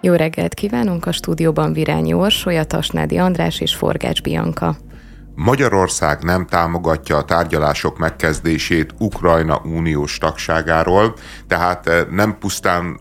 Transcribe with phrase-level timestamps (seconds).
[0.00, 4.76] Jó reggelt kívánunk a stúdióban Virányi Orsolya, Tasnádi András és Forgács Bianka.
[5.34, 11.14] Magyarország nem támogatja a tárgyalások megkezdését Ukrajna uniós tagságáról,
[11.48, 13.00] tehát eh, nem pusztán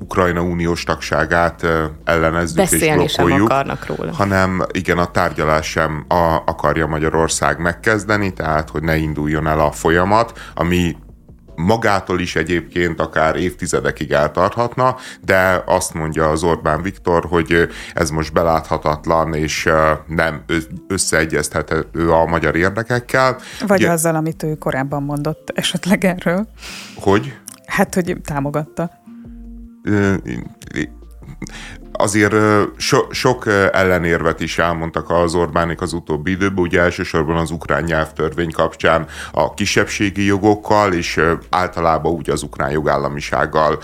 [0.00, 4.12] Ukrajna uniós tagságát eh, ellenezzük Beszélni és blokkoljuk, róla.
[4.12, 9.70] hanem igen, a tárgyalás sem a, akarja Magyarország megkezdeni, tehát hogy ne induljon el a
[9.72, 10.96] folyamat, ami
[11.58, 18.32] magától is egyébként akár évtizedekig eltarthatna, de azt mondja az Orbán Viktor, hogy ez most
[18.32, 19.68] beláthatatlan és
[20.06, 20.44] nem
[20.88, 23.36] összeegyeztethető a magyar érdekekkel.
[23.66, 26.48] Vagy Ugye, azzal, amit ő korábban mondott esetleg erről.
[26.96, 27.36] Hogy?
[27.66, 28.90] Hát, hogy támogatta
[31.92, 32.34] azért
[32.76, 38.52] so, sok ellenérvet is elmondtak az Orbánik az utóbbi időben, ugye elsősorban az ukrán nyelvtörvény
[38.52, 41.20] kapcsán a kisebbségi jogokkal, és
[41.50, 43.78] általában úgy az ukrán jogállamisággal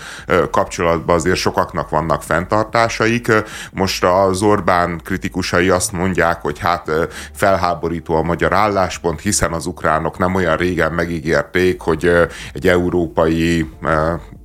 [0.51, 3.31] kapcsolatban azért sokaknak vannak fenntartásaik.
[3.71, 6.91] Most az Orbán kritikusai azt mondják, hogy hát
[7.33, 12.11] felháborító a magyar álláspont, hiszen az ukránok nem olyan régen megígérték, hogy
[12.53, 13.69] egy európai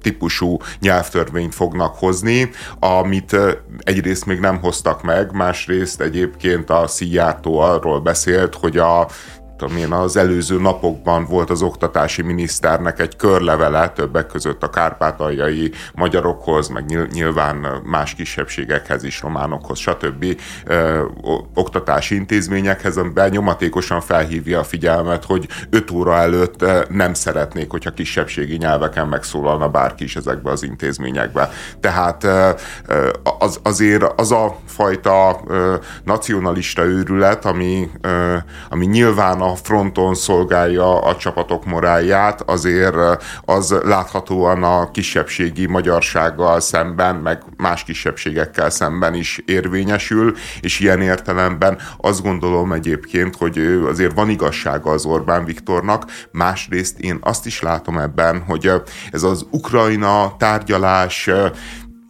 [0.03, 3.37] típusú nyelvtörvényt fognak hozni, amit
[3.79, 9.09] egyrészt még nem hoztak meg, másrészt egyébként a Szijjártó arról beszélt, hogy a
[9.61, 15.73] tudom én, az előző napokban volt az oktatási miniszternek egy körlevele, többek között a kárpátaljai
[15.95, 20.41] magyarokhoz, meg nyilván más kisebbségekhez is, románokhoz, stb.
[20.65, 21.05] Ö,
[21.55, 28.57] oktatási intézményekhez, amiben nyomatékosan felhívja a figyelmet, hogy 5 óra előtt nem szeretnék, hogyha kisebbségi
[28.57, 31.51] nyelveken megszólalna bárki is ezekbe az intézményekbe.
[31.81, 32.27] Tehát
[33.39, 35.41] az, azért az a fajta
[36.05, 37.91] nacionalista őrület, ami,
[38.69, 42.97] ami nyilván a fronton szolgálja a csapatok morálját, azért
[43.45, 51.79] az láthatóan a kisebbségi magyarsággal szemben, meg más kisebbségekkel szemben is érvényesül, és ilyen értelemben
[51.97, 57.99] azt gondolom egyébként, hogy azért van igazsága az Orbán Viktornak, másrészt én azt is látom
[57.99, 58.73] ebben, hogy
[59.11, 61.31] ez az Ukrajna tárgyalás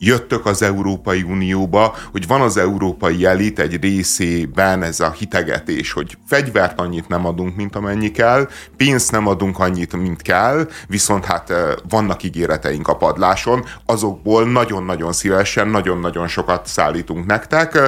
[0.02, 6.16] jöttök az Európai Unióba, hogy van az európai elit egy részében ez a hitegetés, hogy
[6.26, 11.52] fegyvert annyit nem adunk, mint amennyi kell, pénzt nem adunk annyit, mint kell, viszont hát
[11.88, 17.78] vannak ígéreteink a padláson, azokból nagyon-nagyon szívesen, nagyon-nagyon sokat szállítunk nektek.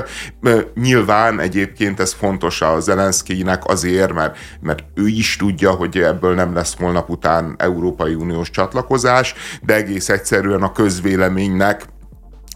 [0.74, 6.54] Nyilván egyébként ez fontos a Zelenszkinek azért, mert, mert ő is tudja, hogy ebből nem
[6.54, 11.84] lesz holnap után Európai Uniós csatlakozás, de egész egyszerűen a közvéleménynek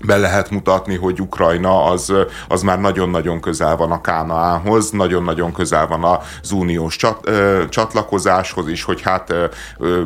[0.04, 2.12] be lehet mutatni, hogy Ukrajna az,
[2.48, 8.68] az már nagyon-nagyon közel van a Kánaánhoz, nagyon-nagyon közel van az uniós csat, ö, csatlakozáshoz
[8.68, 9.34] is, hogy hát
[9.78, 10.02] ö,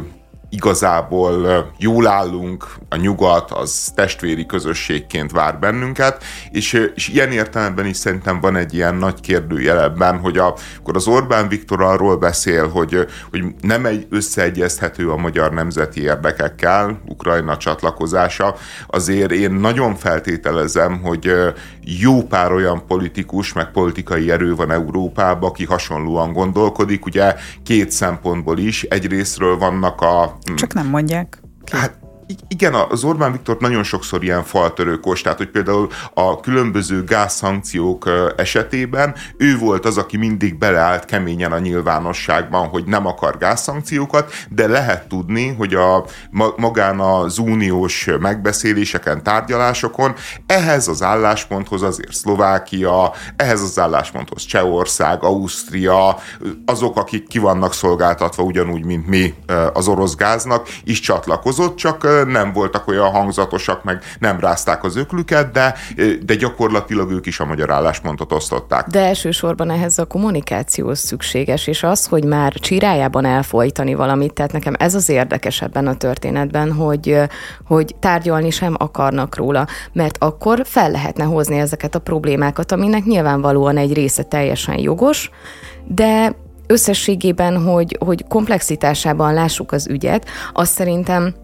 [0.50, 7.96] igazából jól állunk, a nyugat az testvéri közösségként vár bennünket, és, és ilyen értelemben is
[7.96, 12.68] szerintem van egy ilyen nagy kérdőjel ebben, hogy a, akkor az Orbán Viktor arról beszél,
[12.68, 18.56] hogy, hogy nem egy összeegyezhető a magyar nemzeti érdekekkel, Ukrajna csatlakozása,
[18.86, 21.32] azért én nagyon feltételezem, hogy
[21.82, 27.34] jó pár olyan politikus, meg politikai erő van Európában, aki hasonlóan gondolkodik, ugye
[27.64, 31.42] két szempontból is, egyrésztről vannak a csak nem mondják.
[31.64, 31.76] Ki.
[31.76, 31.98] Hát
[32.48, 39.14] igen, az Orbán Viktor nagyon sokszor ilyen faltörőkos, tehát hogy például a különböző gázszankciók esetében
[39.36, 45.08] ő volt az, aki mindig beleállt keményen a nyilvánosságban, hogy nem akar gázszankciókat, de lehet
[45.08, 46.04] tudni, hogy a
[46.56, 50.14] magán az uniós megbeszéléseken, tárgyalásokon
[50.46, 56.16] ehhez az állásponthoz azért Szlovákia, ehhez az állásponthoz Csehország, Ausztria,
[56.64, 59.34] azok, akik ki vannak szolgáltatva ugyanúgy, mint mi
[59.72, 65.50] az orosz gáznak, is csatlakozott, csak nem voltak olyan hangzatosak, meg nem rázták az öklüket,
[65.50, 65.74] de,
[66.24, 68.86] de gyakorlatilag ők is a magyar álláspontot osztották.
[68.86, 74.74] De elsősorban ehhez a kommunikáció szükséges, és az, hogy már csirájában elfolytani valamit, tehát nekem
[74.78, 77.16] ez az érdekes ebben a történetben, hogy,
[77.66, 83.76] hogy tárgyalni sem akarnak róla, mert akkor fel lehetne hozni ezeket a problémákat, aminek nyilvánvalóan
[83.76, 85.30] egy része teljesen jogos,
[85.86, 86.34] de
[86.66, 91.34] összességében, hogy, hogy komplexitásában lássuk az ügyet, azt szerintem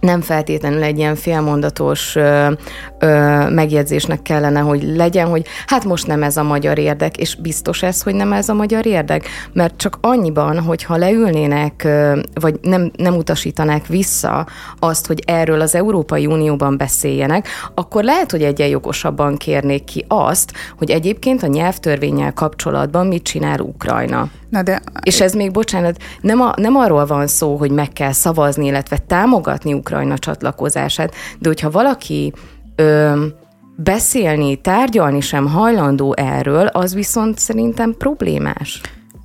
[0.00, 2.52] nem feltétlenül egy ilyen félmondatos ö,
[2.98, 3.06] ö,
[3.50, 8.02] megjegyzésnek kellene, hogy legyen, hogy hát most nem ez a magyar érdek, és biztos ez,
[8.02, 13.16] hogy nem ez a magyar érdek, mert csak annyiban, hogyha leülnének, ö, vagy nem, nem
[13.16, 14.46] utasítanák vissza
[14.78, 20.52] azt, hogy erről az Európai Unióban beszéljenek, akkor lehet, hogy egyen jogosabban kérnék ki azt,
[20.78, 24.28] hogy egyébként a nyelvtörvényel kapcsolatban mit csinál Ukrajna.
[24.50, 24.82] Na de...
[25.02, 28.98] És ez még, bocsánat, nem, a, nem arról van szó, hogy meg kell szavazni, illetve
[28.98, 32.32] támogatni Ukrajna csatlakozását, de hogyha valaki
[32.76, 33.26] ö,
[33.76, 38.80] beszélni, tárgyalni sem hajlandó erről, az viszont szerintem problémás.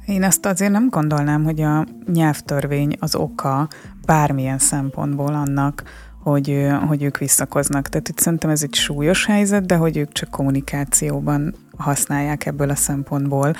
[0.05, 3.67] Én azt azért nem gondolnám, hogy a nyelvtörvény az oka
[4.05, 5.83] bármilyen szempontból annak,
[6.23, 7.87] hogy, hogy ők visszakoznak.
[7.87, 12.75] Tehát itt szerintem ez egy súlyos helyzet, de hogy ők csak kommunikációban használják ebből a
[12.75, 13.53] szempontból.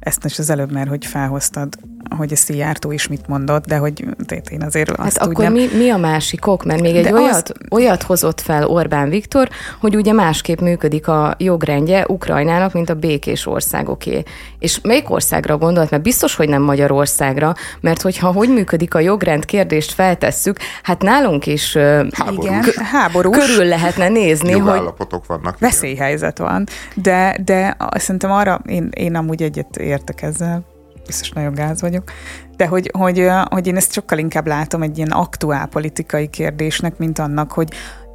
[0.00, 1.78] Ezt is az előbb, mert hogy felhoztad
[2.16, 4.04] hogy a Szijjártó is mit mondott, de hogy
[4.50, 5.52] én azért hát azt akkor nem...
[5.52, 6.64] mi, mi a másik ok?
[6.64, 7.54] Mert még egy olyat, azt...
[7.70, 9.48] olyat hozott fel Orbán Viktor,
[9.80, 14.22] hogy ugye másképp működik a jogrendje Ukrajnának, mint a békés országoké.
[14.58, 15.90] És melyik országra gondolt?
[15.90, 21.46] Mert biztos, hogy nem Magyarországra, mert hogyha hogy működik a jogrend kérdést feltesszük, hát nálunk
[21.46, 21.76] is
[22.12, 22.44] háborús.
[22.44, 23.36] Igen, háborús.
[23.36, 25.58] körül lehetne nézni, hogy állapotok vannak.
[25.58, 30.64] Veszélyhelyzet van, de, de szerintem arra én, én amúgy egyet értek ezzel.
[31.06, 32.10] Biztos nagyon gáz vagyok,
[32.56, 37.18] de hogy, hogy, hogy én ezt sokkal inkább látom egy ilyen aktuál politikai kérdésnek, mint
[37.18, 37.68] annak, hogy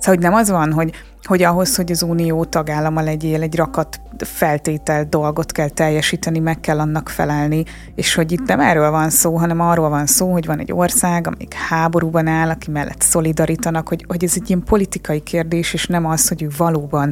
[0.05, 0.91] Szóval, hogy nem az van, hogy,
[1.23, 6.79] hogy ahhoz, hogy az unió tagállama legyél, egy rakat feltétel dolgot kell teljesíteni, meg kell
[6.79, 7.63] annak felelni,
[7.95, 11.27] és hogy itt nem erről van szó, hanem arról van szó, hogy van egy ország,
[11.27, 16.05] amik háborúban áll, aki mellett szolidarítanak, hogy, hogy ez egy ilyen politikai kérdés, és nem
[16.05, 17.11] az, hogy ő valóban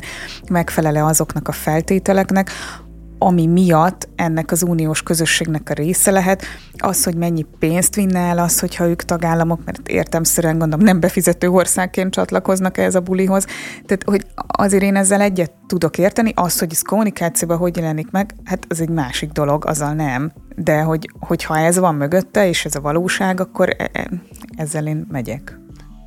[0.49, 2.49] megfelele azoknak a feltételeknek,
[3.25, 6.43] ami miatt ennek az uniós közösségnek a része lehet,
[6.77, 11.49] az, hogy mennyi pénzt vinne el az, hogyha ők tagállamok, mert értemszerűen gondolom nem befizető
[11.49, 13.45] országként csatlakoznak ehhez a bulihoz.
[13.85, 18.35] Tehát, hogy azért én ezzel egyet tudok érteni, az, hogy ez kommunikációban hogy jelenik meg,
[18.43, 20.31] hát az egy másik dolog, azzal nem.
[20.55, 24.09] De hogy, hogyha ez van mögötte, és ez a valóság, akkor e- e-
[24.57, 25.62] ezzel én megyek.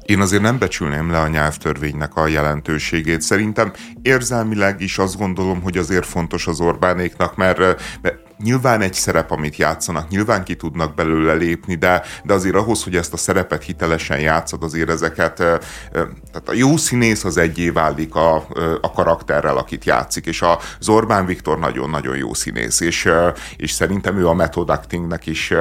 [0.06, 3.20] Én azért nem becsülném le a nyelvtörvénynek a jelentőségét.
[3.20, 3.72] Szerintem
[4.02, 7.58] érzelmileg is azt gondolom, hogy azért fontos az Orbánéknak, mert,
[8.02, 12.84] mert nyilván egy szerep, amit játszanak, nyilván ki tudnak belőle lépni, de, de azért ahhoz,
[12.84, 18.14] hogy ezt a szerepet hitelesen játszad, azért ezeket, tehát a jó színész az egyé válik
[18.14, 18.34] a,
[18.80, 20.42] a karakterrel, akit játszik, és
[20.78, 23.08] az Orbán Viktor nagyon-nagyon jó színész, és,
[23.56, 25.52] és szerintem ő a method actingnek is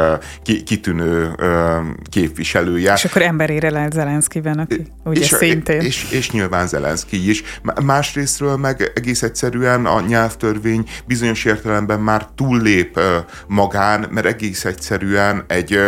[0.42, 1.36] kitűnő
[2.10, 2.94] képviselője.
[2.94, 5.82] És akkor emberére lehet Zelenszkiben, aki ugye és, szintén.
[5.82, 7.44] És, és nyilván Zelenszky is.
[7.84, 13.00] Másrésztről meg egész egyszerűen a nyelvtörvény bizonyos értelemben már túl túllép
[13.48, 15.80] magán, mert egész egyszerűen egy,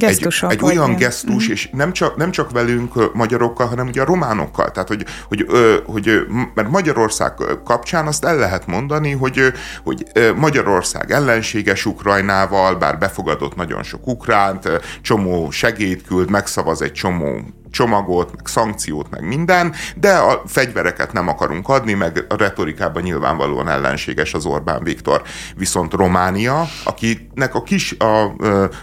[0.00, 1.52] egy, egy olyan vagy gesztus, mm.
[1.52, 4.70] és nem csak, nem csak velünk magyarokkal, hanem ugye a románokkal.
[4.70, 5.46] Tehát, hogy, hogy,
[5.86, 7.32] hogy mert Magyarország
[7.64, 9.52] kapcsán azt el lehet mondani, hogy,
[9.84, 10.04] hogy
[10.36, 14.70] Magyarország ellenséges Ukrajnával, bár befogadott nagyon sok ukránt,
[15.02, 17.40] csomó segélyt küld, megszavaz egy csomó
[17.76, 23.68] csomagot, meg szankciót, meg minden, de a fegyvereket nem akarunk adni, meg a retorikában nyilvánvalóan
[23.68, 25.22] ellenséges az Orbán Viktor.
[25.56, 28.34] Viszont Románia, akinek a kis, a,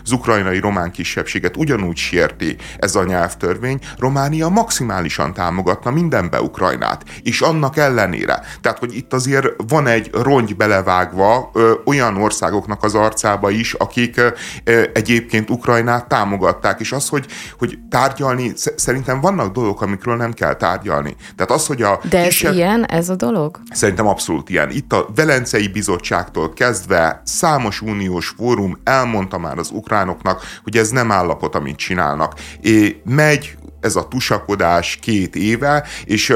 [0.04, 7.42] az ukrajnai román kisebbséget ugyanúgy sérti ez a nyelvtörvény, Románia maximálisan támogatna mindenbe Ukrajnát, és
[7.42, 8.42] annak ellenére.
[8.62, 14.22] Tehát, hogy itt azért van egy rongy belevágva ö, olyan országoknak az arcába is, akik
[14.64, 17.26] ö, egyébként Ukrajnát támogatták, és az, hogy,
[17.58, 18.54] hogy tárgyalni
[18.84, 21.16] szerintem vannak dolgok, amikről nem kell tárgyalni.
[21.36, 22.54] Tehát az, hogy a De ez kisebb...
[22.54, 23.60] ilyen, ez a dolog?
[23.72, 24.70] Szerintem abszolút ilyen.
[24.70, 31.12] Itt a Velencei Bizottságtól kezdve számos uniós fórum elmondta már az ukránoknak, hogy ez nem
[31.12, 32.34] állapot, amit csinálnak.
[32.62, 36.34] É, megy ez a tusakodás két éve, és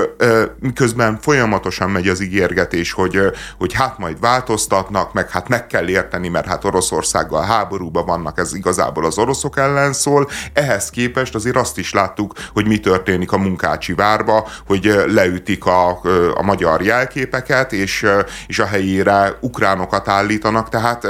[0.60, 3.20] miközben folyamatosan megy az ígérgetés, hogy,
[3.58, 8.54] hogy hát majd változtatnak, meg hát meg kell érteni, mert hát Oroszországgal háborúban vannak, ez
[8.54, 10.30] igazából az oroszok ellen szól.
[10.54, 15.90] Ehhez képest azért azt is láttuk, hogy mi történik a munkácsi várba, hogy leütik a,
[16.34, 18.06] a magyar jelképeket, és,
[18.48, 21.02] és a helyére ukránokat állítanak, tehát,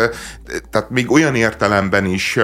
[0.71, 2.39] tehát még olyan értelemben is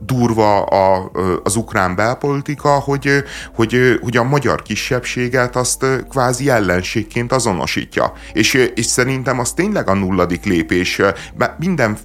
[0.00, 1.10] durva a,
[1.42, 3.24] az ukrán belpolitika, hogy hogy,
[3.54, 8.12] hogy, hogy a magyar kisebbséget azt kvázi ellenségként azonosítja.
[8.32, 11.00] És, és szerintem az tényleg a nulladik lépés.
[11.58, 11.98] Minden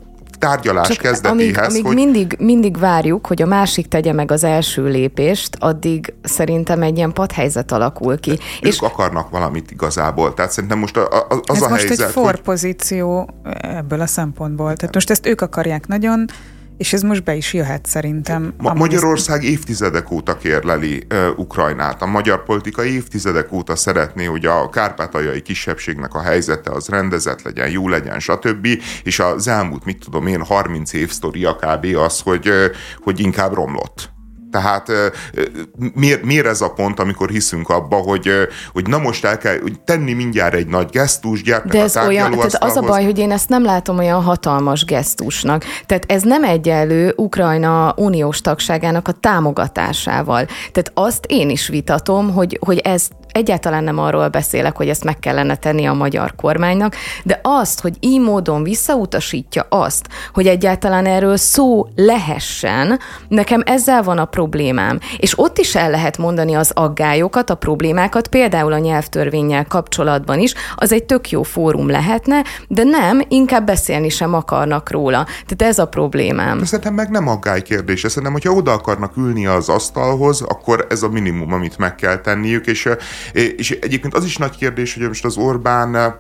[0.43, 1.57] tárgyalás Csak kezdetéhez.
[1.57, 1.95] Amíg, amíg hogy...
[1.95, 7.13] mindig, mindig várjuk, hogy a másik tegye meg az első lépést, addig szerintem egy ilyen
[7.13, 8.31] padhelyzet alakul ki.
[8.31, 10.33] Ők és akarnak valamit igazából.
[10.33, 13.53] Tehát szerintem most a, a, az Ez a most helyzet, egy forpozíció hogy...
[13.61, 14.75] ebből a szempontból.
[14.75, 16.25] Tehát most ezt ők akarják nagyon,
[16.77, 18.53] és ez most be is jöhet szerintem.
[18.57, 22.01] Ma- Magyarország évtizedek óta kérleli uh, Ukrajnát.
[22.01, 27.69] A magyar politika évtizedek óta szeretné, hogy a kárpátaljai kisebbségnek a helyzete az rendezett legyen,
[27.69, 28.67] jó legyen, stb.
[29.03, 31.95] És az elmúlt, mit tudom én, 30 év sztoria kb.
[31.95, 32.65] az, hogy, uh,
[33.01, 34.12] hogy inkább romlott.
[34.53, 34.91] Tehát
[35.93, 38.29] miért, miért ez a pont, amikor hiszünk abba, hogy,
[38.73, 42.05] hogy na most el kell hogy tenni mindjárt egy nagy gesztus, gyertek De ez a
[42.05, 45.63] olyan, tehát az a baj, hogy én ezt nem látom olyan hatalmas gesztusnak.
[45.85, 50.45] Tehát ez nem egyenlő Ukrajna uniós tagságának a támogatásával.
[50.45, 55.19] Tehát azt én is vitatom, hogy, hogy ez egyáltalán nem arról beszélek, hogy ezt meg
[55.19, 61.37] kellene tenni a magyar kormánynak, de azt, hogy így módon visszautasítja azt, hogy egyáltalán erről
[61.37, 64.99] szó lehessen, nekem ezzel van a problémám.
[65.17, 70.53] És ott is el lehet mondani az aggályokat, a problémákat, például a nyelvtörvényel kapcsolatban is,
[70.75, 75.23] az egy tök jó fórum lehetne, de nem, inkább beszélni sem akarnak róla.
[75.23, 76.57] Tehát ez a problémám.
[76.57, 77.99] De szerintem meg nem aggály kérdés.
[77.99, 82.65] Szerintem, hogyha oda akarnak ülni az asztalhoz, akkor ez a minimum, amit meg kell tenniük,
[82.65, 82.89] és
[83.31, 86.17] és egyébként az is nagy kérdés, hogy most az Orbán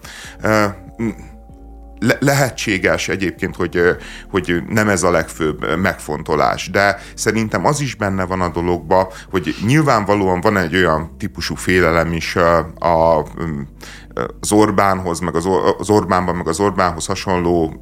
[2.03, 3.81] le- lehetséges egyébként, hogy,
[4.29, 9.55] hogy nem ez a legfőbb megfontolás, de szerintem az is benne van a dologba, hogy
[9.65, 13.25] nyilvánvalóan van egy olyan típusú félelem is a, a
[14.39, 17.79] az Orbánhoz, meg az, az Orbánban, meg az Orbánhoz hasonló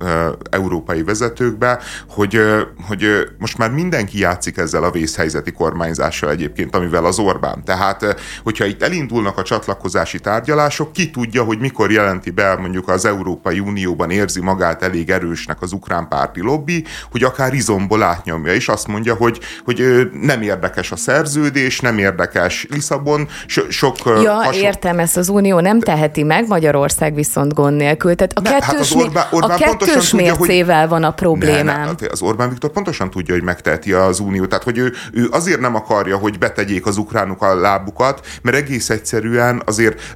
[0.50, 2.40] európai vezetőkbe, hogy,
[2.88, 3.06] hogy
[3.38, 7.64] most már mindenki játszik ezzel a vészhelyzeti kormányzással egyébként, amivel az Orbán.
[7.64, 13.06] Tehát, hogyha itt elindulnak a csatlakozási tárgyalások, ki tudja, hogy mikor jelenti be mondjuk az
[13.06, 18.68] Európai Unióban érzi magát elég erősnek az ukrán párti lobby, hogy akár izomból átnyomja, és
[18.68, 23.96] azt mondja, hogy, hogy nem érdekes a szerződés, nem érdekes Lisszabon, so, sok...
[24.06, 24.58] Ja, hasonló...
[24.58, 28.16] értem, ezt az Unió nem teheti teheti meg, Magyarország viszont gond nélkül.
[28.16, 30.90] Tehát a ne, kettős, hát az Orbán, Orbán a kettős mércével hogy...
[30.90, 31.66] van a problémám.
[31.66, 34.46] Ne, ne, hát az Orbán Viktor pontosan tudja, hogy megteheti az Unió.
[34.46, 38.90] Tehát, hogy ő, ő azért nem akarja, hogy betegyék az ukránok a lábukat, mert egész
[38.90, 40.16] egyszerűen azért,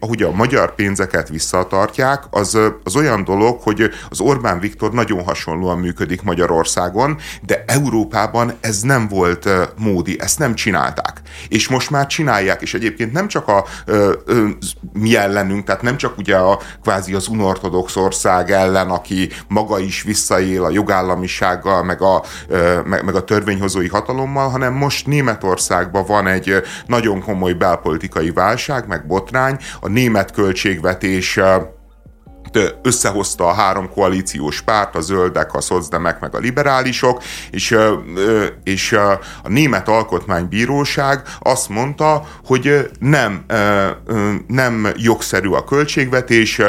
[0.00, 5.78] ahogy a magyar pénzeket visszatartják, az, az olyan dolog, hogy az Orbán Viktor nagyon hasonlóan
[5.78, 7.16] működik Magyarországon,
[7.46, 11.20] de Európában ez nem volt módi, ezt nem csinálták.
[11.48, 13.64] És most már csinálják, és egyébként nem csak a
[14.92, 19.78] mi ellen ellenünk, tehát nem csak ugye a kvázi az unortodox ország ellen, aki maga
[19.78, 22.22] is visszaél a jogállamisággal, meg a,
[22.84, 29.06] meg, meg a törvényhozói hatalommal, hanem most Németországban van egy nagyon komoly belpolitikai válság, meg
[29.06, 31.40] botrány, a német költségvetés
[32.82, 37.76] összehozta a három koalíciós párt, a zöldek, a szocdemek, meg a liberálisok, és,
[38.64, 43.44] és a Német Alkotmánybíróság azt mondta, hogy nem,
[44.46, 46.60] nem jogszerű a költségvetés,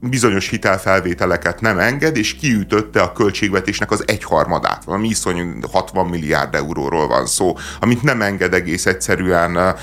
[0.00, 7.08] bizonyos hitelfelvételeket nem enged, és kiütötte a költségvetésnek az egyharmadát, valami iszonyú 60 milliárd euróról
[7.08, 9.76] van szó, amit nem enged egész egyszerűen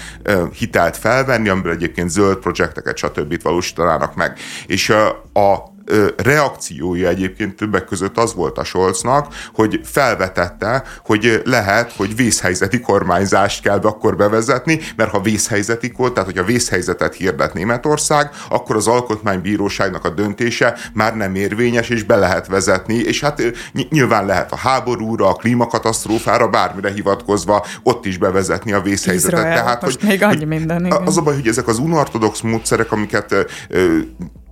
[0.54, 3.42] hitelt felvenni, amiből egyébként zöld projekteket, stb.
[3.42, 4.38] valósítanának meg.
[4.66, 4.94] És
[5.34, 5.70] a
[6.18, 13.62] reakciója egyébként többek között az volt a Scholznak, hogy felvetette, hogy lehet, hogy vészhelyzeti kormányzást
[13.62, 20.10] kell akkor bevezetni, mert ha vészhelyzeti, tehát hogyha vészhelyzetet hirdet Németország, akkor az alkotmánybíróságnak a
[20.10, 23.42] döntése már nem érvényes, és be lehet vezetni, és hát
[23.90, 29.40] nyilván lehet a háborúra, a klímakatasztrófára, bármire hivatkozva ott is bevezetni a vészhelyzetet.
[29.40, 30.86] Izrael, Tehát, most hogy, még annyi minden.
[30.86, 31.02] Igen.
[31.06, 33.36] Az a baj, hogy ezek az unortodox módszerek, amiket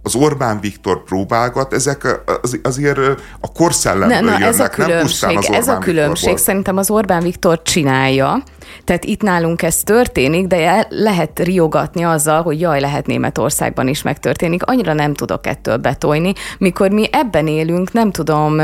[0.03, 2.97] az Orbán Viktor próbálgat, ezek az, azért
[3.39, 6.37] a korszellemből ne, na, jönnek, ez a különbség, nem az Ez a különbség, Viktorból.
[6.37, 8.43] szerintem az Orbán Viktor csinálja,
[8.83, 14.63] tehát itt nálunk ez történik, de lehet riogatni azzal, hogy jaj, lehet Németországban is megtörténik.
[14.65, 18.59] Annyira nem tudok ettől betolni, mikor mi ebben élünk, nem tudom,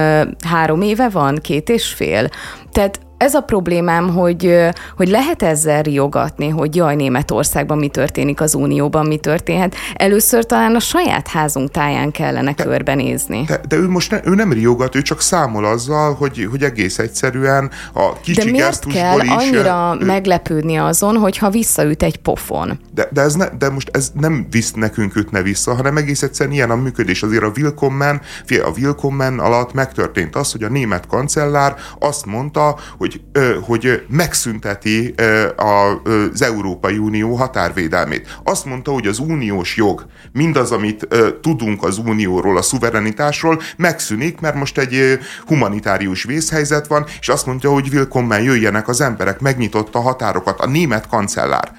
[0.47, 2.29] három éve van, két és fél.
[2.71, 4.55] Tehát ez a problémám, hogy,
[4.97, 9.75] hogy lehet ezzel riogatni, hogy jaj, Németországban mi történik, az Unióban mi történhet.
[9.95, 13.43] Először talán a saját házunk táján kellene de, körbenézni.
[13.47, 16.99] De, de ő most ne, ő nem riogat, ő csak számol azzal, hogy, hogy egész
[16.99, 22.79] egyszerűen a kicsi De miért kell is, annyira ő, meglepődni azon, hogyha visszaüt egy pofon?
[22.93, 26.55] De, de, ez ne, de most ez nem visz nekünk ütne vissza, hanem egész egyszerűen
[26.55, 27.23] ilyen a működés.
[27.23, 33.14] Azért a Willkommen, a Willkommen alatt megtörtént az, hogy a német kancellár azt mondta, hogy
[33.33, 35.15] hogy, hogy megszünteti
[35.55, 38.39] az Európai Unió határvédelmét.
[38.43, 41.07] Azt mondta, hogy az uniós jog, mindaz, amit
[41.41, 47.71] tudunk az unióról, a szuverenitásról, megszűnik, mert most egy humanitárius vészhelyzet van, és azt mondja,
[47.71, 50.59] hogy willkommen jöjjenek az emberek, megnyitotta a határokat.
[50.59, 51.71] A német kancellár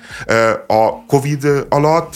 [0.66, 2.14] a Covid alatt,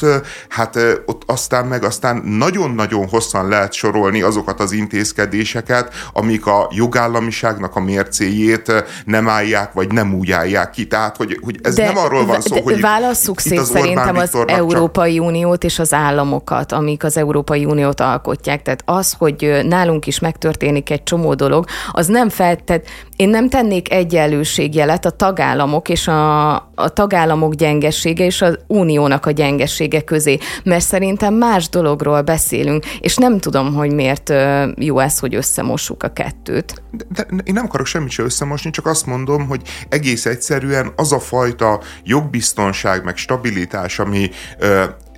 [0.48, 7.76] hát ott aztán meg aztán nagyon-nagyon hosszan lehet sorolni azokat az intézkedéseket, amik a jogállamiságnak
[7.76, 10.86] a mércéjét nem állják, vagy nem úgy állják ki.
[10.86, 13.58] Tehát, hogy, hogy ez de, nem arról van szó, de, hogy válasszuk itt, szét itt
[13.58, 15.24] az szerintem az Európai csak...
[15.24, 18.62] Uniót és az államokat, amik az Európai Uniót alkotják.
[18.62, 23.92] Tehát az, hogy nálunk is megtörténik egy csomó dolog, az nem feltett, én nem tennék
[23.92, 30.84] egyenlőségjelet a tagállamok és a, a tagállamok gyengessége és az uniónak a gyengessége közé, mert
[30.84, 34.32] szerintem más dologról beszélünk, és nem tudom, hogy miért
[34.76, 36.82] jó ez, hogy összemossuk a kettőt.
[36.90, 41.12] De, de én nem akarok semmit sem összemosni, csak azt mondom, hogy egész egyszerűen az
[41.12, 44.30] a fajta jogbiztonság meg stabilitás, ami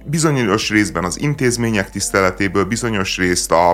[0.04, 3.70] bizonyos részben az intézmények tiszteletéből, bizonyos részt a,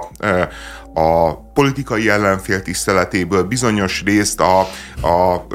[0.94, 4.60] a politikai ellenfél tiszteletéből, bizonyos részt a,
[5.06, 5.46] a,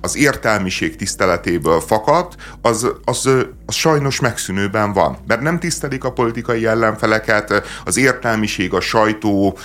[0.00, 3.28] az értelmiség tiszteletéből fakadt, az, az,
[3.66, 5.18] az sajnos megszűnőben van.
[5.26, 9.58] Mert nem tisztelik a politikai ellenfeleket, az értelmiség, a sajtó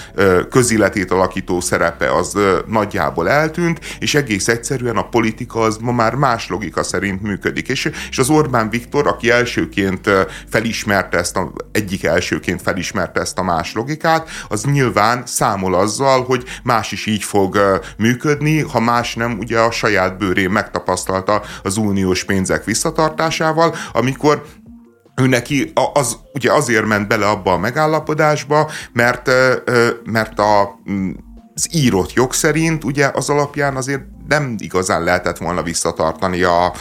[0.49, 2.37] közéletét alakító szerepe az
[2.67, 7.67] nagyjából eltűnt, és egész egyszerűen a politika az ma már más logika szerint működik.
[7.67, 10.09] És, és az Orbán Viktor, aki elsőként
[10.49, 16.43] felismerte ezt, a, egyik elsőként felismerte ezt a más logikát, az nyilván számol azzal, hogy
[16.63, 22.23] más is így fog működni, ha más nem, ugye a saját bőrén megtapasztalta az uniós
[22.23, 24.43] pénzek visszatartásával, amikor
[25.15, 29.29] ő neki az, ugye azért ment bele abba a megállapodásba, mert,
[30.03, 30.79] mert a,
[31.55, 36.73] az írott jog szerint ugye az alapján azért nem igazán lehetett volna visszatartani a, a,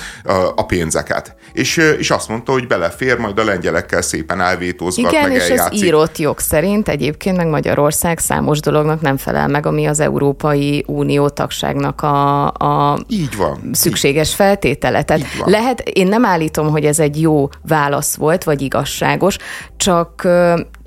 [0.56, 1.34] a pénzeket.
[1.52, 5.72] És, és azt mondta, hogy belefér, majd a lengyelekkel szépen elvétózgat, Igen, meg és eljátszik.
[5.72, 10.84] az írott jog szerint egyébként meg Magyarország számos dolognak nem felel meg, ami az Európai
[10.86, 14.34] Unió tagságnak a, a így van, szükséges így.
[14.34, 15.02] feltétele.
[15.02, 15.50] Tehát így van.
[15.50, 19.36] lehet, én nem állítom, hogy ez egy jó válasz volt, vagy igazságos,
[19.76, 20.28] csak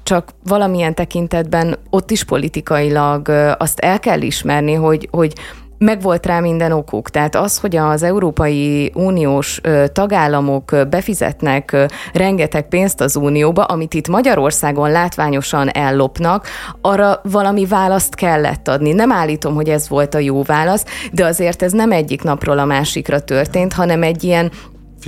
[0.06, 5.34] csak valamilyen tekintetben ott is politikailag azt el kell ismerni, hogy, hogy
[5.78, 7.10] megvolt rá minden okuk.
[7.10, 9.62] Tehát az, hogy az Európai Uniós
[9.94, 11.76] tagállamok befizetnek
[12.14, 16.48] rengeteg pénzt az Unióba, amit itt Magyarországon látványosan ellopnak,
[16.82, 18.94] arra valami választ kellett adni.
[18.94, 22.66] Nem állítom, hogy ez volt a jó válasz, de azért ez nem egyik napról a
[22.66, 24.52] másikra történt, hanem egy ilyen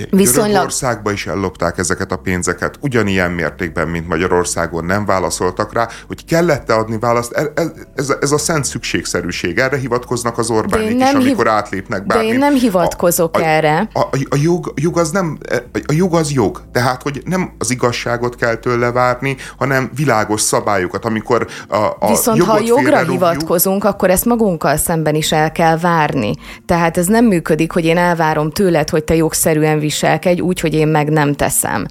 [0.09, 0.51] Viszonylag...
[0.51, 6.73] Görögországba is ellopták ezeket a pénzeket, ugyanilyen mértékben, mint Magyarországon nem válaszoltak rá, hogy kellett-e
[6.73, 7.31] adni választ.
[7.31, 11.47] Ez, ez, ez a szent szükségszerűség, erre hivatkoznak az Orbánik is, amikor hiv...
[11.47, 12.25] átlépnek bármi.
[12.25, 13.89] De én nem hivatkozok a, a, erre.
[13.93, 15.37] A, a, a, jog, jog az nem,
[15.87, 21.05] a jog az jog, tehát, hogy nem az igazságot kell tőle várni, hanem világos szabályokat,
[21.05, 25.77] amikor a, a Viszont ha a jogra hivatkozunk, akkor ezt magunkkal szemben is el kell
[25.77, 26.33] várni.
[26.65, 30.87] Tehát ez nem működik, hogy én elvárom tőled, hogy te jogszerűen viselkedj úgy, hogy én
[30.87, 31.85] meg nem teszem.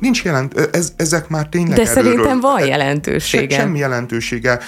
[0.00, 3.54] Nincs jelent, ez, ezek már tényleg De erőről, szerintem van jelentősége.
[3.54, 4.60] Se, semmi jelentősége.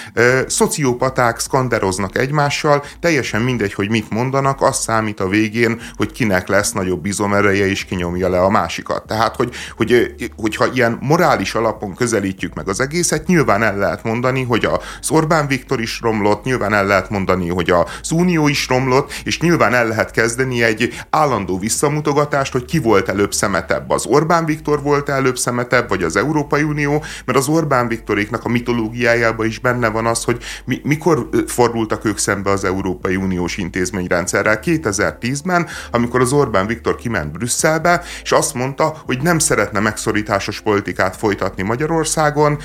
[0.46, 6.72] Szociopaták szkanderoznak egymással, teljesen mindegy, hogy mit mondanak, az számít a végén, hogy kinek lesz
[6.72, 9.06] nagyobb izomereje, és kinyomja le a másikat.
[9.06, 14.42] Tehát, hogy, hogy, hogyha ilyen morális alapon közelítjük meg az egészet, nyilván el lehet mondani,
[14.42, 14.64] hogy
[15.00, 19.40] az Orbán Viktor is romlott, nyilván el lehet mondani, hogy az Unió is romlott, és
[19.40, 24.82] nyilván el lehet kezdeni egy állandó visszamutogatást, hogy ki volt előbb szemetebb, az Orbán Viktor
[24.82, 29.88] volt előbb szemetebb, vagy az Európai Unió, mert az Orbán Viktoréknak a mitológiájában is benne
[29.88, 34.60] van az, hogy mi, mikor fordultak ők szembe az Európai Uniós intézményrendszerrel.
[34.62, 41.16] 2010-ben, amikor az Orbán Viktor kiment Brüsszelbe, és azt mondta, hogy nem szeretne megszorításos politikát
[41.16, 42.58] folytatni Magyarországon,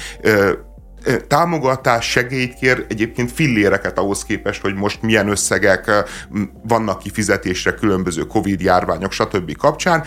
[1.28, 5.92] támogatás, segélyt kér, egyébként filléreket ahhoz képest, hogy most milyen összegek
[6.68, 9.58] vannak kifizetésre különböző Covid járványok, stb.
[9.58, 10.04] kapcsán,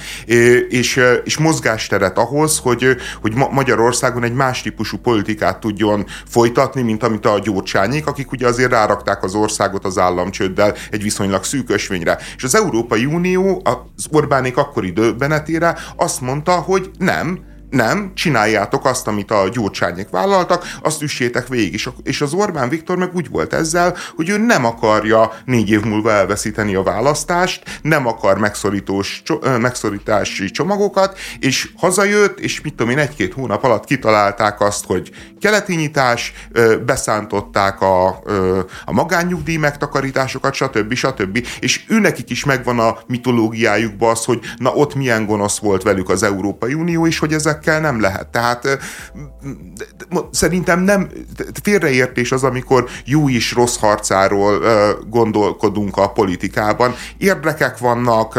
[0.69, 7.27] és, és mozgásteret ahhoz, hogy, hogy Magyarországon egy más típusú politikát tudjon folytatni, mint amit
[7.27, 12.19] a gyurcsányék, akik ugye azért rárakták az országot az államcsőddel egy viszonylag szűk ösvényre.
[12.37, 19.07] És az Európai Unió az Orbánék akkori döbbenetére azt mondta, hogy nem, nem, csináljátok azt,
[19.07, 21.81] amit a gyurcsányék vállaltak, azt üssétek végig.
[22.03, 26.11] És, az Orbán Viktor meg úgy volt ezzel, hogy ő nem akarja négy év múlva
[26.11, 29.23] elveszíteni a választást, nem akar megszorítós,
[29.61, 35.75] megszorítási csomagokat, és hazajött, és mit tudom én, egy-két hónap alatt kitalálták azt, hogy keleti
[35.75, 36.33] nyitás,
[36.87, 38.07] beszántották a,
[38.85, 40.95] a magánnyugdíj megtakarításokat, stb.
[40.95, 41.47] stb.
[41.61, 46.23] És őnekik is megvan a mitológiájukban az, hogy na ott milyen gonosz volt velük az
[46.23, 48.27] Európai Unió, és hogy ezek ezekkel nem lehet.
[48.27, 48.79] Tehát
[50.31, 51.09] szerintem nem,
[51.63, 54.61] félreértés az, amikor jó is rossz harcáról
[55.09, 56.95] gondolkodunk a politikában.
[57.19, 58.39] Érdekek vannak,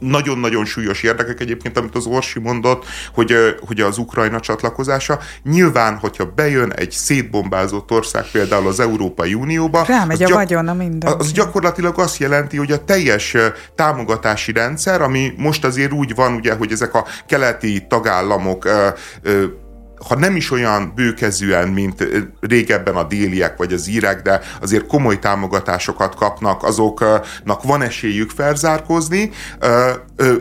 [0.00, 3.34] nagyon-nagyon súlyos érdekek egyébként, amit az Orsi mondott, hogy,
[3.66, 5.18] hogy az Ukrajna csatlakozása.
[5.42, 11.14] Nyilván, hogyha bejön egy szétbombázott ország például az Európai Unióba, Rámegy a gyak- vagyona minden.
[11.18, 13.36] Az gyakorlatilag azt jelenti, hogy a teljes
[13.74, 18.88] támogatási rendszer, ami most azért úgy van, ugye, hogy ezek a keleti tagállamok ö,
[19.22, 19.44] ö,
[20.06, 22.06] ha nem is olyan bőkezűen, mint
[22.40, 29.30] régebben a déliek vagy az írek, de azért komoly támogatásokat kapnak, azoknak van esélyük felzárkózni,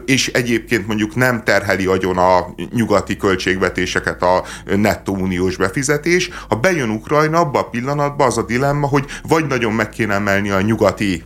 [0.05, 4.43] és egyébként mondjuk nem terheli agyon a nyugati költségvetéseket a
[4.75, 6.29] nettó uniós befizetés.
[6.49, 10.49] Ha bejön Ukrajna, abban a pillanatban az a dilemma, hogy vagy nagyon meg kéne emelni
[10.49, 11.23] a nyugati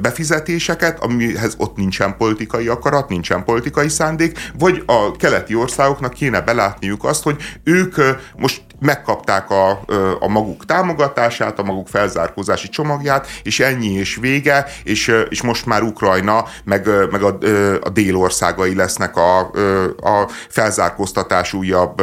[0.00, 7.04] befizetéseket, amihez ott nincsen politikai akarat, nincsen politikai szándék, vagy a keleti országoknak kéne belátniuk
[7.04, 7.31] azt, hogy
[7.64, 7.94] ők
[8.36, 9.70] most megkapták a,
[10.20, 15.82] a maguk támogatását, a maguk felzárkózási csomagját, és ennyi és vége, és, és most már
[15.82, 17.38] Ukrajna, meg, meg a,
[17.80, 19.38] a délországai lesznek a,
[19.96, 22.02] a felzárkóztatás újabb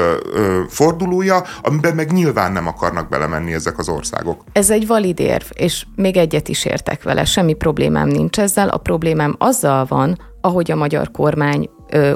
[0.69, 4.43] fordulója, amiben meg nyilván nem akarnak belemenni ezek az országok.
[4.51, 8.77] Ez egy valid érv, és még egyet is értek vele, semmi problémám nincs ezzel, a
[8.77, 11.69] problémám azzal van, ahogy a magyar kormány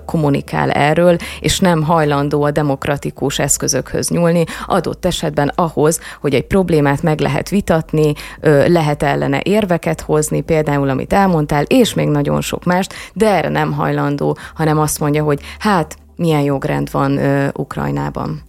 [0.05, 7.01] kommunikál erről, és nem hajlandó a demokratikus eszközökhöz nyúlni, adott esetben ahhoz, hogy egy problémát
[7.01, 8.13] meg lehet vitatni,
[8.67, 13.71] lehet ellene érveket hozni, például amit elmondtál, és még nagyon sok mást, de erre nem
[13.71, 17.19] hajlandó, hanem azt mondja, hogy hát milyen jogrend van
[17.53, 18.41] Ukrajnában.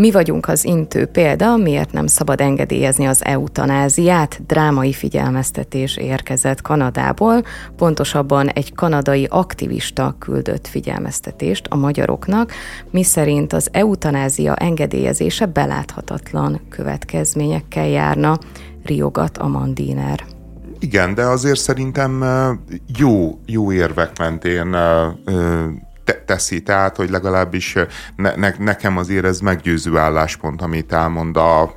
[0.00, 4.46] Mi vagyunk az intő példa, miért nem szabad engedélyezni az eutanáziát.
[4.46, 7.42] Drámai figyelmeztetés érkezett Kanadából,
[7.76, 12.52] pontosabban egy kanadai aktivista küldött figyelmeztetést a magyaroknak,
[12.90, 18.38] miszerint az eutanázia engedélyezése beláthatatlan következményekkel járna,
[18.84, 20.24] riogat a mandiner.
[20.78, 22.24] Igen, de azért szerintem
[22.98, 24.76] jó, jó érvek mentén
[26.06, 27.74] te- teszi, tehát, hogy legalábbis
[28.16, 31.74] ne, ne, nekem azért ez meggyőző álláspont, amit elmond a,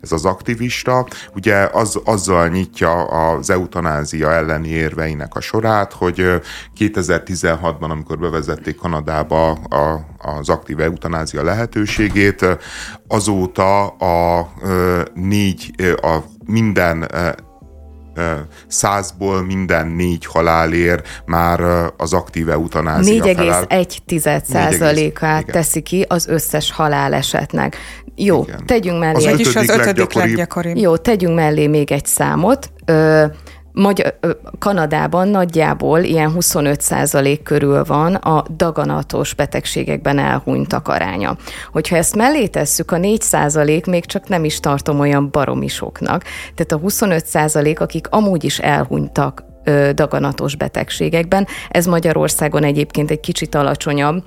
[0.00, 1.06] ez az aktivista.
[1.34, 6.40] Ugye az, azzal nyitja az eutanázia elleni érveinek a sorát, hogy
[6.78, 12.46] 2016-ban, amikor bevezették Kanadába a, az aktív eutanázia lehetőségét,
[13.08, 14.48] azóta a
[15.14, 15.70] négy,
[16.02, 17.10] a minden
[18.66, 21.60] százból minden négy halálér már
[21.96, 27.76] az aktív eutanázia 4,1%-át teszi ki az összes halálesetnek.
[28.16, 28.66] Jó, igen.
[28.66, 29.16] tegyünk mellé.
[29.16, 30.76] Az egy, is az ötödik leggyakoribb.
[30.76, 32.70] Jó, tegyünk mellé még egy számot.
[32.84, 33.24] Ö,
[33.72, 34.18] Magyar,
[34.58, 41.36] Kanadában nagyjából ilyen 25% körül van a daganatos betegségekben elhunytak aránya.
[41.72, 46.24] Hogyha ezt mellé tesszük, a 4% még csak nem is tartom olyan baromisoknak.
[46.54, 49.44] Tehát a 25% akik amúgy is elhunytak
[49.94, 54.24] daganatos betegségekben, ez Magyarországon egyébként egy kicsit alacsonyabb,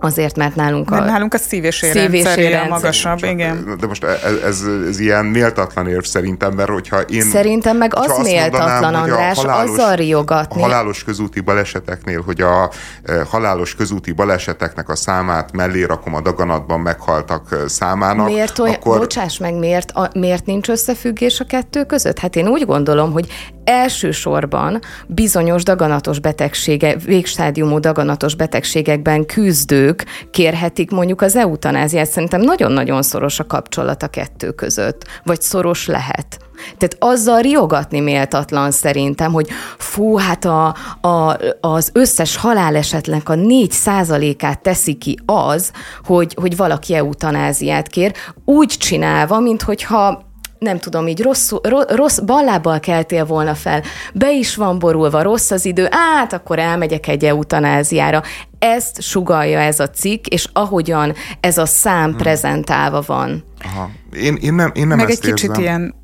[0.00, 1.04] Azért, mert nálunk a...
[1.04, 3.76] nálunk a szív- és érrendszer magasabb, Csak, igen.
[3.80, 7.22] De most ez, ez, ez ilyen méltatlan érv szerintem, mert hogyha én...
[7.22, 10.62] Szerintem meg az méltatlan, mondanám, András, halálos, azzal riogatni.
[10.62, 12.70] A halálos közúti baleseteknél, hogy a
[13.04, 18.26] e, halálos közúti baleseteknek a számát mellé rakom a daganatban meghaltak e, számának.
[18.26, 18.98] Miért olyan, akkor...
[18.98, 22.18] bocsáss meg, miért, a, miért nincs összefüggés a kettő között?
[22.18, 23.26] Hát én úgy gondolom, hogy
[23.66, 32.10] elsősorban bizonyos daganatos betegsége, végstádiumú daganatos betegségekben küzdők kérhetik mondjuk az eutanáziát.
[32.10, 36.38] Szerintem nagyon-nagyon szoros a kapcsolat a kettő között, vagy szoros lehet.
[36.78, 39.48] Tehát azzal riogatni méltatlan szerintem, hogy
[39.78, 45.72] fú, hát a, a, az összes halálesetnek a 4 százalékát teszi ki az,
[46.04, 48.12] hogy, hogy valaki eutanáziát kér,
[48.44, 50.25] úgy csinálva, minthogyha
[50.58, 51.52] nem tudom, így rossz,
[51.88, 53.82] rossz ballábbal keltél volna fel,
[54.14, 58.22] be is van borulva, rossz az idő, át, akkor elmegyek egy eutanáziára.
[58.58, 62.16] Ezt sugalja ez a cikk, és ahogyan ez a szám hmm.
[62.16, 63.44] prezentálva van.
[63.64, 63.90] Aha.
[64.12, 65.62] Én, én nem, én nem Meg ezt egy kicsit érzem.
[65.62, 65.94] ilyen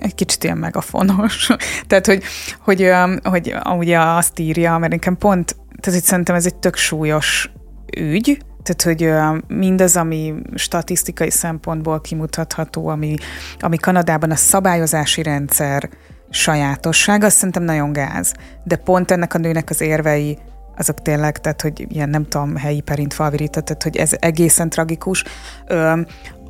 [0.00, 1.50] egy kicsit ilyen megafonos.
[1.86, 2.22] tehát, hogy,
[2.60, 2.90] hogy,
[3.22, 7.50] hogy, hogy ugye azt írja, mert nekem pont, tehát hogy szerintem ez egy tök súlyos
[7.96, 9.12] ügy, tehát, hogy
[9.56, 13.14] mindaz, ami statisztikai szempontból kimutatható, ami,
[13.58, 15.88] ami Kanadában a szabályozási rendszer
[16.30, 18.34] sajátosság, azt szerintem nagyon gáz.
[18.64, 20.38] De pont ennek a nőnek az érvei,
[20.76, 25.24] azok tényleg, tehát, hogy ilyen nem tudom, helyi perint favorita, tehát, hogy ez egészen tragikus.
[25.66, 26.00] Ö,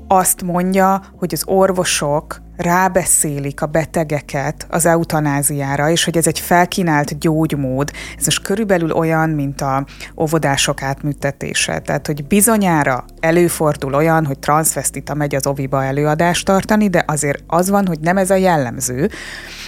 [0.08, 7.18] azt mondja, hogy az orvosok rábeszélik a betegeket az eutanáziára, és hogy ez egy felkínált
[7.18, 7.90] gyógymód.
[8.18, 9.86] Ez most körülbelül olyan, mint a
[10.16, 11.78] óvodások átműtetése.
[11.78, 17.70] Tehát, hogy bizonyára előfordul olyan, hogy transvestita megy az oviba előadást tartani, de azért az
[17.70, 19.10] van, hogy nem ez a jellemző,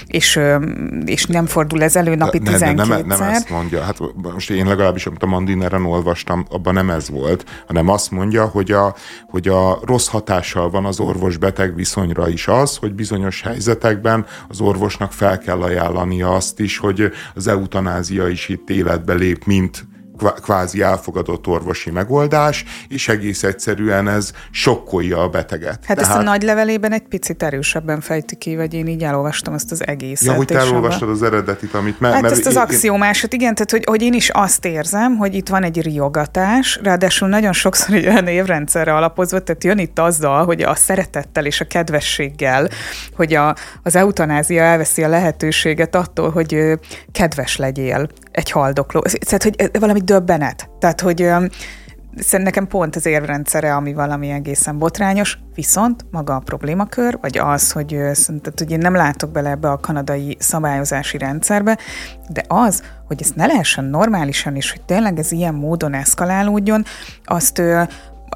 [0.06, 0.40] és,
[1.04, 3.82] és nem fordul ez elő napi ne, 12 nem, nem ezt mondja.
[3.82, 3.98] Hát
[4.34, 8.70] most én legalábbis, amit a Mandineren olvastam, abban nem ez volt, hanem azt mondja, hogy
[8.70, 8.94] a,
[9.28, 15.12] hogy a rossz hatással van az orvos-beteg viszonyra is az, hogy bizonyos helyzetekben az orvosnak
[15.12, 19.86] fel kell ajánlania azt is, hogy az eutanázia is itt életbe lép, mint
[20.42, 25.84] kvázi elfogadott orvosi megoldás, és egész egyszerűen ez sokkolja a beteget.
[25.84, 26.00] Hát Tehát...
[26.00, 29.86] ezt a nagy levelében egy picit erősebben fejti ki, vagy én így elolvastam ezt az
[29.86, 30.26] egészet.
[30.26, 32.00] Ja, hogy te elolvastad az eredetit, amit...
[32.00, 35.34] Me- hát mert ezt az axiomásot, igen, tehát hogy, hogy én is azt érzem, hogy
[35.34, 40.44] itt van egy riogatás, ráadásul nagyon sokszor egy olyan évrendszerre alapozva, tehát jön itt azzal,
[40.44, 42.68] hogy a szeretettel és a kedvességgel,
[43.16, 46.78] hogy a, az eutanázia elveszi a lehetőséget attól, hogy
[47.12, 49.00] kedves legyél egy haldokló.
[49.00, 50.70] Tehát, hogy valami döbbenet.
[50.78, 51.16] Tehát, hogy
[52.16, 57.72] szerintem nekem pont az érvrendszere, ami valami egészen botrányos, viszont maga a problémakör, vagy az,
[57.72, 61.78] hogy, tehát, hogy én nem látok bele ebbe a kanadai szabályozási rendszerbe,
[62.28, 66.84] de az, hogy ezt ne lehessen normálisan, és hogy tényleg ez ilyen módon eszkalálódjon,
[67.24, 67.62] azt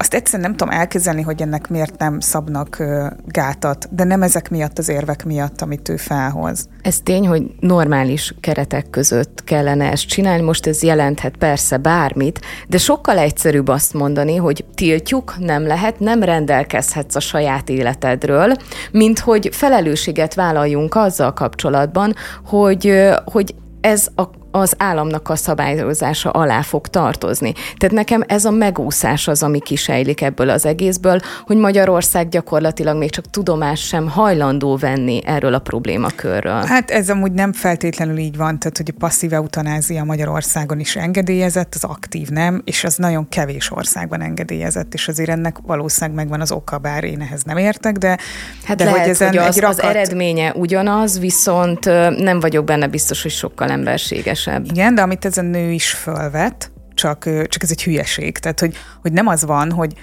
[0.01, 2.83] azt egyszerűen nem tudom elképzelni, hogy ennek miért nem szabnak
[3.25, 6.67] gátat, de nem ezek miatt az érvek miatt, amit ő felhoz.
[6.81, 10.41] Ez tény, hogy normális keretek között kellene ezt csinálni.
[10.43, 16.23] Most ez jelenthet persze bármit, de sokkal egyszerűbb azt mondani, hogy tiltjuk, nem lehet, nem
[16.23, 18.55] rendelkezhetsz a saját életedről,
[18.91, 22.13] mint hogy felelősséget vállaljunk azzal kapcsolatban,
[22.45, 27.53] hogy, hogy ez a az államnak a szabályozása alá fog tartozni.
[27.77, 33.09] Tehát nekem ez a megúszás az, ami kisejlik ebből az egészből, hogy Magyarország gyakorlatilag még
[33.09, 36.63] csak tudomás sem hajlandó venni erről a problémakörről.
[36.65, 41.75] Hát ez amúgy nem feltétlenül így van, tehát hogy a passzív eutanázia Magyarországon is engedélyezett,
[41.75, 46.51] az aktív nem, és az nagyon kevés országban engedélyezett, és azért ennek valószínűleg megvan az
[46.51, 48.17] oka, bár én ehhez nem értek, de
[48.65, 49.79] Hát de lehet, hogy, ezen hogy az, rakat...
[49.79, 51.85] az eredménye ugyanaz, viszont
[52.17, 54.65] nem vagyok benne biztos, hogy sokkal emberséges kevesebb.
[54.71, 58.37] Igen, de amit ez a nő is fölvet, csak, csak ez egy hülyeség.
[58.37, 59.93] Tehát, hogy, hogy nem az van, hogy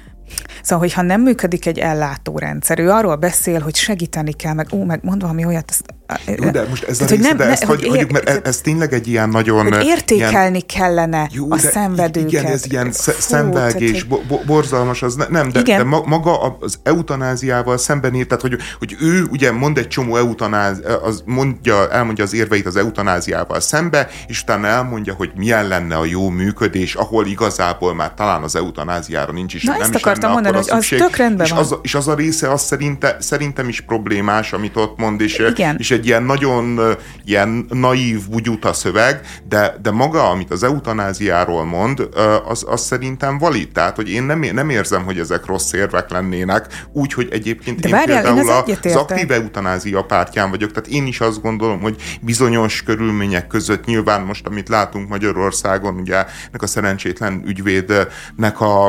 [0.62, 5.00] Szóval, hogyha nem működik egy ellátórendszer, ő arról beszél, hogy segíteni kell, meg ó, meg
[5.02, 8.10] mond valami olyat, ezt jó, de most ez a része, nem, de ezt hogy hagyjuk,
[8.10, 9.72] mert ez, ez tényleg egy ilyen nagyon...
[9.72, 12.32] Hogy értékelni ilyen, kellene jó, a szenvedőket.
[12.32, 15.78] Igen, ez ilyen szenvedés, bo- borzalmas, az ne, nem, de, igen.
[15.78, 20.82] de maga az eutanáziával szemben írt, tehát hogy, hogy ő ugye mond egy csomó eutanáz,
[21.02, 26.04] az mondja, elmondja az érveit az eutanáziával szembe, és utána elmondja, hogy milyen lenne a
[26.04, 30.32] jó működés, ahol igazából már talán az eutanáziára nincs is, Na, nem ezt is akartam
[30.52, 31.60] mondani, hogy az tök rendben és van.
[31.60, 35.76] Az, és az a része, az szerinte, szerintem is problémás, amit ott mond, és, igen.
[35.78, 36.80] és egy ilyen nagyon
[37.24, 42.08] ilyen naív, bugyuta szöveg, de, de maga, amit az eutanáziáról mond,
[42.48, 43.68] az, az szerintem valid.
[43.72, 47.88] Tehát, hogy én nem, nem érzem, hogy ezek rossz érvek lennének, úgy, hogy egyébként de
[47.88, 51.80] én várjál, például én az, az aktív eutanázia pártján vagyok, tehát én is azt gondolom,
[51.80, 58.86] hogy bizonyos körülmények között nyilván most, amit látunk Magyarországon, ugye ennek a szerencsétlen ügyvédnek a,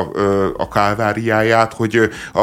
[0.56, 0.68] a
[1.50, 2.40] kálváriáját, hogy, a,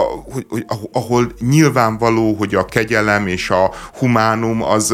[0.51, 4.93] hogy ahol nyilvánvaló, hogy a kegyelem és a humánum az,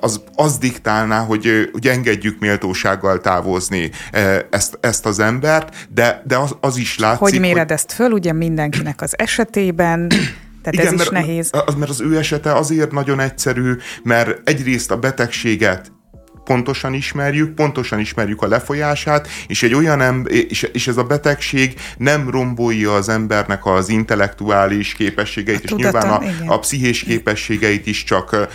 [0.00, 3.90] az, az diktálná, hogy, hogy engedjük méltósággal távozni
[4.50, 7.72] ezt, ezt az embert, de, de az, az is látszik, hogy méred hogy...
[7.72, 10.08] ezt föl, ugye mindenkinek az esetében,
[10.62, 11.50] tehát Igen, ez is mert, nehéz.
[11.66, 15.92] Az, mert az ő esete azért nagyon egyszerű, mert egyrészt a betegséget
[16.48, 21.74] pontosan ismerjük, pontosan ismerjük a lefolyását, és egy olyan ember, és, és ez a betegség
[21.96, 27.86] nem rombolja az embernek az intellektuális képességeit, a és tudatom, nyilván a, a pszichés képességeit
[27.86, 28.48] is csak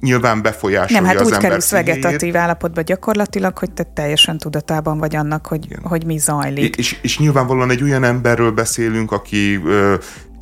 [0.00, 5.16] nyilván befolyásolja Nem, hát az úgy kerülsz vegetatív állapotba gyakorlatilag, hogy te teljesen tudatában vagy
[5.16, 6.76] annak, hogy, hogy mi zajlik.
[6.76, 9.94] És, és nyilvánvalóan egy olyan emberről beszélünk, aki ö,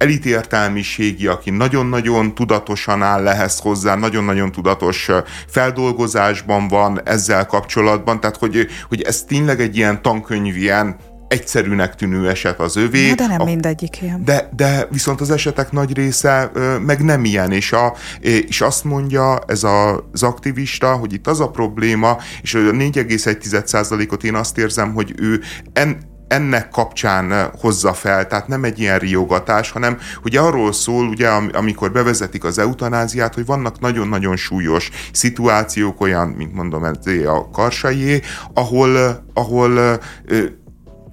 [0.04, 5.10] elitértelmiségi, aki nagyon-nagyon tudatosan áll ehhez hozzá, nagyon-nagyon tudatos
[5.48, 10.96] feldolgozásban van ezzel kapcsolatban, tehát hogy, hogy ez tényleg egy ilyen tankönyv, ilyen
[11.28, 13.08] egyszerűnek tűnő eset az övé.
[13.08, 14.24] Na, de nem a, mindegyik ilyen.
[14.24, 18.84] De, de viszont az esetek nagy része ö, meg nem ilyen, és, a, és azt
[18.84, 24.58] mondja ez a, az aktivista, hogy itt az a probléma, és a 4,1%-ot én azt
[24.58, 25.40] érzem, hogy ő
[25.72, 31.28] en, ennek kapcsán hozza fel, tehát nem egy ilyen riogatás, hanem ugye arról szól, ugye,
[31.52, 38.20] amikor bevezetik az eutanáziát, hogy vannak nagyon-nagyon súlyos szituációk, olyan, mint mondom, ez a karsaié,
[38.54, 40.00] ahol, ahol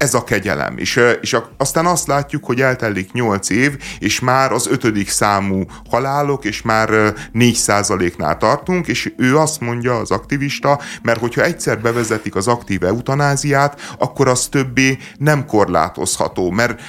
[0.01, 0.77] ez a kegyelem.
[0.77, 6.45] És, és aztán azt látjuk, hogy eltelik 8 év, és már az ötödik számú halálok,
[6.45, 6.89] és már
[7.31, 7.59] 4
[8.17, 13.81] nál tartunk, és ő azt mondja, az aktivista, mert hogyha egyszer bevezetik az aktív eutanáziát,
[13.97, 16.81] akkor az többé nem korlátozható, mert,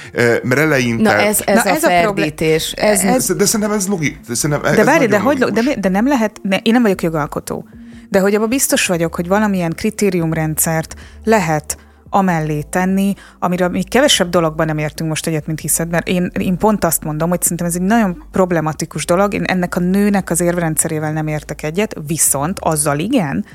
[0.43, 1.03] mert eleinte...
[1.03, 2.71] Na ez, ez, Na, a ez a ferdítés.
[2.71, 4.41] Ez, ez, de szerintem ez logikus.
[4.75, 7.67] De várj, de, hogy, de, de nem lehet, ne, én nem vagyok jogalkotó,
[8.09, 11.77] de hogy abban biztos vagyok, hogy valamilyen kritériumrendszert lehet
[12.13, 16.57] amellé tenni, amiről még kevesebb dologban nem értünk most egyet, mint hiszed, mert én, én
[16.57, 20.41] pont azt mondom, hogy szerintem ez egy nagyon problematikus dolog, én ennek a nőnek az
[20.41, 23.45] érvrendszerével nem értek egyet, viszont azzal igen,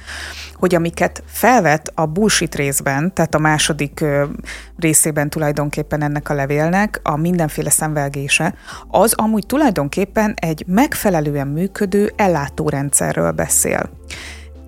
[0.55, 4.05] hogy amiket felvet a bullshit részben, tehát a második
[4.79, 8.55] részében tulajdonképpen ennek a levélnek, a mindenféle szemvelgése,
[8.88, 13.90] az amúgy tulajdonképpen egy megfelelően működő ellátórendszerről beszél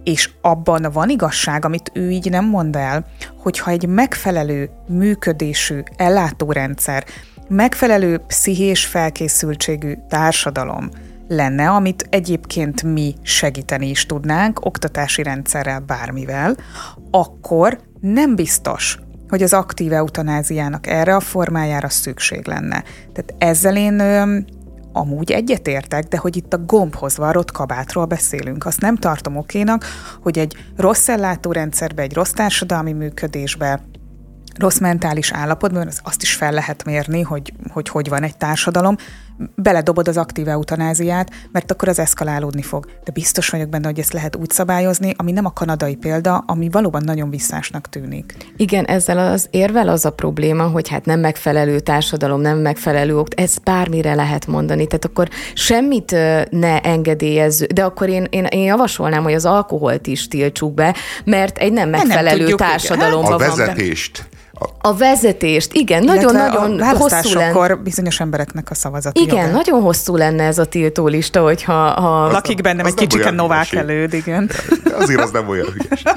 [0.04, 7.04] és abban van igazság, amit ő így nem mond el, hogyha egy megfelelő működésű ellátórendszer,
[7.48, 10.88] megfelelő pszichés felkészültségű társadalom
[11.28, 16.56] lenne, amit egyébként mi segíteni is tudnánk, oktatási rendszerrel, bármivel,
[17.10, 22.84] akkor nem biztos, hogy az aktív eutanáziának erre a formájára szükség lenne.
[23.12, 24.02] Tehát ezzel én
[24.92, 28.66] amúgy egyetértek, de hogy itt a gombhoz varrott kabátról beszélünk.
[28.66, 29.84] Azt nem tartom okénak,
[30.22, 33.80] hogy egy rossz ellátórendszerbe, egy rossz társadalmi működésbe,
[34.58, 38.96] rossz mentális állapotban, azt is fel lehet mérni, hogy, hogy hogy van egy társadalom,
[39.54, 42.86] beledobod az aktív eutanáziát, mert akkor az eszkalálódni fog.
[43.04, 46.68] De biztos vagyok benne, hogy ezt lehet úgy szabályozni, ami nem a kanadai példa, ami
[46.68, 48.34] valóban nagyon visszásnak tűnik.
[48.56, 53.40] Igen, ezzel az érvel az a probléma, hogy hát nem megfelelő társadalom, nem megfelelő okt,
[53.40, 54.86] ez bármire lehet mondani.
[54.86, 56.10] Tehát akkor semmit
[56.50, 61.58] ne engedélyezző, de akkor én, én, én javasolnám, hogy az alkoholt is tiltsuk be, mert
[61.58, 63.50] egy nem megfelelő nem társadalomban van.
[63.50, 64.28] A vezetést
[64.80, 67.74] a vezetést, igen, nagyon-nagyon hosszú lenne.
[67.74, 69.18] bizonyos embereknek a szavazat.
[69.18, 69.50] Igen, joga.
[69.50, 71.72] nagyon hosszú lenne ez a tiltólista, hogyha...
[71.72, 72.30] Ha...
[72.30, 74.50] Lakik bennem egy kicsike Novák előd, igen.
[74.98, 76.02] Azért az nem olyan hülyes.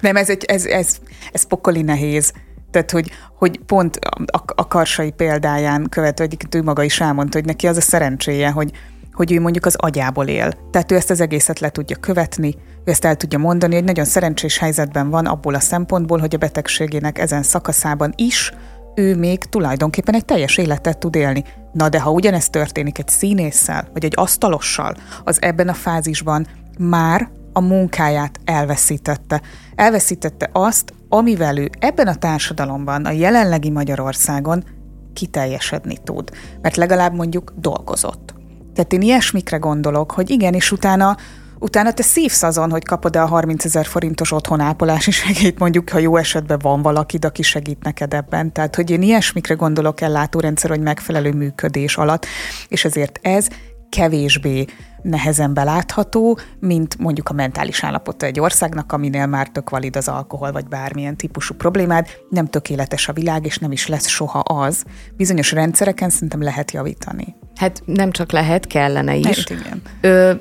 [0.00, 0.96] Nem, ez, egy, ez, ez,
[1.32, 2.32] ez pokoli nehéz.
[2.70, 7.46] Tehát, hogy, hogy pont a, a karsai példáján követő, egyébként ő maga is elmondta, hogy
[7.46, 8.70] neki az a szerencséje, hogy,
[9.12, 10.52] hogy ő mondjuk az agyából él.
[10.70, 14.04] Tehát ő ezt az egészet le tudja követni, ő ezt el tudja mondani, hogy nagyon
[14.04, 18.52] szerencsés helyzetben van abból a szempontból, hogy a betegségének ezen szakaszában is
[18.94, 21.44] ő még tulajdonképpen egy teljes életet tud élni.
[21.72, 26.46] Na de ha ugyanezt történik egy színésszel, vagy egy asztalossal, az ebben a fázisban
[26.78, 29.40] már a munkáját elveszítette.
[29.74, 34.64] Elveszítette azt, amivel ő ebben a társadalomban, a jelenlegi Magyarországon
[35.12, 36.30] kiteljesedni tud.
[36.62, 38.31] Mert legalább mondjuk dolgozott.
[38.74, 41.16] Tehát én ilyesmikre gondolok, hogy igen, és utána
[41.62, 46.16] utána te szívsz azon, hogy kapod-e a 30 ezer forintos otthonápolási segélyt, mondjuk, ha jó
[46.16, 48.52] esetben van valaki, aki segít neked ebben.
[48.52, 52.26] Tehát, hogy én ilyesmikre gondolok látórendszer, hogy megfelelő működés alatt,
[52.68, 53.48] és ezért ez
[53.96, 54.64] kevésbé
[55.02, 60.52] nehezen belátható, mint mondjuk a mentális állapota egy országnak, aminél már tök valid az alkohol,
[60.52, 62.06] vagy bármilyen típusú problémád.
[62.28, 64.84] Nem tökéletes a világ, és nem is lesz soha az.
[65.16, 67.34] Bizonyos rendszereken szerintem lehet javítani.
[67.56, 69.26] Hát nem csak lehet, kellene is.
[69.38, 69.82] Hát igen.
[70.00, 70.32] Ö,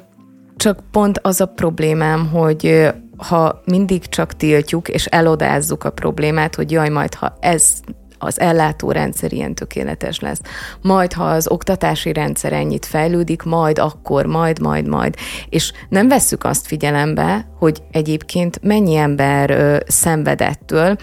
[0.56, 6.72] csak pont az a problémám, hogy ha mindig csak tiltjuk és elodázzuk a problémát, hogy
[6.72, 7.74] jaj, majd ha ez
[8.22, 10.42] az ellátórendszer ilyen tökéletes lesz.
[10.82, 15.16] Majd, ha az oktatási rendszer ennyit fejlődik, majd akkor, majd, majd, majd.
[15.50, 20.96] És nem vesszük azt figyelembe, hogy egyébként mennyi ember ö, szenvedettől,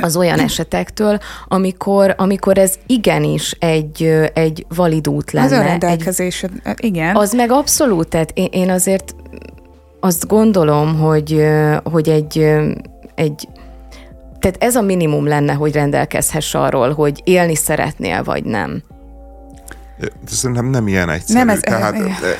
[0.00, 4.02] az olyan esetektől, amikor, amikor ez igenis egy,
[4.34, 5.46] egy valid út lenne.
[5.46, 7.16] Ez a rendelkezés, egy, igen.
[7.16, 9.14] Az meg abszolút, tehát én, én azért
[10.00, 11.46] azt gondolom, hogy,
[11.84, 12.50] hogy egy,
[13.14, 13.48] egy
[14.40, 18.82] tehát ez a minimum lenne, hogy rendelkezhess arról, hogy élni szeretnél, vagy nem.
[20.26, 21.38] Szerintem nem ilyen egyszerű.
[21.38, 21.96] Nem ez, tehát,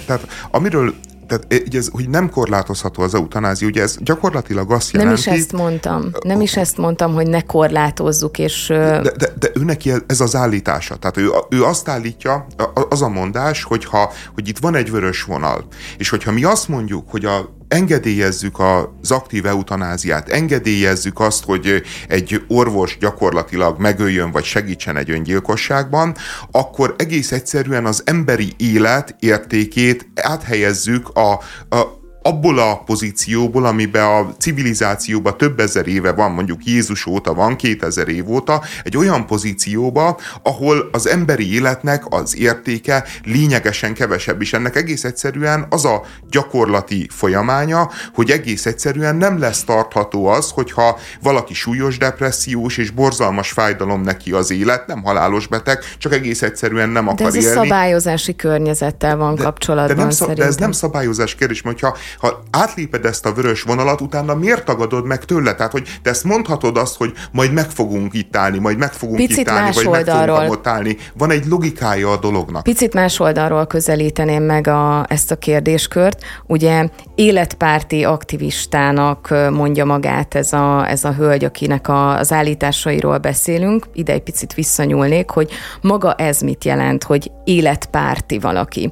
[0.06, 0.94] tehát amiről
[1.30, 5.12] tehát ugye ez, hogy nem korlátozható az eutanázi, ugye ez gyakorlatilag azt jelenti...
[5.24, 6.10] Nem is ezt mondtam.
[6.22, 8.66] Nem is ezt mondtam, hogy ne korlátozzuk, és...
[8.66, 10.96] De, de, de ő neki ez az állítása.
[10.96, 12.46] Tehát ő, ő azt állítja,
[12.88, 15.64] az a mondás, hogyha, hogy itt van egy vörös vonal,
[15.98, 22.44] és hogyha mi azt mondjuk, hogy a engedélyezzük az aktív eutanáziát, engedélyezzük azt, hogy egy
[22.48, 26.14] orvos gyakorlatilag megöljön vagy segítsen egy öngyilkosságban,
[26.50, 31.32] akkor egész egyszerűen az emberi élet értékét áthelyezzük a,
[31.76, 37.56] a abból a pozícióból, amiben a civilizációban több ezer éve van, mondjuk Jézus óta van,
[37.56, 44.52] 2000 év óta, egy olyan pozícióba, ahol az emberi életnek az értéke lényegesen kevesebb, és
[44.52, 50.98] ennek egész egyszerűen az a gyakorlati folyamánya, hogy egész egyszerűen nem lesz tartható az, hogyha
[51.22, 56.88] valaki súlyos depressziós és borzalmas fájdalom neki az élet, nem halálos beteg, csak egész egyszerűen
[56.88, 57.58] nem akar de ez élni.
[57.58, 61.80] a szabályozási környezettel van de, kapcsolatban de nem, szab, de ez nem szabályozás kérdés, mert
[61.80, 65.54] ha, ha átléped ezt a vörös vonalat, utána miért tagadod meg tőle?
[65.54, 69.16] Tehát, hogy te ezt mondhatod azt, hogy majd meg fogunk itt állni, majd meg fogunk
[69.16, 70.26] Picit itt állni, vagy oldalról.
[70.26, 70.96] meg fogunk ott állni.
[71.14, 72.62] Van egy logikája a dolognak.
[72.62, 76.24] Picit más oldalról közelíteném meg a, ezt a kérdéskört.
[76.46, 83.86] Ugye életpárti aktivistának mondja magát ez a, ez a hölgy, akinek a, az állításairól beszélünk.
[83.92, 85.50] Ide egy picit visszanyúlnék, hogy
[85.80, 88.90] maga ez mit jelent, hogy életpárti valaki.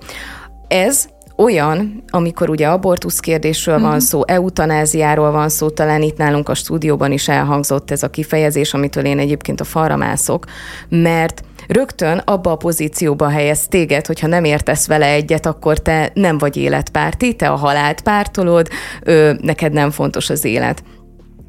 [0.69, 1.09] Ez
[1.39, 3.99] olyan, amikor ugye abortusz kérdésről van mhm.
[3.99, 9.05] szó, eutanáziáról van szó, talán itt nálunk a stúdióban is elhangzott ez a kifejezés, amitől
[9.05, 10.45] én egyébként a falra mászok,
[10.89, 16.39] mert rögtön abba a pozícióba helyez téged, hogyha nem értesz vele egyet, akkor te nem
[16.39, 18.69] vagy életpárti, te a halált pártolod,
[19.03, 20.83] ö, neked nem fontos az élet.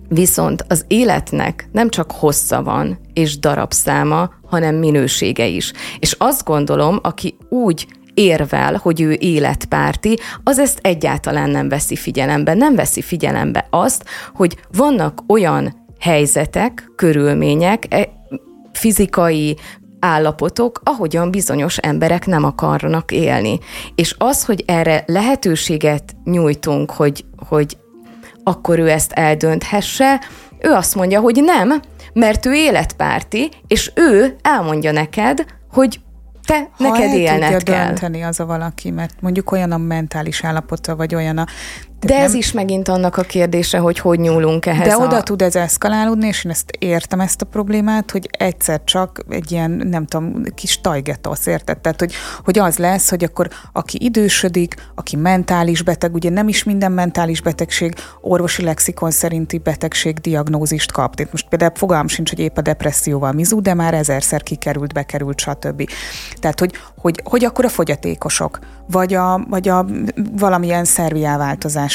[0.09, 5.71] Viszont az életnek nem csak hossza van és darabszáma, hanem minősége is.
[5.99, 7.87] És azt gondolom, aki úgy
[8.20, 12.53] érvel, hogy ő életpárti, az ezt egyáltalán nem veszi figyelembe.
[12.53, 18.09] Nem veszi figyelembe azt, hogy vannak olyan helyzetek, körülmények, e,
[18.74, 19.57] fizikai,
[19.99, 23.59] állapotok, ahogyan bizonyos emberek nem akarnak élni.
[23.95, 27.78] És az, hogy erre lehetőséget nyújtunk, hogy, hogy
[28.43, 30.22] akkor ő ezt eldönthesse,
[30.59, 31.82] ő azt mondja, hogy nem,
[32.13, 35.99] mert ő életpárti, és ő elmondja neked, hogy
[36.49, 37.85] te ha neked élned kell.
[37.85, 41.45] dönteni az a valaki, mert mondjuk olyan a mentális állapota, vagy olyan a
[41.99, 42.23] de nem...
[42.23, 44.87] ez is megint annak a kérdése, hogy hogy nyúlunk ehhez.
[44.87, 44.97] De a...
[44.97, 49.51] oda tud ez eszkalálódni, és én ezt értem ezt a problémát, hogy egyszer csak egy
[49.51, 51.77] ilyen, nem tudom, kis tajgetosz, érted?
[51.77, 56.63] Tehát, hogy, hogy az lesz, hogy akkor aki idősödik, aki mentális beteg, ugye nem is
[56.63, 61.15] minden mentális betegség orvosi lexikon szerinti betegség diagnózist kap.
[61.15, 65.39] Tehát most például fogalm sincs, hogy épp a depresszióval mizú, de már ezerszer kikerült, bekerült,
[65.39, 65.89] stb.
[66.39, 68.59] Tehát, hogy, hogy, hogy akkor a fogyatékosok,
[68.91, 69.85] vagy a, vagy a
[70.37, 71.25] valamilyen szervi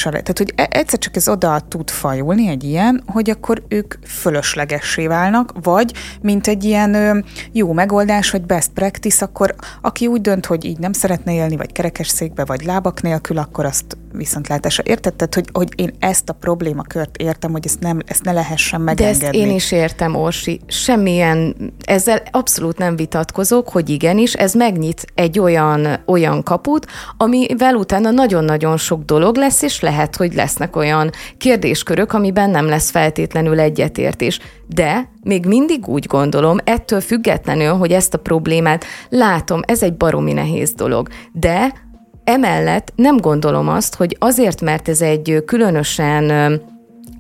[0.03, 0.35] elváltozás.
[0.35, 5.07] Tehát, hogy e, egyszer csak ez oda tud fajulni egy ilyen, hogy akkor ők fölöslegessé
[5.07, 5.93] válnak, vagy
[6.23, 10.93] mint egy ilyen jó megoldás, vagy best practice, akkor aki úgy dönt, hogy így nem
[10.93, 14.83] szeretne élni, vagy kerekesszékbe, vagy lábak nélkül, akkor azt viszontlátásra.
[14.87, 15.15] Érted?
[15.15, 19.21] Tehát, hogy, hogy én ezt a problémakört értem, hogy ezt, nem, ezt ne lehessen megengedni.
[19.21, 20.61] De ezt én is értem, Orsi.
[20.67, 26.87] Semmilyen, ezzel abszolút nem vitatkozok, hogy igenis, ez megnyit egy olyan, olyan kaput,
[27.17, 32.91] amivel utána nagyon-nagyon sok dolog lesz, és lehet, hogy lesznek olyan kérdéskörök, amiben nem lesz
[32.91, 34.41] feltétlenül egyetértés.
[34.67, 40.33] De még mindig úgy gondolom, ettől függetlenül, hogy ezt a problémát látom, ez egy baromi
[40.33, 41.09] nehéz dolog.
[41.33, 41.84] De
[42.25, 46.61] Emellett nem gondolom azt, hogy azért, mert ez egy különösen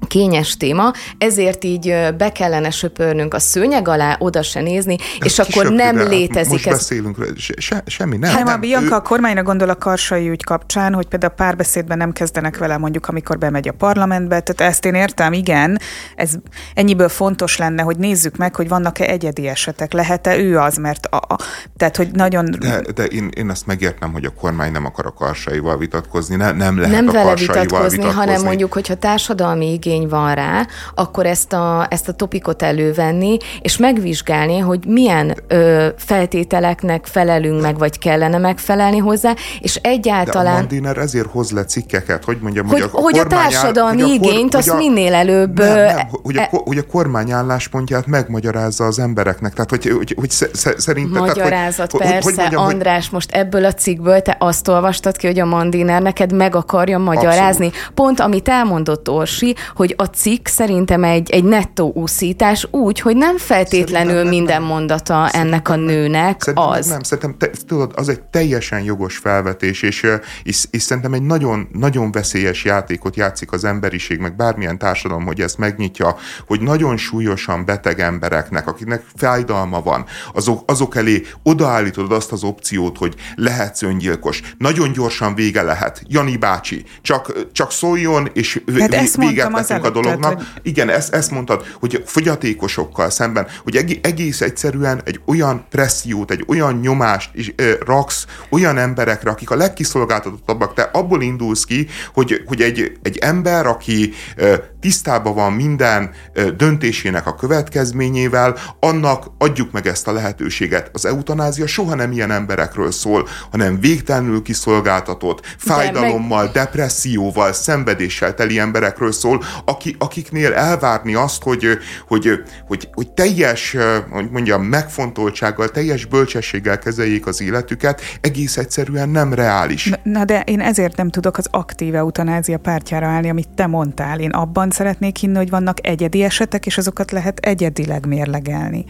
[0.06, 5.38] kényes téma, ezért így be kellene söpörnünk a szőnyeg alá, oda se nézni, De és
[5.38, 6.72] akkor nem rá, létezik most ez.
[6.72, 8.30] beszélünk, se, semmi, nem.
[8.30, 8.96] Hát, nem, a Bianca ő...
[8.96, 13.06] a kormányra gondol a karsai ügy kapcsán, hogy például a párbeszédben nem kezdenek vele mondjuk,
[13.06, 15.78] amikor bemegy a parlamentbe, tehát ezt én értem, igen,
[16.16, 16.30] ez
[16.74, 21.16] ennyiből fontos lenne, hogy nézzük meg, hogy vannak-e egyedi esetek, lehet-e ő az, mert a,
[21.16, 21.38] a,
[21.76, 22.56] tehát, hogy nagyon...
[22.58, 26.52] De, de én, én azt megértem, hogy a kormány nem akar a karsaival vitatkozni, ne,
[26.52, 30.66] nem lehet nem a vele vitatkozni, vitatkozni, hanem mondjuk, hogyha társadalmi igény igény van rá,
[30.94, 37.78] akkor ezt a, ezt a topikot elővenni, és megvizsgálni, hogy milyen ö, feltételeknek felelünk meg,
[37.78, 40.44] vagy kellene megfelelni hozzá, és egyáltalán...
[40.44, 44.00] De a Mandiner ezért hoz le cikkeket, hogy mondjam, hogy, hogy a, hogy a társadalmi
[44.00, 45.58] hogy a igényt azt minél előbb...
[45.58, 50.14] Nem, nem, hogy, a, e- hogy a kormány álláspontját megmagyarázza az embereknek, tehát hogy, hogy,
[50.18, 50.30] hogy
[50.76, 51.22] szerintem...
[51.22, 55.16] Magyarázat, tehát, hogy, persze, hogy, hogy mondjam, András, most ebből a cikkből te azt olvastad
[55.16, 57.66] ki, hogy a Mandiner neked meg akarja magyarázni.
[57.66, 57.92] Abszolút.
[57.94, 63.38] Pont amit elmondott Orsi, hogy a cikk szerintem egy, egy nettó úszítás úgy, hogy nem
[63.38, 66.86] feltétlenül szerintem minden nem, mondata szerintem ennek a nőnek szerintem az.
[66.86, 70.06] Nem, szerintem te, tudod, az egy teljesen jogos felvetés, és,
[70.42, 75.40] és, és szerintem egy nagyon, nagyon veszélyes játékot játszik az emberiség, meg bármilyen társadalom, hogy
[75.40, 76.16] ezt megnyitja,
[76.46, 80.04] hogy nagyon súlyosan beteg embereknek, akiknek fájdalma van,
[80.34, 84.42] azok, azok elé odaállítod azt az opciót, hogy lehetsz öngyilkos.
[84.58, 86.02] Nagyon gyorsan vége lehet.
[86.06, 90.34] Jani bácsi, csak, csak szóljon, és hát ezt véget az a dolognak.
[90.34, 90.66] Tehát, hogy...
[90.66, 96.74] Igen, ezt, ezt mondtad, hogy fogyatékosokkal szemben, hogy egész egyszerűen egy olyan pressziót, egy olyan
[96.74, 100.74] nyomást is ö, raksz olyan emberekre, akik a legkiszolgáltatottabbak.
[100.74, 106.50] Te abból indulsz ki, hogy, hogy egy, egy ember, aki ö, tisztában van minden ö,
[106.50, 110.90] döntésének a következményével, annak adjuk meg ezt a lehetőséget.
[110.92, 116.52] Az eutanázia soha nem ilyen emberekről szól, hanem végtelenül kiszolgáltatott, fájdalommal, meg...
[116.52, 123.76] depresszióval, szenvedéssel teli emberekről szól, aki, akiknél elvárni azt, hogy, hogy, hogy, hogy teljes,
[124.10, 129.90] hogy mondjam, megfontoltsággal, teljes bölcsességgel kezeljék az életüket, egész egyszerűen nem reális.
[130.02, 134.20] Na de én ezért nem tudok az aktív eutanázia pártjára állni, amit te mondtál.
[134.20, 138.84] Én abban szeretnék hinni, hogy vannak egyedi esetek, és azokat lehet egyedileg mérlegelni.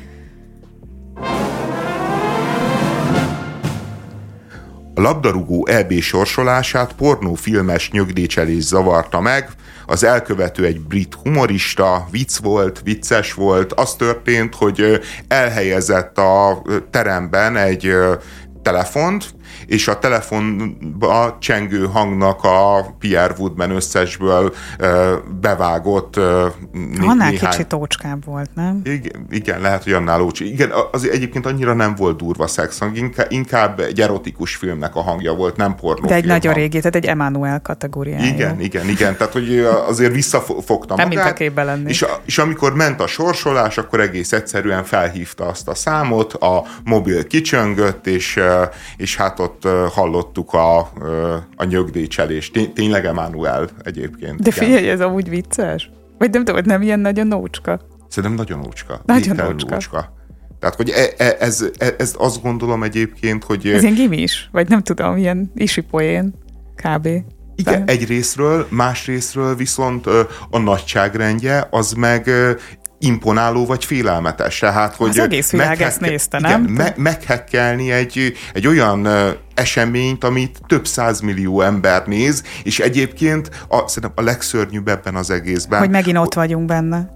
[4.97, 9.49] A labdarúgó EB sorsolását pornófilmes nyögdécselés zavarta meg,
[9.87, 17.57] az elkövető egy brit humorista, vicc volt, vicces volt, az történt, hogy elhelyezett a teremben
[17.57, 17.95] egy
[18.63, 19.35] telefont,
[19.67, 24.55] és a telefonba csengő hangnak a Pierre Woodman összesből
[25.41, 26.17] bevágott
[26.73, 27.51] né- Annál néhány...
[27.51, 28.81] kicsit ócskább volt, nem?
[28.85, 30.53] Igen, igen lehet, hogy annál ócsi.
[30.53, 35.35] Igen, az egyébként annyira nem volt durva szexhang, inkább, inkább egy erotikus filmnek a hangja
[35.35, 36.07] volt, nem pornó.
[36.07, 38.25] De egy nagyon régi, tehát egy Emmanuel kategóriája.
[38.25, 41.39] Igen, igen, igen, tehát hogy azért visszafogta nem magát.
[41.39, 41.89] Mint a lenni.
[41.89, 47.27] És, és amikor ment a sorsolás, akkor egész egyszerűen felhívta azt a számot, a mobil
[47.27, 48.41] kicsöngött, és,
[48.97, 50.79] és hát ott hallottuk a,
[51.57, 52.71] a nyögdécselést.
[52.75, 54.43] Tényleg Emmanuel egyébként.
[54.43, 55.91] De figyelj, ez amúgy vicces?
[56.19, 57.81] Vagy nem tudom, nem ilyen nagyon nócska?
[58.09, 59.01] Szerintem nagyon ócska.
[59.05, 59.75] Nagyon nócska.
[59.75, 60.13] ócska.
[60.59, 63.67] Tehát, hogy e, e, ez, ez, ez azt gondolom egyébként, hogy...
[63.67, 64.49] Ez ilyen gimis?
[64.53, 66.35] Vagy nem tudom, ilyen isi poén,
[66.75, 67.09] kb.
[67.57, 70.07] Igen, egy részről, más részről viszont
[70.51, 72.31] a nagyságrendje az meg
[72.99, 74.59] imponáló vagy félelmetes.
[74.59, 76.63] Tehát, hogy az egész világ meghek- ezt nézte, nem?
[76.63, 79.09] Igen, me- meghekkelni egy, egy olyan
[79.55, 85.79] eseményt, amit több százmillió ember néz, és egyébként a, szerintem a legszörnyűbb ebben az egészben.
[85.79, 87.11] Hogy megint ott vagyunk benne.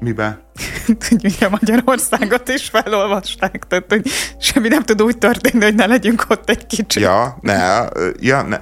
[0.00, 0.40] Miben?
[1.08, 6.24] hogy ugye Magyarországot is felolvasták, tehát hogy semmi nem tud úgy történni, hogy ne legyünk
[6.28, 7.02] ott egy kicsit.
[7.02, 7.84] Ja, ne,
[8.20, 8.58] ja, ne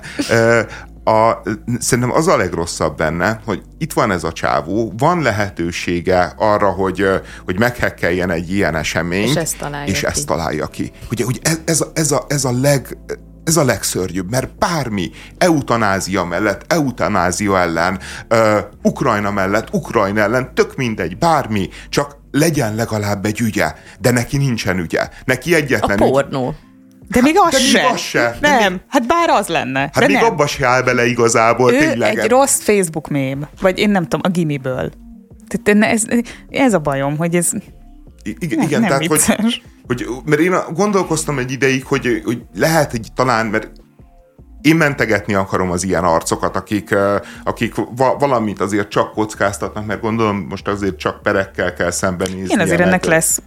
[1.07, 1.43] a,
[1.79, 7.07] szerintem az a legrosszabb benne, hogy itt van ez a csávó, van lehetősége arra, hogy,
[7.45, 10.07] hogy meghekkeljen egy ilyen eseményt, és ezt találja és ki.
[10.07, 10.93] Ezt találja ki.
[11.11, 12.99] Ugye, hogy ez, ez, a, ez, a, ez a leg
[13.45, 17.99] ez a legszörnyűbb, mert bármi eutanázia mellett, eutanázia ellen,
[18.31, 24.37] uh, Ukrajna mellett, Ukrajna ellen, tök mindegy, bármi, csak legyen legalább egy ügye, de neki
[24.37, 25.09] nincsen ügye.
[25.25, 26.49] Neki egyetlen A pornó.
[26.49, 26.55] Ügy,
[27.09, 27.83] de még az, de se.
[27.83, 28.37] Még az se.
[28.41, 28.81] Nem, még...
[28.89, 29.81] hát bár az lenne.
[29.81, 30.25] Hát de még nem.
[30.25, 32.19] abba se áll bele igazából ő tényleg.
[32.19, 34.91] egy rossz Facebook mém, vagy én nem tudom, a gimiből.
[35.49, 36.03] Tehát ez,
[36.49, 37.53] ez a bajom, hogy ez
[38.23, 42.43] I- igen, nem, igen nem tehát hogy, hogy, mert én gondolkoztam egy ideig, hogy, hogy
[42.55, 43.71] lehet, hogy talán, mert
[44.67, 46.95] én mentegetni akarom az ilyen arcokat, akik,
[47.45, 47.75] akik
[48.19, 52.53] valamit azért csak kockáztatnak, mert gondolom most azért csak perekkel kell szembenézni.
[52.53, 53.43] Én azért ennek lesz,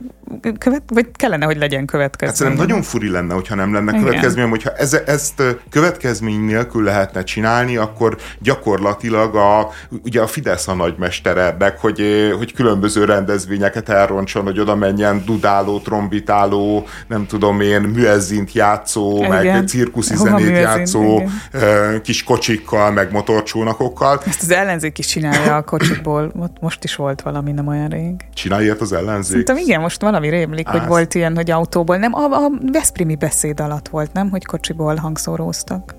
[0.57, 2.30] követ, vagy kellene, hogy legyen következmény.
[2.30, 4.03] Hát szerintem nagyon furi lenne, hogyha nem lenne Igen.
[4.03, 9.70] következmény, hogyha ez, ezt következmény nélkül lehetne csinálni, akkor gyakorlatilag a,
[10.03, 12.01] ugye a Fidesz a nagymester ennek, hogy,
[12.38, 19.30] hogy különböző rendezvényeket elroncson, hogy oda menjen dudáló, trombitáló, nem tudom én, műezzint játszó, Igen.
[19.30, 22.01] meg cirkuszi zenét játszó Igen.
[22.01, 24.22] kis kocsikkal, meg motorcsónakokkal.
[24.26, 26.51] Ezt az ellenzék is csinálja a kocsikból.
[26.62, 28.14] Most is volt valami nem olyan rég.
[28.34, 29.30] Csinálja ilyet az ellenzék?
[29.30, 30.78] Szerintem igen, most valami rémlik, Ász.
[30.78, 31.97] hogy volt ilyen, hogy autóból.
[31.97, 34.30] Nem, a, a Veszprimi beszéd alatt volt, nem?
[34.30, 35.95] Hogy kocsiból hangszóróztak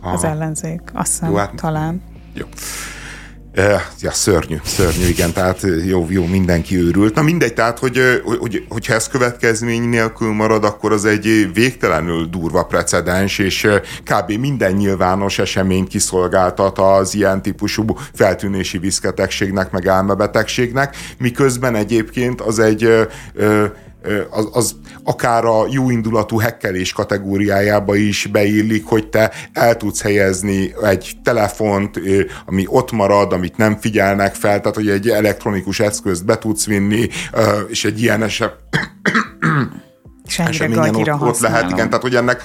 [0.00, 0.14] Aha.
[0.14, 0.80] az ellenzék.
[0.92, 2.02] Azt hiszem, Jó, hát, talán.
[2.34, 2.46] Jó.
[4.00, 7.14] Ja, szörnyű, szörnyű, igen, tehát jó, jó, mindenki őrült.
[7.14, 12.62] Na mindegy, tehát, hogy, hogy, hogyha ez következmény nélkül marad, akkor az egy végtelenül durva
[12.62, 13.68] precedens, és
[14.04, 14.32] kb.
[14.32, 17.84] minden nyilvános esemény kiszolgáltat az ilyen típusú
[18.14, 23.64] feltűnési viszketegségnek, meg elmebetegségnek, miközben egyébként az egy ö,
[24.30, 30.74] az, az akár a jó indulatú hekkelés kategóriájába is beillik, hogy te el tudsz helyezni
[30.82, 32.00] egy telefont,
[32.46, 37.08] ami ott marad, amit nem figyelnek fel, tehát hogy egy elektronikus eszközt be tudsz vinni,
[37.68, 38.54] és egy ilyen eset
[39.52, 39.85] és
[40.36, 42.42] eseményen ott, ott lehet, igen, tehát hogy ennek,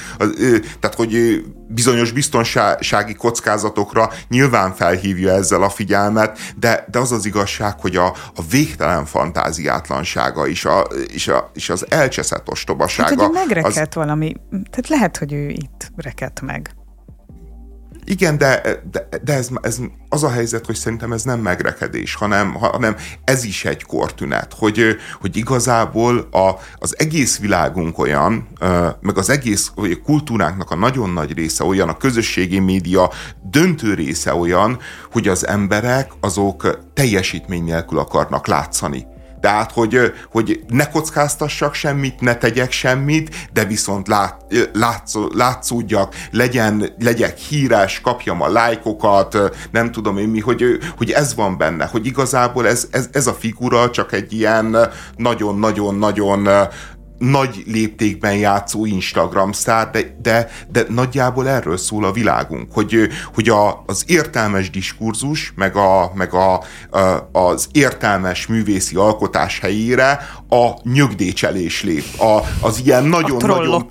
[0.79, 7.79] tehát hogy bizonyos biztonsági kockázatokra nyilván felhívja ezzel a figyelmet, de, de az az igazság,
[7.79, 8.05] hogy a,
[8.35, 10.79] a végtelen fantáziátlansága is, a,
[11.13, 13.09] és, a, és az elcseszett ostobasága.
[13.09, 14.03] Hát, hogy megrekedt az...
[14.03, 16.75] valami, tehát lehet, hogy ő itt rekedt meg.
[18.05, 19.79] Igen, de, de, de ez, ez
[20.09, 24.95] az a helyzet, hogy szerintem ez nem megrekedés, hanem, hanem ez is egy kortünet, hogy,
[25.21, 28.47] hogy igazából a, az egész világunk olyan,
[29.01, 34.33] meg az egész a kultúránknak a nagyon nagy része olyan, a közösségi média döntő része
[34.33, 34.79] olyan,
[35.11, 39.05] hogy az emberek azok teljesítmény nélkül akarnak látszani.
[39.41, 44.35] Tehát, hogy, hogy ne kockáztassak semmit, ne tegyek semmit, de viszont lát,
[44.73, 49.37] látszó, látszódjak, legyen, legyek híres, kapjam a lájkokat,
[49.71, 50.63] nem tudom én mi, hogy,
[50.97, 54.77] hogy ez van benne, hogy igazából ez, ez, ez a figura csak egy ilyen
[55.15, 56.47] nagyon-nagyon-nagyon
[57.21, 63.49] nagy léptékben játszó Instagram szár, de, de, de nagyjából erről szól a világunk, hogy, hogy
[63.49, 70.19] a, az értelmes diskurzus, meg, a, meg a, a, az értelmes művészi alkotás helyére
[70.49, 72.03] a nyögdécselés lép.
[72.19, 73.85] A, az ilyen nagyon-nagyon...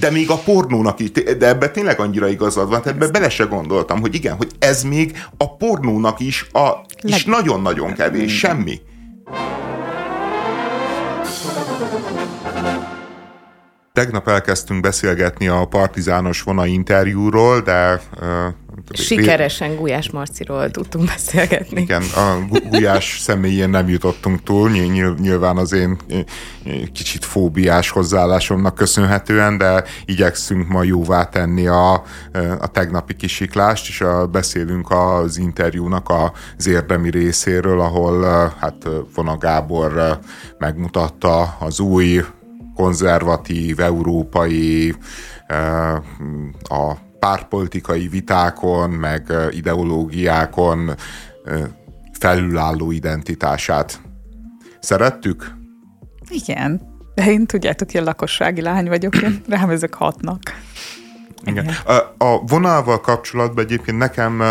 [0.00, 4.00] De még a pornónak is, de ebben tényleg annyira igazad van, ebbe bele se gondoltam,
[4.00, 6.68] hogy igen, hogy ez még a pornónak is, a,
[7.02, 8.80] is nagyon-nagyon kevés, semmi.
[13.92, 18.00] Tegnap elkezdtünk beszélgetni a partizános vona interjúról, de...
[18.20, 18.26] Uh,
[18.92, 21.80] Sikeresen Gulyás Marciról tudtunk beszélgetni.
[21.80, 22.38] Igen, a
[22.68, 24.70] Gulyás személyén nem jutottunk túl,
[25.18, 25.98] nyilván az én
[26.92, 31.92] kicsit fóbiás hozzáállásomnak köszönhetően, de igyekszünk ma jóvá tenni a,
[32.60, 36.12] a tegnapi kisiklást, és a, beszélünk az interjúnak
[36.56, 38.22] az érdemi részéről, ahol
[38.58, 40.18] hát Vona Gábor
[40.58, 42.22] megmutatta az új
[42.80, 44.94] konzervatív, európai,
[45.46, 45.94] eh,
[46.62, 50.88] a pártpolitikai vitákon, meg eh, ideológiákon
[51.44, 51.62] eh,
[52.18, 54.00] felülálló identitását.
[54.78, 55.56] Szerettük?
[56.28, 56.80] Igen.
[57.14, 60.40] De én tudjátok, a lakossági lány vagyok, én rám ezek hatnak.
[61.44, 61.70] Igen.
[61.84, 61.92] A,
[62.24, 64.42] a vonalval kapcsolatban egyébként nekem,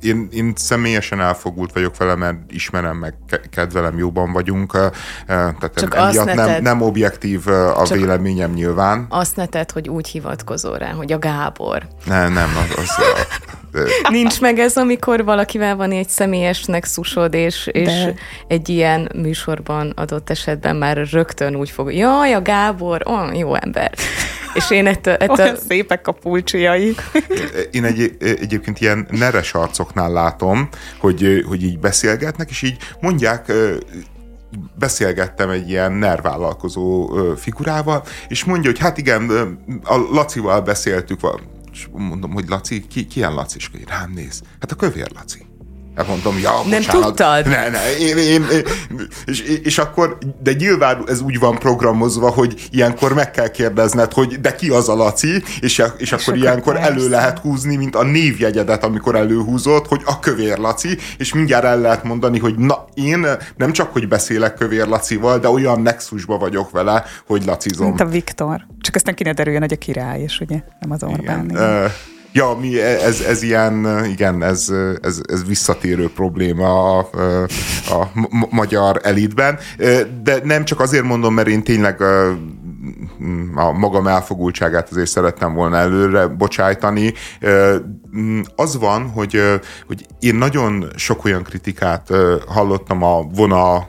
[0.00, 3.14] én, én személyesen elfogult vagyok vele, mert ismerem meg,
[3.50, 4.72] kedvelem, jóban vagyunk,
[5.26, 9.06] tehát Csak emiatt nem, nem objektív a Csak véleményem nyilván.
[9.08, 11.88] Azt ne tedd, hogy úgy hivatkozol rá, hogy a Gábor.
[12.04, 12.90] Nem, nem, az, az
[14.08, 17.92] Nincs meg ez, amikor valakivel van egy személyes nexusod, és, és
[18.46, 23.92] egy ilyen műsorban adott esetben már rögtön úgy fog, jaj, a Gábor, olyan jó ember.
[24.54, 25.14] És én ettől...
[25.14, 25.36] ettől...
[25.44, 26.94] Olyan szépek a pulcsiai.
[27.70, 30.68] Én egy, egyébként ilyen neres arcoknál látom,
[30.98, 33.52] hogy, hogy így beszélgetnek, és így mondják,
[34.78, 39.30] beszélgettem egy ilyen nervállalkozó figurával, és mondja, hogy hát igen,
[39.84, 41.20] a Lacival beszéltük,
[41.72, 43.56] és mondom, hogy Laci, ki, ki ilyen Laci?
[43.56, 44.42] És rám néz.
[44.60, 45.47] Hát a kövér Laci.
[45.98, 47.06] Hát mondom, ja, Nem bocsánat.
[47.06, 47.46] tudtad?
[47.46, 48.62] Ne, ne, én, én, én,
[49.24, 54.40] és, és akkor, de nyilván ez úgy van programozva, hogy ilyenkor meg kell kérdezned, hogy
[54.40, 56.90] de ki az a Laci, és, és akkor ilyenkor persze.
[56.90, 61.80] elő lehet húzni, mint a névjegyedet, amikor előhúzott, hogy a kövér Laci, és mindjárt el
[61.80, 63.26] lehet mondani, hogy na, én
[63.56, 67.86] nem csak, hogy beszélek kövér Lacival, de olyan nexusba vagyok vele, hogy lacizom.
[67.86, 68.66] Mint a Viktor.
[68.80, 71.44] Csak aztán ki ne derüljön, hogy a király, és ugye nem az Orbán.
[71.44, 71.50] Igen.
[71.50, 71.90] Igen.
[72.38, 74.72] Ja, mi, ez, ez ilyen, igen, ez,
[75.02, 77.08] ez, ez visszatérő probléma a,
[77.88, 78.10] a
[78.50, 79.58] magyar elitben,
[80.22, 82.02] de nem csak azért mondom, mert én tényleg
[83.54, 87.12] a magam elfogultságát azért szerettem volna előre bocsájtani.
[88.56, 89.40] Az van, hogy,
[89.86, 92.08] hogy én nagyon sok olyan kritikát
[92.46, 93.88] hallottam a vona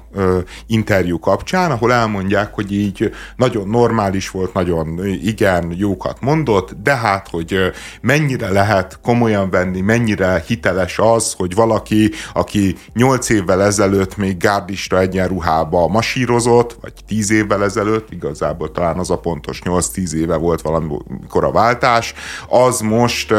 [0.68, 7.28] interjú kapcsán, ahol elmondják, hogy így nagyon normális volt, nagyon igen, jókat mondott, de hát,
[7.30, 7.58] hogy
[8.02, 15.00] mennyire lehet komolyan venni, mennyire hiteles az, hogy valaki, aki nyolc évvel ezelőtt még gárdista
[15.00, 21.44] egyenruhába masírozott, vagy tíz évvel ezelőtt, igazából talán az a pontos 8-10 éve volt valamikor
[21.44, 22.14] a váltás,
[22.48, 23.34] az most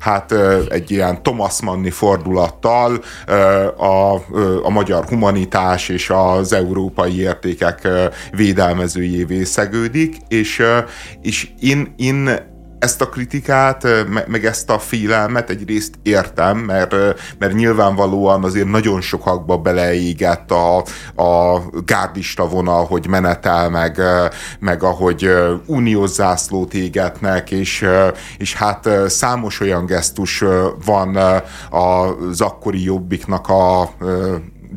[0.00, 0.32] hát
[0.68, 3.02] egy ilyen Thomas Manni fordulattal
[3.76, 4.14] a,
[4.62, 7.88] a magyar humanitás és az európai értékek
[8.30, 10.62] védelmezőjévé szegődik, és,
[11.22, 13.86] és én, én ezt a kritikát,
[14.26, 16.94] meg ezt a félelmet egyrészt értem, mert,
[17.38, 20.76] mert nyilvánvalóan azért nagyon sokakba beleégett a,
[21.22, 24.00] a gárdista vonal, hogy menetel, meg,
[24.60, 25.30] meg ahogy
[25.66, 27.86] uniós zászlót égetnek, és,
[28.38, 30.44] és hát számos olyan gesztus
[30.84, 31.16] van
[31.70, 33.90] az akkori jobbiknak a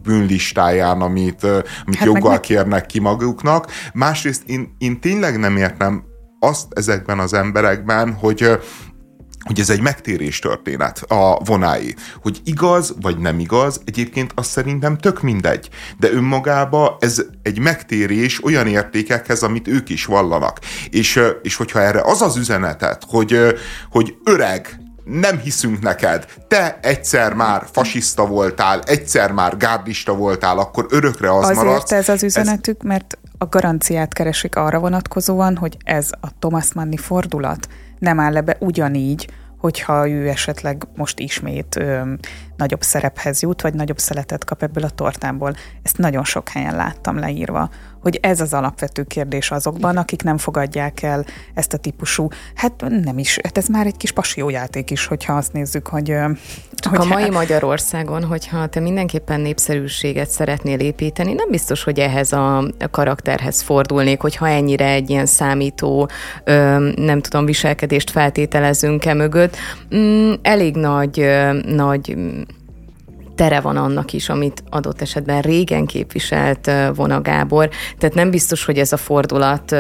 [0.03, 1.43] bűnlistáján, amit,
[1.85, 2.39] amit hát joggal meg...
[2.39, 3.71] kérnek ki maguknak.
[3.93, 6.10] Másrészt én, én tényleg nem értem
[6.43, 8.59] azt ezekben az emberekben, hogy
[9.45, 11.95] hogy ez egy megtérés történet a vonái.
[12.21, 15.69] Hogy igaz vagy nem igaz, egyébként azt szerintem tök mindegy.
[15.99, 20.59] De önmagába ez egy megtérés olyan értékekhez, amit ők is vallanak.
[20.89, 23.55] És, és hogyha erre az az üzenetet, hogy,
[23.89, 30.85] hogy öreg, nem hiszünk neked, te egyszer már fasiszta voltál, egyszer már gárdista voltál, akkor
[30.89, 31.91] örökre az Azért maradsz.
[31.91, 32.87] ez az üzenetük, ez...
[32.87, 37.67] mert a garanciát keresik arra vonatkozóan, hogy ez a Thomas Manni fordulat
[37.99, 42.13] nem áll le be ugyanígy, hogyha ő esetleg most ismét ö,
[42.55, 45.53] nagyobb szerephez jut, vagy nagyobb szeletet kap ebből a tortából.
[45.83, 47.69] Ezt nagyon sok helyen láttam leírva,
[48.01, 53.17] hogy ez az alapvető kérdés azokban, akik nem fogadják el ezt a típusú, hát nem
[53.17, 56.15] is, hát ez már egy kis pasiójáték is, hogyha azt nézzük, hogy...
[56.75, 57.31] Csak hogy a mai hát...
[57.31, 64.47] Magyarországon, hogyha te mindenképpen népszerűséget szeretnél építeni, nem biztos, hogy ehhez a karakterhez fordulnék, hogyha
[64.47, 66.09] ennyire egy ilyen számító,
[66.95, 69.57] nem tudom, viselkedést feltételezünk e mögött.
[69.95, 71.25] Mm, elég nagy,
[71.65, 72.15] nagy
[73.41, 77.69] tere van annak is, amit adott esetben régen képviselt Vona Gábor.
[77.97, 79.71] Tehát nem biztos, hogy ez a fordulat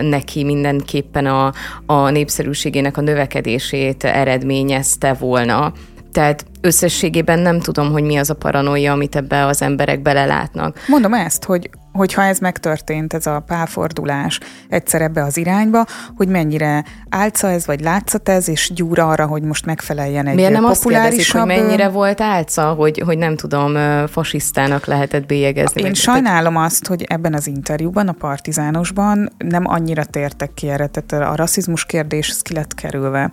[0.00, 1.52] neki mindenképpen a,
[1.86, 5.72] a népszerűségének a növekedését eredményezte volna.
[6.12, 10.76] Tehát összességében nem tudom, hogy mi az a paranoia, amit ebbe az emberek belelátnak.
[10.88, 15.86] Mondom ezt, hogy hogyha ez megtörtént, ez a pálfordulás egyszer ebbe az irányba,
[16.16, 20.52] hogy mennyire álca ez, vagy látszat ez, és gyúr arra, hogy most megfeleljen egy Miért
[20.52, 25.82] nem azt kérdezik, hogy mennyire volt álca, hogy, hogy nem tudom, fasisztának lehetett bélyegezni?
[25.82, 31.32] Én sajnálom azt, hogy ebben az interjúban, a partizánosban nem annyira tértek ki erre, tehát
[31.32, 33.32] a rasszizmus kérdés ez ki lett kerülve.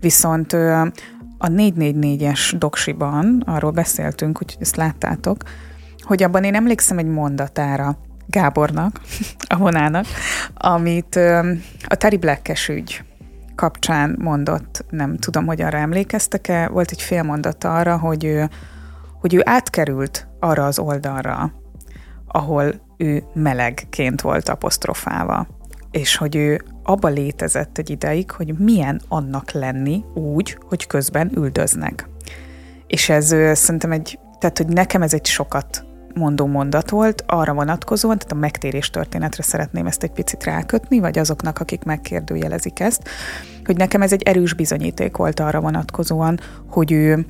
[0.00, 0.56] Viszont
[1.42, 5.42] a 444-es doksiban, arról beszéltünk, hogy ezt láttátok,
[5.98, 9.00] hogy abban én emlékszem egy mondatára Gábornak,
[9.54, 10.04] a vonának,
[10.54, 11.16] amit
[11.86, 13.04] a Terry Blackes ügy
[13.54, 18.48] kapcsán mondott, nem tudom, hogy arra emlékeztek-e, volt egy fél mondata arra, hogy ő,
[19.20, 21.52] hogy ő átkerült arra az oldalra,
[22.26, 25.46] ahol ő melegként volt apostrofálva,
[25.90, 32.08] és hogy ő abba létezett egy ideig, hogy milyen annak lenni úgy, hogy közben üldöznek.
[32.86, 33.26] És ez
[33.58, 35.84] szerintem egy, tehát hogy nekem ez egy sokat
[36.14, 41.18] mondó mondat volt arra vonatkozóan, tehát a megtérés történetre szeretném ezt egy picit rákötni, vagy
[41.18, 43.08] azoknak, akik megkérdőjelezik ezt,
[43.64, 47.26] hogy nekem ez egy erős bizonyíték volt arra vonatkozóan, hogy ő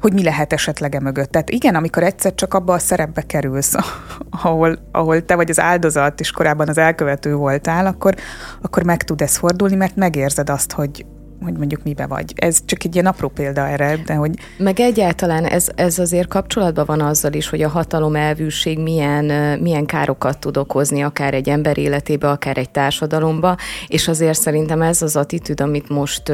[0.00, 1.30] hogy mi lehet esetleg e mögött.
[1.30, 3.74] Tehát igen, amikor egyszer csak abba a szerepbe kerülsz,
[4.42, 8.14] ahol, ahol te vagy az áldozat, és korábban az elkövető voltál, akkor,
[8.62, 11.06] akkor meg tud ez fordulni, mert megérzed azt, hogy,
[11.42, 12.32] hogy mondjuk mibe vagy.
[12.36, 14.34] Ez csak egy ilyen apró példa erre, de hogy...
[14.58, 19.86] Meg egyáltalán ez, ez azért kapcsolatban van azzal is, hogy a hatalom elvűség milyen, milyen
[19.86, 23.56] károkat tud okozni, akár egy ember életébe, akár egy társadalomba,
[23.86, 26.32] és azért szerintem ez az attitűd, amit most,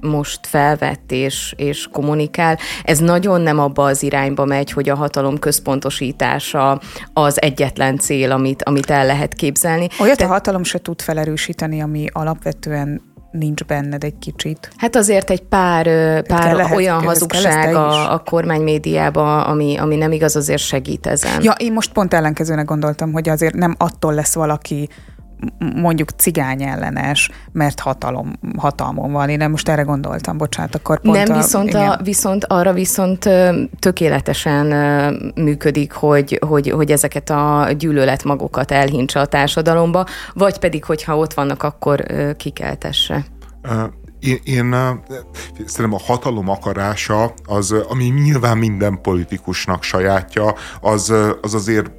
[0.00, 5.38] most felvett és, és kommunikál, ez nagyon nem abba az irányba megy, hogy a hatalom
[5.38, 6.80] központosítása
[7.12, 9.88] az egyetlen cél, amit, amit el lehet képzelni.
[10.00, 10.24] Olyat De...
[10.24, 14.70] a hatalom se tud felerősíteni, ami alapvetően nincs benned egy kicsit.
[14.76, 15.84] Hát azért egy pár,
[16.22, 21.42] pár lehet, olyan hazugság a, a kormány médiában, ami, ami nem igaz, azért segít ezen.
[21.42, 24.88] Ja, én most pont ellenkezőnek gondoltam, hogy azért nem attól lesz valaki
[25.74, 29.28] mondjuk cigány ellenes, mert hatalom, hatalmon van.
[29.28, 33.28] Én nem most erre gondoltam, bocsánat, akkor pont Nem, a, viszont, a, viszont arra viszont
[33.78, 34.66] tökéletesen
[35.34, 41.62] működik, hogy, hogy, hogy ezeket a gyűlöletmagokat elhintse a társadalomba, vagy pedig, hogyha ott vannak,
[41.62, 42.04] akkor
[42.36, 43.24] kikeltesse.
[44.20, 44.74] Én, én
[45.64, 51.90] szerintem a hatalom akarása, az, ami nyilván minden politikusnak sajátja, az, az azért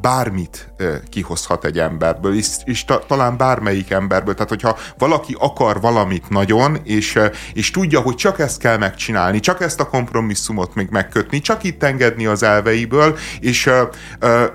[0.00, 0.72] bármit
[1.08, 4.34] kihozhat egy emberből, és, és ta, talán bármelyik emberből.
[4.34, 7.18] Tehát, hogyha valaki akar valamit nagyon, és,
[7.52, 11.82] és tudja, hogy csak ezt kell megcsinálni, csak ezt a kompromisszumot még megkötni, csak itt
[11.82, 13.70] engedni az elveiből, és,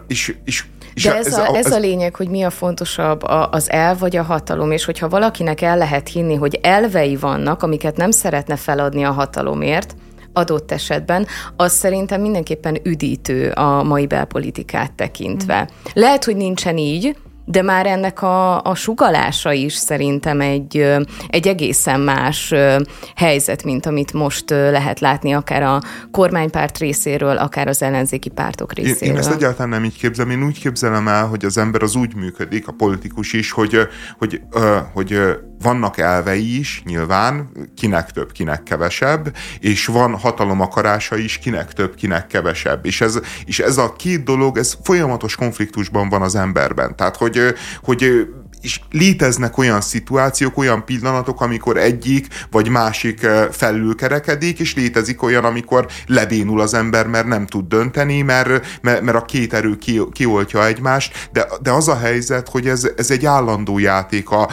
[0.07, 3.21] és, és De ez, ez, a, ez a lényeg, hogy mi a fontosabb,
[3.51, 7.97] az el vagy a hatalom, és hogyha valakinek el lehet hinni, hogy elvei vannak, amiket
[7.97, 9.95] nem szeretne feladni a hatalomért,
[10.35, 15.61] adott esetben, az szerintem mindenképpen üdítő a mai belpolitikát tekintve.
[15.61, 15.65] Mm.
[15.93, 17.15] Lehet, hogy nincsen így,
[17.45, 20.95] de már ennek a, a sugalása is szerintem egy,
[21.27, 22.53] egy egészen más
[23.15, 25.81] helyzet, mint amit most lehet látni akár a
[26.11, 29.07] kormánypárt részéről, akár az ellenzéki pártok részéről.
[29.07, 31.95] Én, én ezt egyáltalán nem így képzelem, én úgy képzelem el, hogy az ember az
[31.95, 33.77] úgy működik, a politikus is, hogy,
[34.17, 34.41] hogy,
[34.93, 41.37] hogy, hogy vannak elvei is, nyilván, kinek több, kinek kevesebb, és van hatalom akarása is,
[41.37, 42.85] kinek több, kinek kevesebb.
[42.85, 46.95] És ez, és ez a két dolog, ez folyamatos konfliktusban van az emberben.
[46.95, 47.39] Tehát, hogy,
[47.83, 48.27] hogy
[48.65, 55.87] és léteznek olyan szituációk, olyan pillanatok, amikor egyik vagy másik felülkerekedik, és létezik olyan, amikor
[56.07, 60.65] lebénul az ember, mert nem tud dönteni, mert, mert, mert a két erő ki, kioltja
[60.65, 64.49] egymást, de, de az a helyzet, hogy ez, ez egy állandó játék a,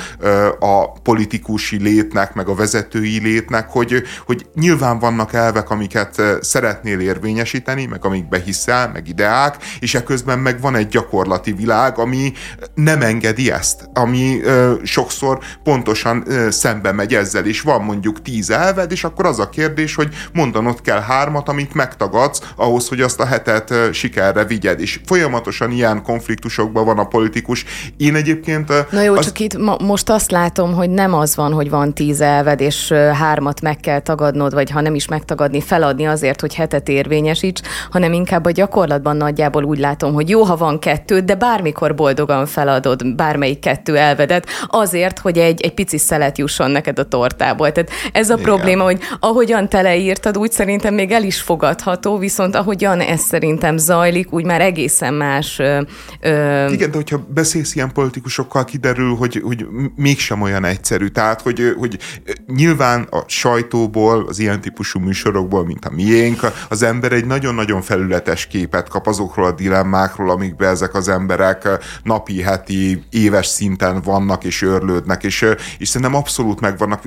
[0.59, 7.87] a politikusi létnek, meg a vezetői létnek, hogy, hogy nyilván vannak elvek, amiket szeretnél érvényesíteni,
[7.87, 12.33] meg amikbe hiszel, meg ideák, és ekközben meg van egy gyakorlati világ, ami
[12.75, 18.51] nem engedi ezt, ami ö, sokszor pontosan ö, szembe megy ezzel, és van mondjuk tíz
[18.51, 23.21] elved, és akkor az a kérdés, hogy mondanod kell hármat, amit megtagadsz, ahhoz, hogy azt
[23.21, 27.65] a hetet ö, sikerre vigyed, és folyamatosan ilyen konfliktusokban van a politikus.
[27.97, 28.91] Én egyébként...
[28.91, 29.25] Na jó, az...
[29.25, 32.93] csak itt ma, most azt látom, hogy nem az van, hogy van tíz elved, és
[32.93, 38.13] hármat meg kell tagadnod, vagy ha nem is megtagadni, feladni azért, hogy hetet érvényesíts, hanem
[38.13, 43.15] inkább a gyakorlatban nagyjából úgy látom, hogy jó, ha van kettő, de bármikor boldogan feladod
[43.15, 47.73] bármelyik kettő elvedet, azért, hogy egy, egy pici szelet jusson neked a tortából.
[47.73, 48.45] Tehát ez a Igen.
[48.45, 54.33] probléma, hogy ahogyan teleírtad, úgy szerintem még el is fogadható, viszont ahogyan ez szerintem zajlik,
[54.33, 55.59] úgy már egészen más.
[55.59, 55.81] Ö,
[56.21, 56.69] ö...
[56.71, 59.67] Igen, de hogyha beszélsz ilyen politikusokkal, kiderül, hogy, hogy
[59.97, 61.07] mégsem olyan egyszerű.
[61.07, 61.99] Tehát, hogy, hogy
[62.47, 68.47] nyilván a sajtóból, az ilyen típusú műsorokból, mint a miénk, az ember egy nagyon-nagyon felületes
[68.47, 71.69] képet kap azokról a dilemmákról, amikbe ezek az emberek
[72.03, 73.72] napi, heti, éves szinten
[74.03, 75.47] vannak és örlődnek, és,
[75.79, 77.03] és szerintem abszolút megvannak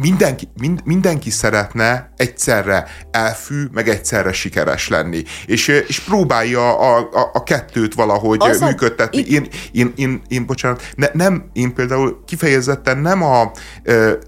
[0.00, 5.22] mindenki, mind, mindenki szeretne egyszerre elfű, meg egyszerre sikeres lenni.
[5.46, 9.22] És, és próbálja a, a, a kettőt valahogy az működtetni.
[9.22, 9.24] A...
[9.26, 13.50] Én, én, én, én, bocsánat, ne, nem, én például kifejezetten nem a,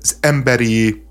[0.00, 1.04] az emberi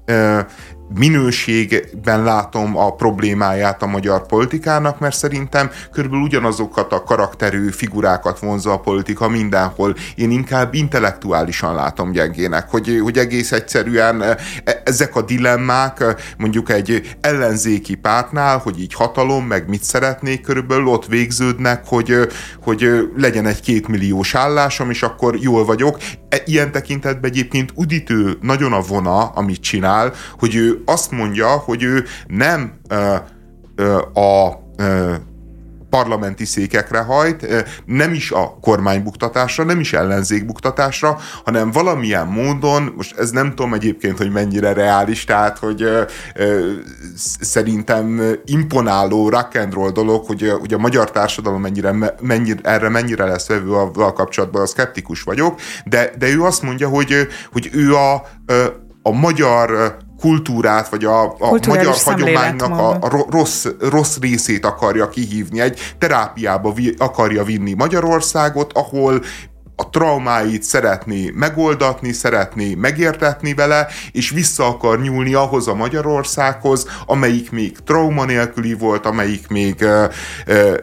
[0.96, 8.72] minőségben látom a problémáját a magyar politikának, mert szerintem körülbelül ugyanazokat a karakterű figurákat vonza
[8.72, 9.96] a politika mindenhol.
[10.16, 14.38] Én inkább intellektuálisan látom gyengének, hogy, hogy egész egyszerűen e,
[14.84, 16.04] ezek a dilemmák
[16.38, 22.16] mondjuk egy ellenzéki pártnál, hogy így hatalom, meg mit szeretnék, körülbelül ott végződnek, hogy,
[22.64, 25.98] hogy legyen egy kétmilliós állásom, és akkor jól vagyok.
[26.30, 31.84] E, ilyen tekintetben egyébként udítő nagyon a vona, amit csinál, hogy ő azt mondja, hogy
[31.84, 33.16] ő nem ö,
[33.76, 35.14] ö, a ö,
[35.92, 43.30] parlamenti székekre hajt, nem is a kormánybuktatásra, nem is ellenzékbuktatásra, hanem valamilyen módon, most ez
[43.30, 46.02] nem tudom egyébként, hogy mennyire reális, tehát, hogy ö,
[46.36, 46.72] ö,
[47.40, 53.26] szerintem imponáló rock and roll dolog, hogy, hogy a magyar társadalom mennyire, mennyire, erre mennyire
[53.26, 57.96] lesz vevő a kapcsolatban, a szkeptikus vagyok, de, de ő azt mondja, hogy, hogy ő
[57.96, 58.14] a,
[59.02, 65.62] a magyar kultúrát, vagy a, a magyar hagyománynak a, a rossz, rossz részét akarja kihívni.
[65.62, 69.22] Egy terápiába vi, akarja vinni Magyarországot, ahol
[69.76, 77.52] a traumáit szeretné megoldatni, szeretné megértetni vele, és vissza akar nyúlni ahhoz a Magyarországhoz, amelyik
[77.52, 79.86] még trauma nélküli volt, amelyik még,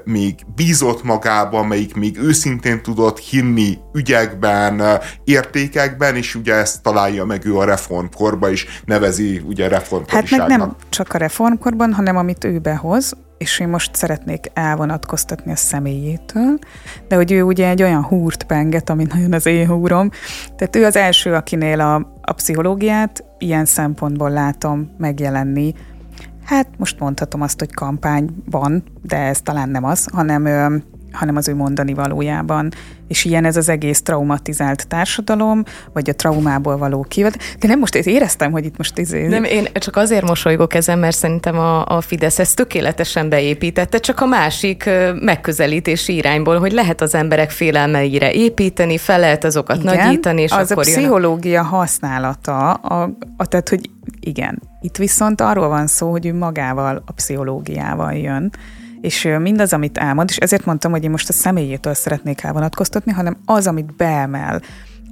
[0.04, 4.82] még bízott magába, amelyik még őszintén tudott hinni ügyekben,
[5.24, 10.40] értékekben, és ugye ezt találja meg ő a reformkorba is, nevezi ugye reformkoriságnak.
[10.40, 15.52] Hát meg nem csak a reformkorban, hanem amit ő behoz, és én most szeretnék elvonatkoztatni
[15.52, 16.58] a személyétől,
[17.08, 20.10] de hogy ő ugye egy olyan húrt penget, ami nagyon az én húrom,
[20.56, 25.74] tehát ő az első, akinél a, a pszichológiát ilyen szempontból látom megjelenni,
[26.44, 30.46] hát most mondhatom azt, hogy kampányban, de ez talán nem az, hanem
[31.18, 32.72] hanem az ő mondani valójában.
[33.08, 35.62] És ilyen ez az egész traumatizált társadalom,
[35.92, 37.38] vagy a traumából való kivet.
[37.58, 39.26] De nem most éreztem, hogy itt most izé...
[39.26, 44.20] Nem, én csak azért mosolygok ezen, mert szerintem a, a Fidesz ezt tökéletesen beépítette, csak
[44.20, 44.90] a másik
[45.20, 50.70] megközelítési irányból, hogy lehet az emberek félelmeire építeni, fel lehet azokat igen, nagyítani, és az
[50.70, 51.64] akkor a pszichológia a...
[51.64, 53.90] használata, a, a, tehát, hogy
[54.20, 54.62] igen.
[54.80, 58.50] Itt viszont arról van szó, hogy ő magával, a pszichológiával jön,
[59.00, 63.36] és mindaz, amit elmond, és ezért mondtam, hogy én most a személyétől szeretnék elvonatkoztatni, hanem
[63.44, 64.60] az, amit beemel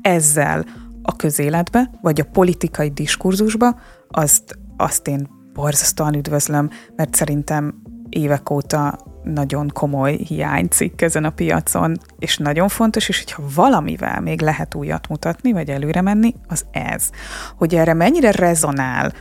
[0.00, 0.64] ezzel
[1.02, 3.78] a közéletbe, vagy a politikai diskurzusba,
[4.08, 7.74] azt, azt én borzasztóan üdvözlöm, mert szerintem
[8.08, 14.40] évek óta nagyon komoly hiánycikk ezen a piacon, és nagyon fontos, és hogyha valamivel még
[14.40, 17.10] lehet újat mutatni, vagy előre menni, az ez.
[17.56, 19.12] Hogy erre mennyire rezonál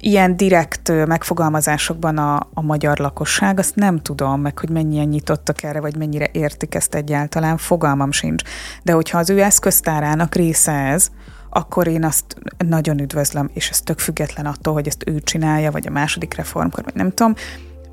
[0.00, 5.80] ilyen direkt megfogalmazásokban a, a magyar lakosság, azt nem tudom, meg hogy mennyien nyitottak erre,
[5.80, 8.42] vagy mennyire értik ezt egyáltalán, fogalmam sincs.
[8.82, 11.08] De hogyha az ő eszköztárának része ez,
[11.50, 12.36] akkor én azt
[12.68, 16.84] nagyon üdvözlöm, és ez tök független attól, hogy ezt ő csinálja, vagy a második reformkor,
[16.84, 17.34] vagy nem tudom,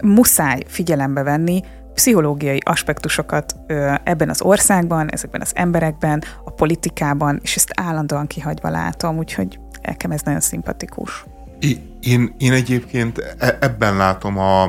[0.03, 3.55] muszáj figyelembe venni pszichológiai aspektusokat
[4.03, 10.11] ebben az országban, ezekben az emberekben, a politikában, és ezt állandóan kihagyva látom, úgyhogy nekem
[10.11, 11.25] ez nagyon szimpatikus.
[12.01, 14.63] Én, én egyébként e, ebben látom a,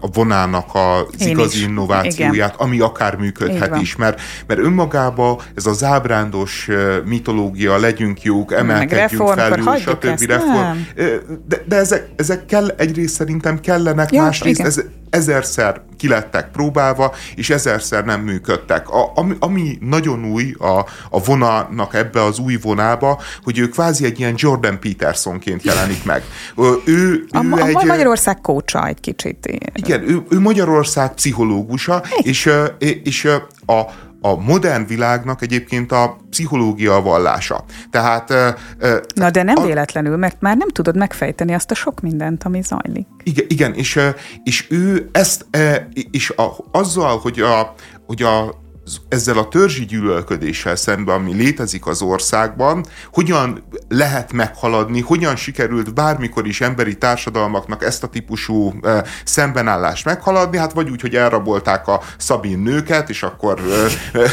[0.00, 1.66] a vonának az én igazi is.
[1.66, 2.66] innovációját, Igen.
[2.66, 6.68] ami akár működhet is, mert, mert önmagában ez a zábrándos
[7.04, 10.20] mitológia, legyünk jók, emelkedjünk fel, stb.
[10.20, 10.78] Reform.
[11.48, 14.80] De, de ezek, ezek kell, egyrészt szerintem kellenek, ja, másrészt ez,
[15.14, 18.88] ezerszer kilettek próbálva, és ezerszer nem működtek.
[18.88, 20.78] A, ami, ami nagyon új a,
[21.10, 26.22] a vonának ebbe az új vonába, hogy ő kvázi egy ilyen Jordan Petersonként jelenik meg.
[26.84, 29.58] Ő, ő a, egy, a Magyarország kócsa egy kicsit.
[29.74, 33.28] Igen, ő, ő Magyarország pszichológusa, és, és
[33.66, 33.74] a,
[34.20, 37.64] a modern világnak egyébként a pszichológia a vallása.
[37.90, 38.28] Tehát...
[39.14, 42.62] Na de nem a, véletlenül, mert már nem tudod megfejteni azt a sok mindent, ami
[42.62, 43.06] zajlik.
[43.22, 44.00] Igen, igen és,
[44.44, 45.46] és ő ezt,
[46.10, 47.74] és a, azzal, hogy a,
[48.06, 48.62] hogy a
[49.08, 56.46] ezzel a törzsi gyűlölködéssel szemben, ami létezik az országban, hogyan lehet meghaladni, hogyan sikerült bármikor
[56.46, 62.00] is emberi társadalmaknak ezt a típusú e, szembenállást meghaladni, hát vagy úgy, hogy elrabolták a
[62.16, 64.30] szabin nőket, és akkor e, e,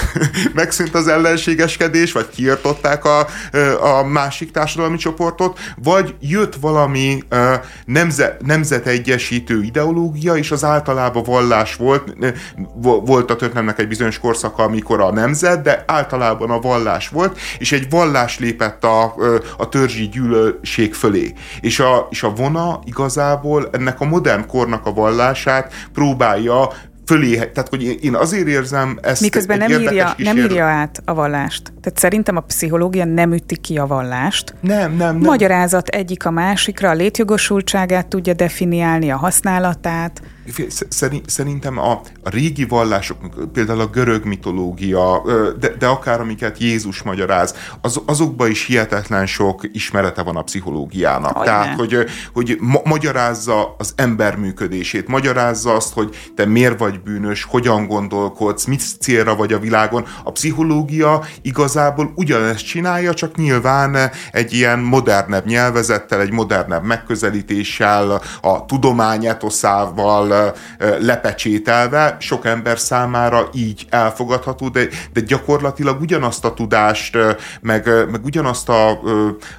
[0.54, 7.62] megszűnt az ellenségeskedés, vagy kiirtották a, e, a másik társadalmi csoportot, vagy jött valami e,
[7.86, 12.34] nemze, nemzetegyesítő ideológia, és az általában vallás volt, e,
[12.82, 17.40] volt a történelmnek egy bizonyos korszak korszaka, amikor a nemzet, de általában a vallás volt,
[17.58, 19.16] és egy vallás lépett a,
[19.58, 21.34] a törzsi gyűlölség fölé.
[21.62, 26.70] És a, és a vona igazából ennek a modern kornak a vallását próbálja
[27.06, 31.74] fölé, tehát hogy én azért érzem ezt Miközben nem írja, nem írja át a vallást.
[31.82, 34.54] Tehát szerintem a pszichológia nem üti ki a vallást.
[34.60, 35.18] Nem, nem, nem.
[35.18, 40.22] Magyarázat egyik a másikra, a létjogosultságát tudja definiálni, a használatát.
[41.26, 41.92] Szerintem a,
[42.24, 43.18] a régi vallások,
[43.54, 45.22] például a görög mitológia,
[45.60, 51.36] de, de akár amiket Jézus magyaráz, az, azokban is hihetetlen sok ismerete van a pszichológiának.
[51.36, 57.02] Hogy Tehát, hogy, hogy ma- magyarázza az ember működését, magyarázza azt, hogy te miért vagy
[57.02, 60.06] bűnös, hogyan gondolkodsz, mit célra vagy a világon.
[60.24, 68.66] A pszichológia igazából ugyanezt csinálja, csak nyilván egy ilyen modernebb nyelvezettel, egy modernebb megközelítéssel, a
[68.66, 70.31] tudomány etoszával,
[71.00, 77.18] lepecsételve, sok ember számára így elfogadható, de, de gyakorlatilag ugyanazt a tudást,
[77.62, 79.02] meg, meg ugyanazt a,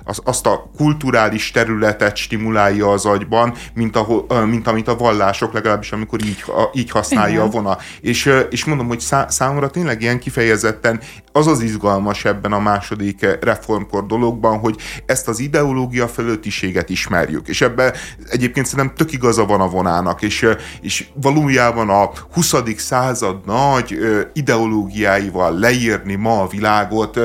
[0.05, 5.93] az, azt a kulturális területet stimulálja az agyban, mint, a, mint amit a vallások, legalábbis
[5.93, 7.47] amikor így, így használja Igen.
[7.47, 7.79] a vona.
[8.01, 11.01] És, és mondom, hogy szá, számomra tényleg ilyen kifejezetten
[11.33, 17.49] az az izgalmas ebben a második reformkor dologban, hogy ezt az ideológia fölöttiséget ismerjük.
[17.49, 17.93] És ebben
[18.31, 20.47] egyébként szerintem tök igaza van a vonának, és,
[20.81, 22.55] és valójában a 20.
[22.77, 23.99] század nagy
[24.33, 27.21] ideológiáival leírni ma a világot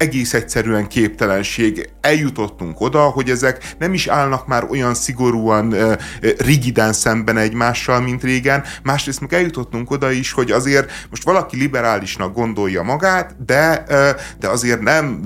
[0.00, 1.88] egész egyszerűen képtelenség.
[2.00, 5.74] Eljutottunk oda, hogy ezek nem is állnak már olyan szigorúan
[6.38, 8.62] rigiden szemben egymással, mint régen.
[8.82, 13.84] Másrészt meg eljutottunk oda is, hogy azért most valaki liberálisnak gondolja magát, de,
[14.38, 15.22] de azért nem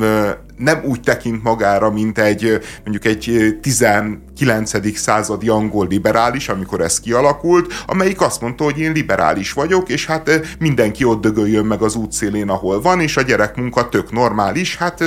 [0.56, 4.98] nem úgy tekint magára, mint egy mondjuk egy 19.
[4.98, 10.56] századi angol liberális, amikor ez kialakult, amelyik azt mondta, hogy én liberális vagyok, és hát
[10.58, 15.04] mindenki ott dögöljön meg az útszélén, ahol van, és a gyerekmunka tök normális, hát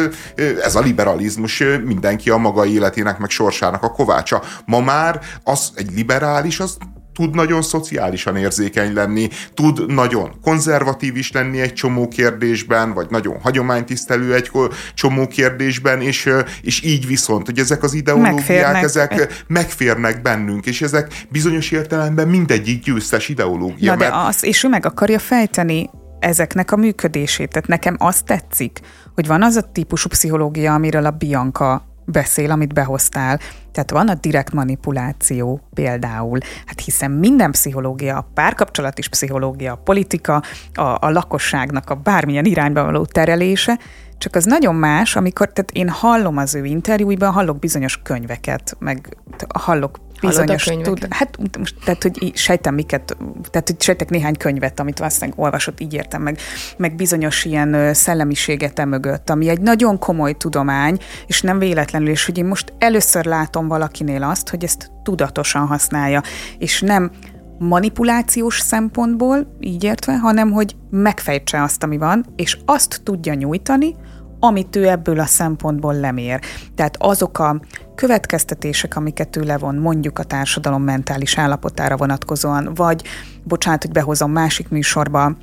[0.64, 4.43] ez a liberalizmus, mindenki a maga életének meg sorsának a kovácsa.
[4.66, 6.78] Ma már az egy liberális, az
[7.18, 13.39] tud nagyon szociálisan érzékeny lenni, tud nagyon konzervatív is lenni egy csomó kérdésben, vagy nagyon
[13.41, 14.51] hagyománytisztelő egy
[14.93, 16.30] csomó kérdésben, és,
[16.62, 18.84] és így viszont, hogy ezek az ideológiák, megférnek.
[18.84, 23.91] ezek megférnek bennünk, és ezek bizonyos értelemben mindegyik győztes ideológia.
[23.91, 24.12] Na mert...
[24.12, 25.89] de az, és ő meg akarja fejteni
[26.20, 27.49] ezeknek a működését.
[27.49, 28.80] Tehát nekem azt tetszik,
[29.18, 33.39] hogy van az a típusú pszichológia, amiről a Bianca beszél, amit behoztál.
[33.72, 39.76] Tehát van a direkt manipuláció például, hát hiszen minden pszichológia, a párkapcsolat is pszichológia, a
[39.76, 40.43] politika,
[40.74, 43.80] a, a lakosságnak a bármilyen irányba való terelése,
[44.18, 49.18] csak az nagyon más, amikor, tehát én hallom az ő interjúiban, hallok bizonyos könyveket, meg
[49.53, 53.18] hallok bizonyos tud, hát most, tehát, hogy sejtem miket,
[53.49, 56.38] tehát, hogy sejtek néhány könyvet, amit valószínűleg olvasott, így értem meg,
[56.78, 60.97] meg bizonyos ilyen szellemiséget mögött, ami egy nagyon komoly tudomány,
[61.28, 66.22] és nem véletlenül, és hogy én most először látom valakinél azt, hogy ezt tudatosan használja,
[66.57, 67.11] és nem
[67.59, 73.95] manipulációs szempontból, így értve, hanem hogy megfejtse azt, ami van, és azt tudja nyújtani,
[74.40, 76.40] amit ő ebből a szempontból lemér.
[76.76, 77.62] Tehát azok a
[77.96, 83.04] következtetések, amiket ő levon, mondjuk a társadalom mentális állapotára vonatkozóan, vagy,
[83.44, 85.36] bocsánat, hogy behozom másik műsorba,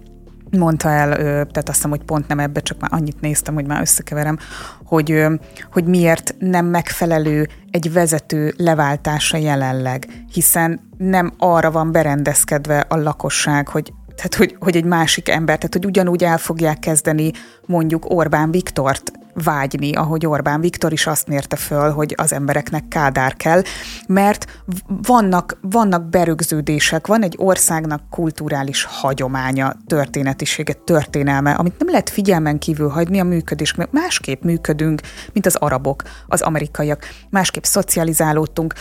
[0.51, 3.81] mondta el, tehát azt hiszem, hogy pont nem ebbe, csak már annyit néztem, hogy már
[3.81, 4.39] összekeverem,
[4.85, 5.27] hogy,
[5.73, 13.69] hogy miért nem megfelelő egy vezető leváltása jelenleg, hiszen nem arra van berendezkedve a lakosság,
[13.69, 17.33] hogy tehát, hogy, hogy egy másik ember, tehát, hogy ugyanúgy el fogják kezdeni
[17.67, 23.35] mondjuk Orbán Viktort vágyni, ahogy Orbán Viktor is azt mérte föl, hogy az embereknek kádár
[23.35, 23.63] kell,
[24.07, 32.59] mert vannak, vannak berögződések, van egy országnak kulturális hagyománya, történetisége, történelme, amit nem lehet figyelmen
[32.59, 35.01] kívül hagyni a működés, mert másképp működünk,
[35.33, 38.75] mint az arabok, az amerikaiak, másképp szocializálódtunk,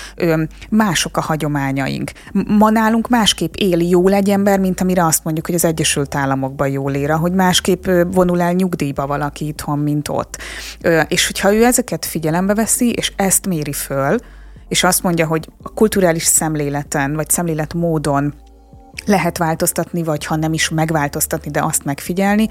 [0.70, 2.12] mások a hagyományaink.
[2.48, 6.68] Ma nálunk másképp él jól egy ember, mint amire azt mondjuk, hogy az Egyesült Államokban
[6.68, 10.38] jól ér, hogy másképp vonul el nyugdíjba valaki itthon, mint ott.
[11.08, 14.18] És hogyha ő ezeket figyelembe veszi, és ezt méri föl,
[14.68, 18.34] és azt mondja, hogy a kulturális szemléleten, vagy szemléletmódon
[19.06, 22.48] lehet változtatni, vagy ha nem is megváltoztatni, de azt megfigyelni,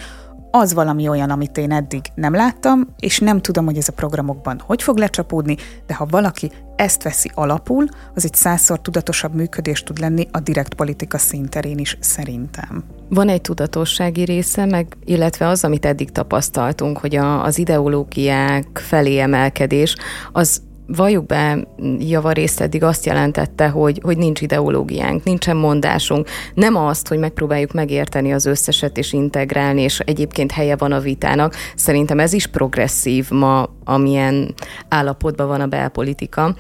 [0.55, 4.63] az valami olyan, amit én eddig nem láttam, és nem tudom, hogy ez a programokban
[4.67, 9.99] hogy fog lecsapódni, de ha valaki ezt veszi alapul, az egy százszor tudatosabb működés tud
[9.99, 12.85] lenni a direkt politika szinterén is szerintem.
[13.09, 19.19] Van egy tudatossági része, meg illetve az, amit eddig tapasztaltunk, hogy a, az ideológiák felé
[19.19, 19.97] emelkedés,
[20.33, 21.67] az valljuk be,
[21.99, 26.29] javarészt eddig azt jelentette, hogy, hogy nincs ideológiánk, nincsen mondásunk.
[26.55, 31.55] Nem azt, hogy megpróbáljuk megérteni az összeset és integrálni, és egyébként helye van a vitának.
[31.75, 34.55] Szerintem ez is progresszív ma, amilyen
[34.89, 36.57] állapotban van a belpolitika.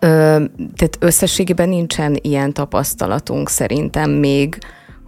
[0.00, 0.44] Ö,
[0.76, 4.58] tehát összességében nincsen ilyen tapasztalatunk szerintem még,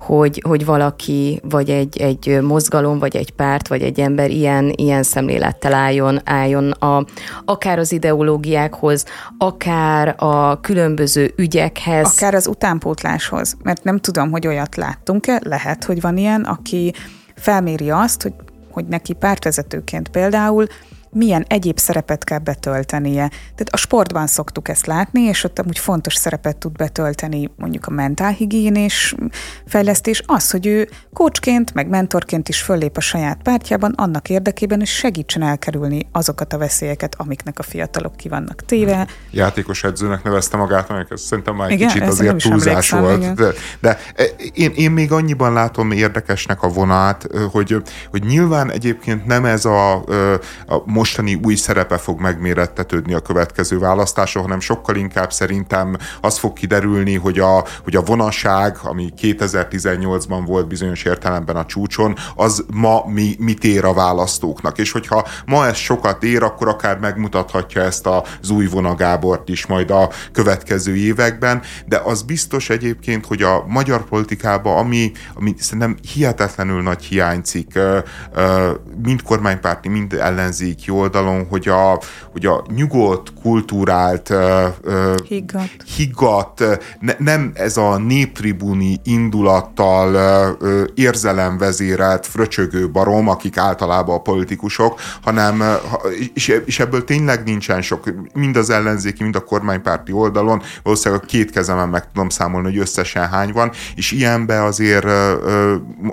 [0.07, 5.03] hogy, hogy valaki, vagy egy, egy mozgalom, vagy egy párt, vagy egy ember ilyen, ilyen
[5.03, 7.05] szemlélettel álljon, álljon a,
[7.45, 9.05] akár az ideológiákhoz,
[9.39, 12.13] akár a különböző ügyekhez.
[12.17, 16.93] Akár az utánpótláshoz, mert nem tudom, hogy olyat láttunk-e, lehet, hogy van ilyen, aki
[17.37, 18.35] felméri azt, hogy,
[18.71, 20.67] hogy neki pártvezetőként például
[21.13, 23.29] milyen egyéb szerepet kell betöltenie.
[23.29, 27.91] Tehát a sportban szoktuk ezt látni, és ott amúgy fontos szerepet tud betölteni mondjuk a
[27.91, 29.15] mentálhigiénés
[29.67, 34.87] fejlesztés, az, hogy ő kócsként, meg mentorként is föllép a saját pártjában annak érdekében, hogy
[34.87, 39.07] segítsen elkerülni azokat a veszélyeket, amiknek a fiatalok ki vannak téve.
[39.31, 43.35] Játékos edzőnek nevezte magát, amelyek ez szerintem már egy igen, kicsit azért túlzás volt.
[43.35, 43.99] De, de
[44.53, 47.77] én, én még annyiban látom érdekesnek a vonát, hogy,
[48.11, 49.95] hogy nyilván egyébként nem ez a,
[50.67, 56.53] a mostani új szerepe fog megmérettetődni a következő választáson, hanem sokkal inkább szerintem az fog
[56.53, 63.05] kiderülni, hogy a, hogy a vonaság, ami 2018-ban volt bizonyos értelemben a csúcson, az ma
[63.07, 64.79] mi, mit ér a választóknak.
[64.79, 69.91] És hogyha ma ez sokat ér, akkor akár megmutathatja ezt az új vonagábort is majd
[69.91, 76.83] a következő években, de az biztos egyébként, hogy a magyar politikában, ami, ami szerintem hihetetlenül
[76.83, 77.79] nagy hiányzik,
[79.03, 82.01] mind kormánypárti, mind ellenzéki oldalon, hogy a,
[82.33, 84.33] hogy a nyugodt, kultúrált,
[85.29, 86.65] higgadt, higgadt
[87.01, 90.57] ne, nem ez a néptribuni indulattal
[90.95, 95.63] érzelemvezérelt fröcsögő barom, akik általában a politikusok, hanem
[96.35, 101.27] és, és ebből tényleg nincsen sok, mind az ellenzéki, mind a kormánypárti oldalon, valószínűleg a
[101.27, 105.07] két kezemen meg tudom számolni, hogy összesen hány van, és ilyenbe azért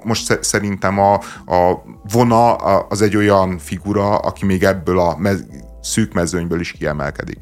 [0.03, 1.13] most szerintem a,
[1.45, 5.45] a vona az egy olyan figura, aki még ebből a mez-
[5.81, 7.39] szűk mezőnyből is kiemelkedik.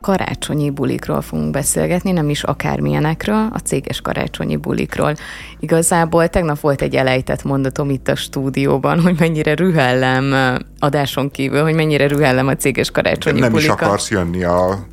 [0.00, 5.14] karácsonyi bulikról fogunk beszélgetni, nem is akármilyenekről, a céges karácsonyi bulikról.
[5.60, 11.74] Igazából tegnap volt egy elejtett mondatom itt a stúdióban, hogy mennyire rühellem adáson kívül, hogy
[11.74, 13.74] mennyire rühellem a céges karácsonyi nem bulika.
[13.74, 14.86] Nem is akarsz jönni a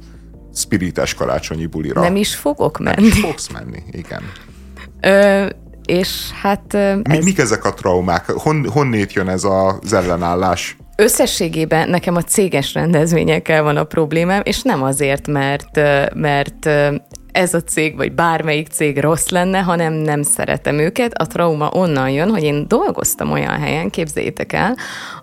[0.54, 2.02] spirites karácsonyi bulira.
[2.02, 2.96] Nem is fogok menni.
[2.96, 4.22] Nem is fogsz menni, igen.
[5.02, 5.50] Ö,
[5.92, 6.74] és hát...
[6.74, 7.24] Mi, ez...
[7.24, 8.32] Mik ezek a traumák?
[8.32, 10.78] Hon, honnét jön ez az ellenállás?
[10.96, 15.80] Összességében nekem a céges rendezvényekkel van a problémám, és nem azért, mert,
[16.14, 16.70] mert
[17.32, 21.14] ez a cég, vagy bármelyik cég rossz lenne, hanem nem szeretem őket.
[21.14, 24.76] A trauma onnan jön, hogy én dolgoztam olyan helyen, képzeljétek el,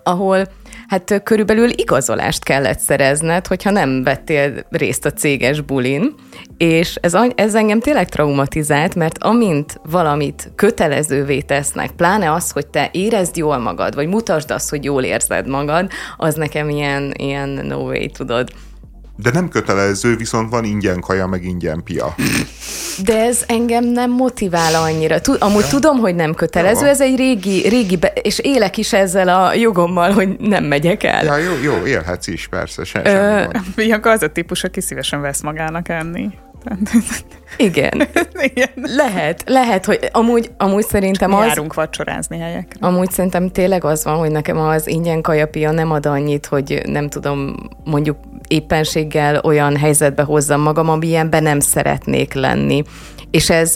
[0.03, 0.47] ahol
[0.89, 6.13] hát körülbelül igazolást kellett szerezned, hogyha nem vettél részt a céges bulin,
[6.57, 12.89] és ez, ez engem tényleg traumatizált, mert amint valamit kötelezővé tesznek, pláne az, hogy te
[12.91, 17.77] érezd jól magad, vagy mutasd azt, hogy jól érzed magad, az nekem ilyen, ilyen no
[17.77, 18.49] way, tudod.
[19.21, 22.15] De nem kötelező, viszont van ingyen kaja, meg ingyen pia.
[23.03, 25.21] De ez engem nem motivál annyira.
[25.21, 25.67] Tud, amúgy ja.
[25.67, 26.91] tudom, hogy nem kötelező, ja.
[26.91, 31.23] ez egy régi, régi be, és élek is ezzel a jogommal, hogy nem megyek el.
[31.23, 32.83] Ja, jó, jó élhetsz is, persze.
[32.83, 33.43] Sem, Ö...
[34.01, 36.29] az a típus, aki szívesen vesz magának enni.
[37.57, 38.07] Igen.
[38.53, 38.69] Igen.
[38.75, 41.45] Lehet, lehet, hogy amúgy, amúgy szerintem az...
[41.45, 42.87] Járunk vacsorázni helyekre.
[42.87, 47.09] Amúgy szerintem tényleg az van, hogy nekem az ingyen kajapia nem ad annyit, hogy nem
[47.09, 52.83] tudom, mondjuk éppenséggel olyan helyzetbe hozzam magam, amilyenben nem szeretnék lenni.
[53.31, 53.75] És ez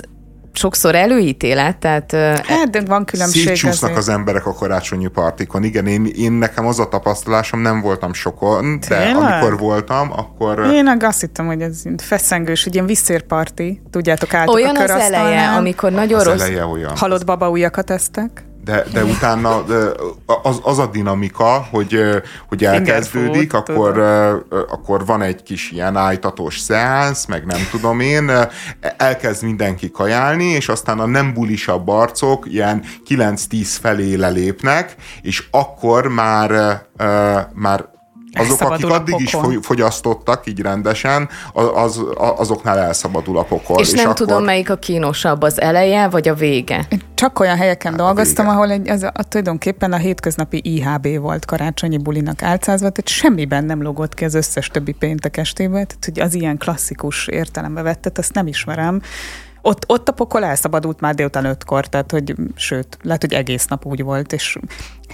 [0.54, 2.12] sokszor előítélet, tehát...
[2.48, 3.98] Hát, de van különbség Szétcsúsznak azért.
[3.98, 5.64] az emberek a karácsonyi partikon.
[5.64, 9.16] Igen, én, én nekem az a tapasztalásom, nem voltam sokon, de Tényleg?
[9.16, 10.60] amikor voltam, akkor...
[10.60, 15.50] Én azt hittem, hogy ez feszengős, egy ilyen visszérparti, tudjátok, álltok Olyan a az eleje,
[15.50, 16.42] amikor nagyon az rossz...
[16.42, 16.98] Eleje olyan.
[16.98, 18.46] Halott baba ujjakat esztek?
[18.64, 19.64] De, de utána
[20.26, 22.00] az, az a dinamika, hogy,
[22.48, 24.00] hogy elkezdődik, food, akkor,
[24.70, 28.32] akkor van egy kis ilyen álltatós szeánsz, meg nem tudom én,
[28.98, 36.08] elkezd mindenki kajálni, és aztán a nem bulisabb arcok ilyen 9-10 felé lelépnek, és akkor
[36.08, 36.82] már,
[37.54, 37.92] már
[38.34, 43.80] azok, akik addig is fogyasztottak így rendesen, az, azoknál elszabadul a pokol.
[43.80, 44.16] És, és nem akkor...
[44.16, 46.88] tudom, melyik a kínosabb, az eleje vagy a vége?
[47.14, 51.98] Csak olyan helyeken hát dolgoztam, ahol egy, az, a, tulajdonképpen a hétköznapi IHB volt karácsonyi
[51.98, 56.34] bulinak álcázva, tehát semmiben nem logott ki az összes többi péntek estébe, tehát hogy az
[56.34, 59.02] ilyen klasszikus értelembe vettet, azt nem ismerem.
[59.66, 63.86] Ott, ott a pokol elszabadult már délután ötkor, tehát hogy sőt, lehet, hogy egész nap
[63.86, 64.58] úgy volt, és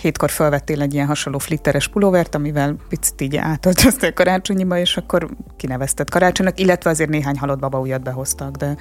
[0.02, 6.10] hétkor felvettél egy ilyen hasonló flitteres pulóvert, amivel picit így átöltöztél karácsonyiba, és akkor kinevezted
[6.10, 8.78] karácsonynak, illetve azért néhány halott baba újat behoztak, de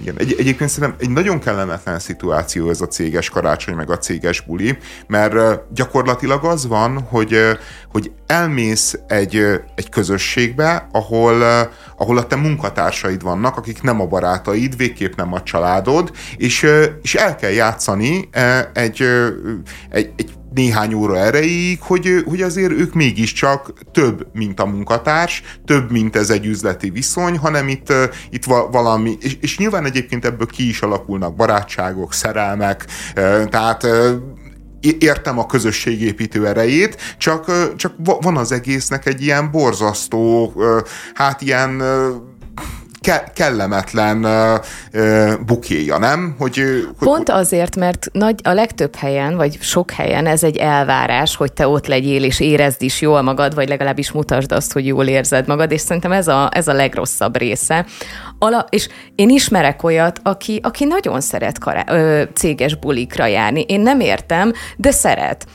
[0.00, 4.40] igen, egy, egyébként szerintem egy nagyon kellemetlen szituáció ez a céges karácsony, meg a céges
[4.40, 7.40] buli, mert gyakorlatilag az van, hogy,
[7.92, 9.36] hogy elmész egy,
[9.74, 11.42] egy közösségbe, ahol,
[11.96, 16.66] ahol a te munkatársaid vannak, akik nem a barátaid, végképp nem a családod, és,
[17.02, 18.28] és el kell játszani
[18.72, 19.02] egy,
[19.90, 25.90] egy, egy néhány óra erejéig, hogy, hogy azért ők mégiscsak több, mint a munkatárs, több,
[25.90, 27.92] mint ez egy üzleti viszony, hanem itt,
[28.30, 32.86] itt valami, és, és nyilván egyébként ebből ki is alakulnak barátságok, szerelmek,
[33.50, 33.86] tehát
[34.98, 40.54] értem a közösségépítő erejét, csak, csak van az egésznek egy ilyen borzasztó,
[41.14, 41.82] hát ilyen
[43.06, 44.58] ke- kellemetlen uh,
[44.92, 46.34] uh, bukéja, nem?
[46.38, 46.62] Hogy,
[46.98, 51.68] Pont azért, mert nagy, a legtöbb helyen, vagy sok helyen ez egy elvárás, hogy te
[51.68, 55.72] ott legyél, és érezd is jól magad, vagy legalábbis mutasd azt, hogy jól érzed magad,
[55.72, 57.86] és szerintem ez a, ez a legrosszabb része.
[58.38, 63.60] Ala, és én ismerek olyat, aki, aki nagyon szeret kará- ö, céges bulikra járni.
[63.68, 65.46] Én nem értem, de szeret.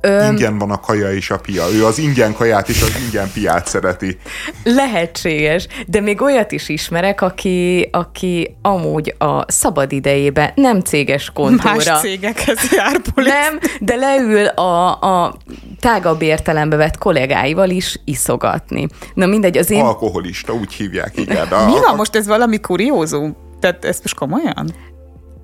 [0.00, 1.64] Öm, ingyen van a kaja és a pia.
[1.72, 4.18] Ő az ingyen kaját és az ingyen piát szereti.
[4.64, 11.74] Lehetséges, de még olyat is ismerek, aki, aki amúgy a szabad idejében nem céges kontóra.
[11.74, 13.32] Más cégekhez jár polisz.
[13.32, 15.36] Nem, de leül a, a
[15.80, 18.86] tágabb értelembe vett kollégáival is iszogatni.
[19.14, 19.84] Na mindegy, az én...
[19.84, 21.46] Alkoholista, úgy hívják, igen.
[21.48, 23.36] A, Mi van most, ez valami kuriózum?
[23.60, 24.74] Tehát ezt most komolyan?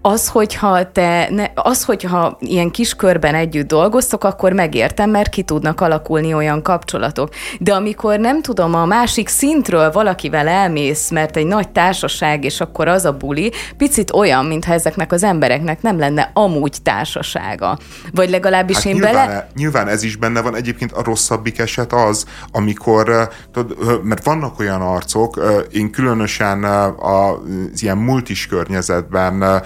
[0.07, 5.43] Az, hogyha te, ne, az, hogyha ilyen kis körben együtt dolgoztok, akkor megértem, mert ki
[5.43, 7.29] tudnak alakulni olyan kapcsolatok.
[7.61, 12.89] De amikor nem tudom, a másik szintről valakivel elmész, mert egy nagy társaság, és akkor
[12.89, 17.79] az a buli, picit olyan, mintha ezeknek az embereknek nem lenne amúgy társasága.
[18.13, 19.49] Vagy legalábbis hát én nyilván, bele...
[19.55, 20.57] Nyilván ez is benne van.
[20.57, 25.41] Egyébként a rosszabbik eset az, amikor, tudod, mert vannak olyan arcok,
[25.73, 26.65] én különösen
[26.99, 29.63] az ilyen multis környezetben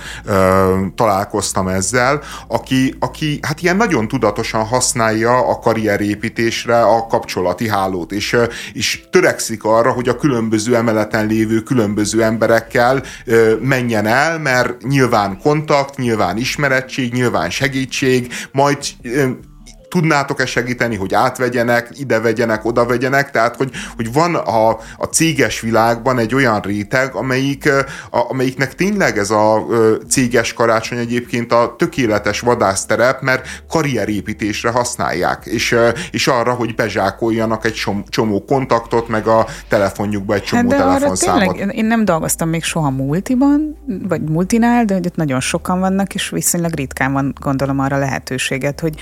[0.95, 8.37] találkoztam ezzel, aki, aki hát ilyen nagyon tudatosan használja a karrierépítésre a kapcsolati hálót, és,
[8.73, 13.03] és törekszik arra, hogy a különböző emeleten lévő különböző emberekkel
[13.61, 18.79] menjen el, mert nyilván kontakt, nyilván ismerettség, nyilván segítség, majd
[19.91, 25.61] tudnátok-e segíteni, hogy átvegyenek, ide vegyenek, oda vegyenek, tehát hogy, hogy van a, a céges
[25.61, 27.69] világban egy olyan réteg, amelyik,
[28.11, 29.67] a, amelyiknek tényleg ez a
[30.09, 35.77] céges karácsony egyébként a tökéletes vadászterep, mert karrierépítésre használják, és,
[36.11, 41.55] és arra, hogy bezsákoljanak egy csomó kontaktot, meg a telefonjukba egy csomó hát de telefonszámot.
[41.55, 43.77] Tényleg, én nem dolgoztam még soha multiban,
[44.09, 48.95] vagy multinál, de hogy nagyon sokan vannak, és viszonylag ritkán van gondolom arra lehetőséget, hogy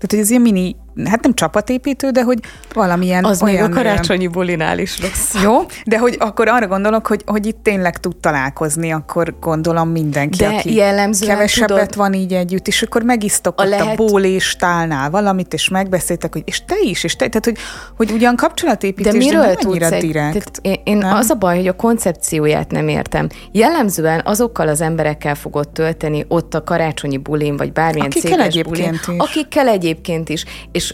[0.00, 2.38] tehát, hogy az ilyen mini hát nem csapatépítő, de hogy
[2.74, 5.42] valamilyen Az olyan, még a karácsonyi bulinál is rossz.
[5.42, 10.38] Jó, de hogy akkor arra gondolok, hogy, hogy itt tényleg tud találkozni, akkor gondolom mindenki,
[10.38, 13.86] de aki jellemzően kevesebbet tudod, van így együtt, és akkor megisztok a, lehet...
[13.86, 17.56] a bólistálnál valamit, és megbeszéltek, hogy és te is, és te, tehát hogy,
[17.96, 20.58] hogy ugyan kapcsolatépítés, de miről de nem egy, direkt.
[20.62, 21.12] Én, én nem?
[21.12, 23.28] az a baj, hogy a koncepcióját nem értem.
[23.52, 28.92] Jellemzően azokkal az emberekkel fogod tölteni ott a karácsonyi bulin, vagy bármilyen akikkel céges bulin,
[28.92, 29.00] is.
[29.16, 30.44] akikkel egyébként is.
[30.72, 30.89] És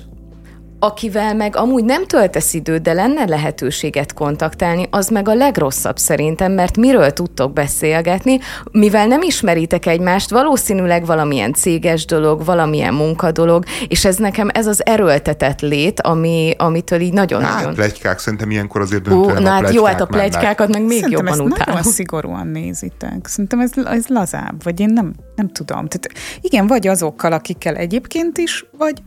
[0.86, 6.52] akivel meg amúgy nem töltesz időt, de lenne lehetőséget kontaktálni, az meg a legrosszabb szerintem,
[6.52, 8.38] mert miről tudtok beszélgetni,
[8.70, 14.86] mivel nem ismeritek egymást, valószínűleg valamilyen céges dolog, valamilyen munkadolog, és ez nekem ez az
[14.86, 17.66] erőltetett lét, ami, amitől így nagyon-nagyon...
[17.66, 21.00] Hát, plegykák, szerintem ilyenkor azért döntően Ó, a hát jó, hát a plegykákat meg még
[21.00, 21.74] Szerintem jobban utálom.
[21.74, 23.26] nagyon szigorúan nézitek.
[23.26, 25.86] Szerintem ez, ez lazább, vagy én nem, nem tudom.
[25.88, 26.10] Tehát
[26.40, 29.02] igen, vagy azokkal, akikkel egyébként is, vagy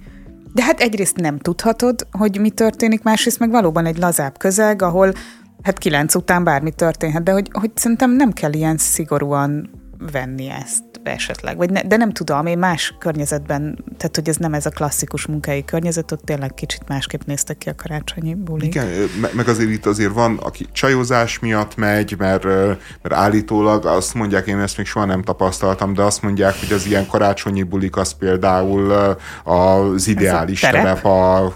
[0.54, 5.14] de hát egyrészt nem tudhatod, hogy mi történik, másrészt meg valóban egy lazább közeg, ahol
[5.62, 9.70] hát kilenc után bármi történhet, de hogy, hogy szerintem nem kell ilyen szigorúan
[10.12, 14.54] venni ezt esetleg, vagy ne, de nem tudom, én más környezetben, tehát hogy ez nem
[14.54, 18.66] ez a klasszikus munkai környezet, ott tényleg kicsit másképp néztek ki a karácsonyi buli.
[18.66, 18.88] Igen,
[19.34, 24.60] meg azért itt azért van, aki csajozás miatt megy, mert, mert állítólag azt mondják, én
[24.60, 29.16] ezt még soha nem tapasztaltam, de azt mondják, hogy az ilyen karácsonyi bulik az például
[29.44, 31.54] az ideális terep a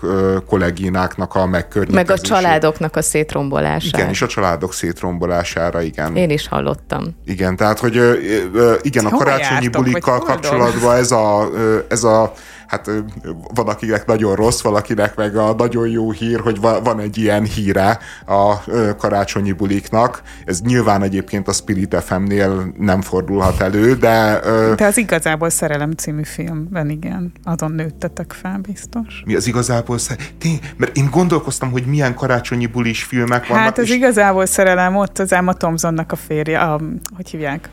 [0.47, 2.03] kollégináknak a megkörnyezése.
[2.03, 3.97] Meg a családoknak a szétrombolására.
[3.97, 6.15] Igen, és a családok szétrombolására, igen.
[6.15, 7.03] Én is hallottam.
[7.25, 8.01] Igen, tehát, hogy
[8.81, 11.49] igen, a karácsonyi karácsonyi bulikkal kapcsolatban ez a,
[11.87, 12.33] ez a
[12.73, 12.89] hát
[13.53, 17.99] van akinek nagyon rossz, valakinek meg a nagyon jó hír, hogy van egy ilyen híre
[18.25, 18.63] a
[18.97, 20.21] karácsonyi buliknak.
[20.45, 24.39] Ez nyilván egyébként a Spirit FM-nél nem fordulhat elő, de...
[24.75, 29.23] De az igazából Szerelem című filmben igen, azon nőttetek fel biztos.
[29.25, 30.31] Mi az igazából szerelem?
[30.77, 33.63] Mert én gondolkoztam, hogy milyen karácsonyi bulis filmek vannak.
[33.63, 33.95] Hát az és...
[33.95, 36.81] igazából szerelem ott az Emma Thompsonnak a férje, a,
[37.15, 37.69] hogy hívják?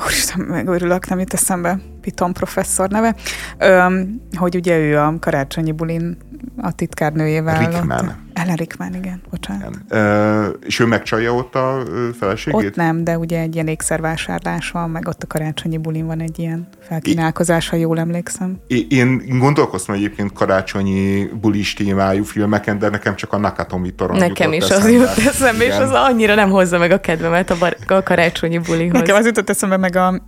[0.00, 3.14] Úristen, megőrülök, nem jut eszembe, Piton professzor neve,
[3.58, 6.16] Öm, hogy ugye ő a karácsonyi bulin
[6.56, 7.58] a titkárnőjével.
[7.58, 8.30] Rickman.
[8.34, 9.70] Ellen Rickman, igen, bocsánat.
[9.84, 10.04] Igen.
[10.04, 11.82] Ö, és ő megcsalja ott a
[12.18, 12.66] feleségét?
[12.66, 16.38] Ott nem, de ugye egy ilyen ékszervásárlás van, meg ott a karácsonyi bulin van egy
[16.38, 18.60] ilyen felkínálkozás, ha jól emlékszem.
[18.66, 24.52] Én, én gondolkoztam egyébként karácsonyi bulis témájú filmeken, de nekem csak a Nakatomi torony Nekem
[24.52, 25.08] is eszembe.
[25.08, 28.58] az jut eszembe, és az annyira nem hozza meg a kedvemet a, bar- a karácsonyi
[28.58, 28.92] bulihoz.
[28.92, 30.22] Nekem az jutott eszembe meg a,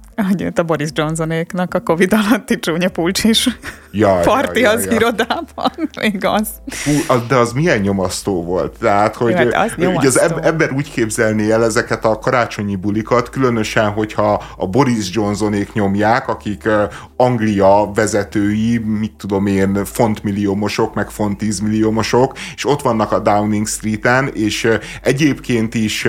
[0.55, 3.48] a Boris Johnsonéknak a Covid alatti csúnya pulcsis
[3.90, 4.93] ja, parti ja, ja, az ja.
[4.93, 5.72] irodában,
[6.14, 6.48] igaz.
[6.85, 8.78] Hú, az, de az milyen nyomasztó volt.
[8.78, 13.30] Tehát, hogy Jó, hát az ugye az ember úgy képzelné el ezeket a karácsonyi bulikat,
[13.30, 16.68] különösen, hogyha a Boris Johnsonék nyomják, akik
[17.16, 24.30] Anglia vezetői, mit tudom én, fontmilliómosok, meg font tízmilliómosok, és ott vannak a Downing Street-en,
[24.34, 24.68] és
[25.02, 26.08] egyébként is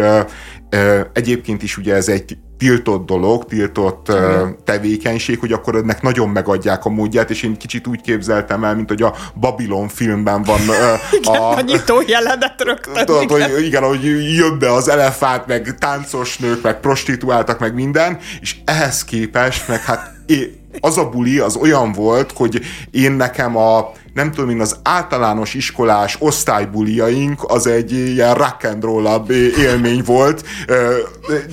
[1.14, 6.86] egyébként is ugye ez egy tiltott dolog, tiltott uh, tevékenység, hogy akkor ennek nagyon megadják
[6.86, 10.60] a módját, és én kicsit úgy képzeltem el, mint hogy a Babylon filmben van
[11.12, 13.06] igen, a, a nyitó jelenet rögtön.
[13.06, 13.52] Tudod, igen.
[13.52, 14.04] Hogy, igen, hogy
[14.36, 19.84] jön be az elefánt, meg táncos nők, meg prostituáltak, meg minden, és ehhez képest, meg
[19.84, 20.14] hát
[20.80, 22.62] az a buli az olyan volt, hogy
[22.92, 28.84] én nekem a nem tudom én, az általános iskolás osztálybuliaink az egy ilyen rock and
[28.84, 29.26] roll
[29.58, 30.44] élmény volt,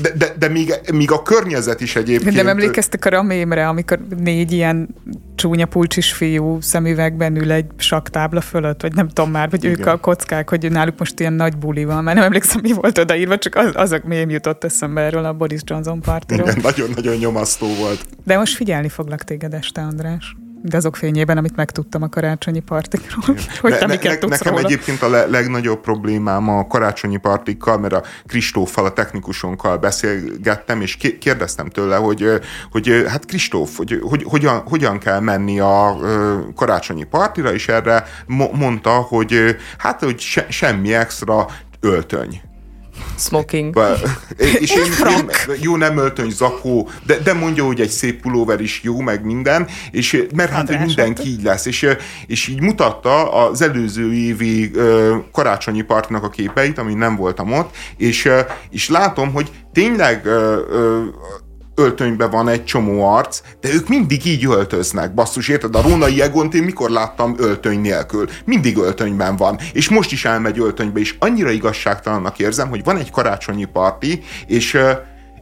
[0.00, 2.36] de, de, de még, még a környezet is egyébként.
[2.36, 4.88] Nem emlékeztek arra a mémre, amikor négy ilyen
[5.34, 9.78] csúnya pulcsis fiú szemüvegben ül egy saktábla fölött, vagy nem tudom már, hogy Igen.
[9.78, 12.98] ők a kockák, hogy náluk most ilyen nagy buli van, mert nem emlékszem, mi volt
[12.98, 16.48] odaírva, csak az, azok mém jutott eszembe erről a Boris Johnson partiról.
[16.62, 18.06] Nagyon-nagyon nyomasztó volt.
[18.24, 20.36] De most figyelni foglak téged este, András.
[20.64, 24.54] De azok fényében, amit megtudtam a karácsonyi partikról, hogy te ne, miket ne, tudsz Nekem
[24.54, 24.64] róla.
[24.66, 30.96] egyébként a le, legnagyobb problémám a karácsonyi partikkal, mert a Kristóffal, a technikusunkkal beszélgettem, és
[31.20, 32.26] kérdeztem tőle, hogy,
[32.70, 35.96] hogy hát Kristóf, hogy, hogy hogyan, hogyan kell menni a
[36.54, 38.04] karácsonyi partira, és erre
[38.52, 41.46] mondta, hogy hát, hogy se, semmi extra
[41.80, 42.40] öltöny.
[43.18, 43.78] Smoking.
[44.60, 48.82] És én, én, jó, nem öltöny, zakó, de, de mondja, hogy egy szép pulóver is
[48.82, 51.66] jó, meg minden, és mert hát, hogy mindenki így lesz.
[51.66, 51.88] És,
[52.26, 54.70] és így mutatta az előző évi
[55.32, 58.28] karácsonyi partinak a képeit, amin nem voltam ott, és,
[58.70, 60.28] és látom, hogy tényleg
[61.74, 65.14] öltönyben van egy csomó arc, de ők mindig így öltöznek.
[65.14, 65.74] Basszus, érted?
[65.74, 68.28] A Rónai Egont én mikor láttam öltöny nélkül?
[68.44, 69.58] Mindig öltönyben van.
[69.72, 74.78] És most is elmegy öltönybe, és annyira igazságtalannak érzem, hogy van egy karácsonyi parti, és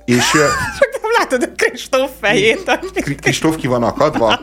[0.05, 0.33] és...
[1.03, 2.79] nem látod a Kristóf fejét.
[3.21, 4.39] Kristóf ki van akadva?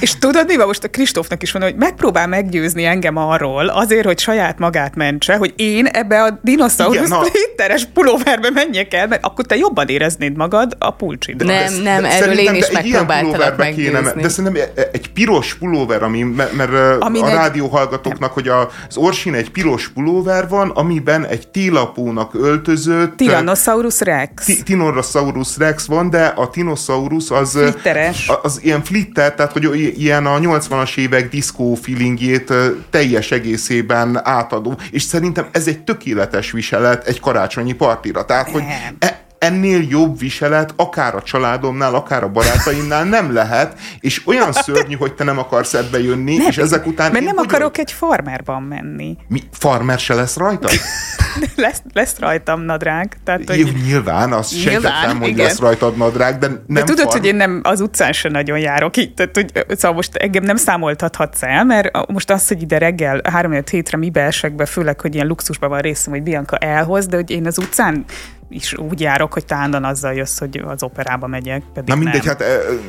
[0.00, 4.04] És tudod, mi van most a Kristófnak is van, hogy megpróbál meggyőzni engem arról, azért,
[4.04, 9.44] hogy saját magát mentse, hogy én ebbe a dinoszaurusz twitteres pulóverbe menjek el, mert akkor
[9.44, 11.44] te jobban éreznéd magad a pulcsid.
[11.44, 13.98] Nem, de, nem, de erről én is megpróbáltalak meggyőzni.
[13.98, 14.62] Kéne, de szerintem
[14.92, 17.34] egy piros pulóver, ami, mert, mert ami a egy...
[17.34, 23.16] rádióhallgatóknak, hogy az Orsin egy piros pulóver van, amiben egy télapónak öltözött...
[23.16, 24.62] Tyrannosaurus rex.
[24.64, 27.50] Tyrannosaurus rex van, de a Tyrannosaurus az...
[27.50, 28.30] Flitteres.
[28.42, 29.64] Az ilyen flitter, tehát hogy
[29.96, 32.52] ilyen a 80-as évek diszkó feelingjét
[32.90, 38.24] teljes egészében átadó, és szerintem ez egy tökéletes viselet egy karácsonyi partira.
[38.24, 38.62] Tehát, hogy
[38.98, 44.94] e, ennél jobb viselet akár a családomnál, akár a barátaimnál nem lehet, és olyan szörnyű,
[44.94, 47.12] hogy te nem akarsz ebbe jönni, nem, és ezek után...
[47.12, 47.78] Mert nem akarok vagyok?
[47.78, 49.16] egy farmerban menni.
[49.28, 49.42] Mi?
[49.52, 50.68] Farmer se lesz rajta?
[51.56, 53.16] lesz, lesz rajtam nadrág.
[53.24, 53.58] Tehát, hogy...
[53.58, 55.46] Jó, nyilván, azt sejtettem, hogy igen.
[55.46, 57.18] lesz rajtad nadrág, de nem De tudod, farm...
[57.18, 60.56] hogy én nem az utcán se nagyon járok így, tehát, hogy, szóval most engem nem
[60.56, 65.14] számoltathatsz el, mert most az, hogy ide reggel 3 hétre mi esek be, főleg, hogy
[65.14, 68.04] ilyen luxusban van részem, hogy Bianca elhoz, de hogy én az utcán
[68.48, 71.62] is úgy járok, hogy tándan azzal jössz, hogy az operába megyek.
[71.74, 72.36] Pedig Na mindegy, nem.
[72.36, 72.42] hát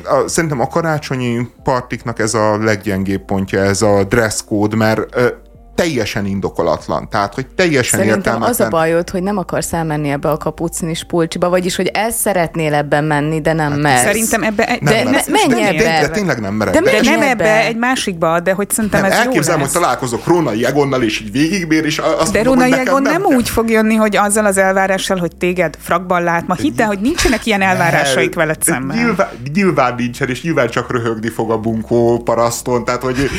[0.04, 5.16] a, a, szerintem a karácsonyi partiknak ez a leggyengébb pontja, ez a dress code, mert
[5.80, 7.08] teljesen indokolatlan.
[7.08, 8.50] Tehát, hogy teljesen Szerintem értelmetlen.
[8.50, 12.74] az a bajod, hogy nem akarsz elmenni ebbe a kapucnis pulcsiba, vagyis, hogy el szeretnél
[12.74, 14.02] ebben menni, de nem hát, mersz.
[14.02, 14.66] Szerintem ebbe...
[14.66, 15.82] Egy, de nem de, menj ebbe.
[15.82, 16.74] De, de, tényleg nem merek.
[16.74, 20.26] De, de nem ebbe, egy másikba, de hogy szerintem nem, ez elképzelem, jó hogy találkozok
[20.26, 23.94] Rónai Egonnal, és így végigbér, és azt De Rónai Egon nem, nem úgy fog jönni,
[23.94, 26.46] hogy azzal az elvárással, hogy téged frakban lát.
[26.46, 28.96] Ma hitte, hogy nincsenek ilyen elvárásaik veled szemben.
[28.96, 33.30] Nyilván, nyilván nincsen, és nyilván csak röhögni fog a bunkó paraszton, tehát hogy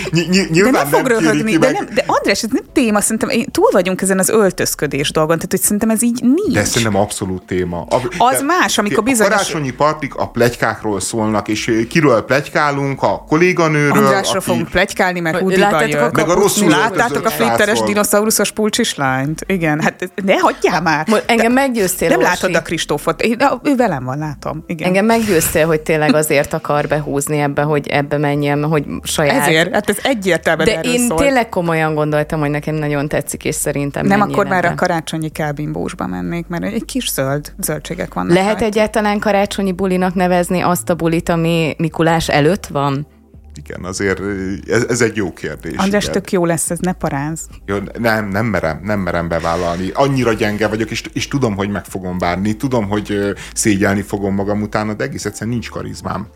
[0.52, 4.02] nyilván de nem fog röhögni, de, nem, de András, ez nem téma, szerintem túl vagyunk
[4.02, 6.54] ezen az öltözködés dolgon, tehát hogy szerintem ez így nincs.
[6.54, 7.82] De szerintem abszolút téma.
[7.90, 9.34] A, az más, amikor bizonyos...
[9.34, 13.92] A karácsonyi partik a plegykákról szólnak, és kiről plegykálunk, a kolléganőről.
[13.92, 14.46] Andrásra aki...
[14.46, 16.10] fogunk plegykálni, mert hudiban jön.
[16.14, 19.44] Meg a rosszul Láttátok a flitteres dinoszauruszos pulcsislányt?
[19.48, 21.08] Igen, hát ne hagyjál már.
[21.26, 23.26] Engem meggyőztél, Nem látod a Kristófot.
[23.64, 24.64] Ő velem van, látom.
[24.68, 24.88] Igen.
[24.88, 29.48] Engem meggyőztél, hogy tényleg azért akar behúzni ebbe, hogy ebbe menjem, hogy saját...
[29.48, 31.18] Ezért, hát ez egyértelműen De én szól.
[31.18, 36.08] tényleg komolyan gondoltam, hogy nekem nagyon tetszik, és szerintem Nem, akkor már a karácsonyi kábinbósba
[36.08, 38.34] mennék, mert egy kis zöld, zöldségek vannak.
[38.34, 38.66] Lehet rajta.
[38.66, 43.08] egyáltalán karácsonyi bulinak nevezni azt a bulit, ami Mikulás előtt van?
[43.56, 44.22] Igen, azért
[44.68, 45.76] ez, ez egy jó kérdés.
[45.76, 47.48] András, tök jó lesz, ez ne paráz.
[47.66, 49.90] Jó, nem, nem merem, nem merem bevállalni.
[49.94, 54.62] Annyira gyenge vagyok, és, és tudom, hogy meg fogom bárni, tudom, hogy szégyelni fogom magam
[54.62, 56.28] utána, de egész egyszerűen nincs karizmám.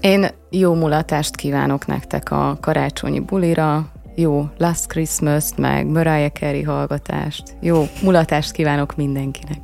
[0.00, 7.42] Én jó mulatást kívánok nektek a karácsonyi bulira, jó Last Christmas-t, meg Mariah Carey hallgatást.
[7.60, 9.58] Jó mulatást kívánok mindenkinek.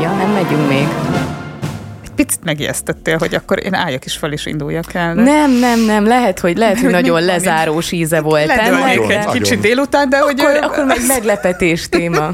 [0.00, 0.86] Ja, nem megyünk még.
[2.04, 5.14] Egy picit megijesztettél, hogy akkor én álljak is fel és induljak el.
[5.14, 5.22] De...
[5.22, 8.98] Nem, nem, nem, lehet, hogy, lehet, hogy nagyon lezárós íze volt ennek.
[9.08, 10.40] egy kicsit délután, de hogy...
[10.40, 12.30] Akkor, akkor meg meglepetés téma.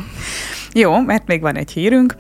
[0.73, 2.15] Jó, mert még van egy hírünk.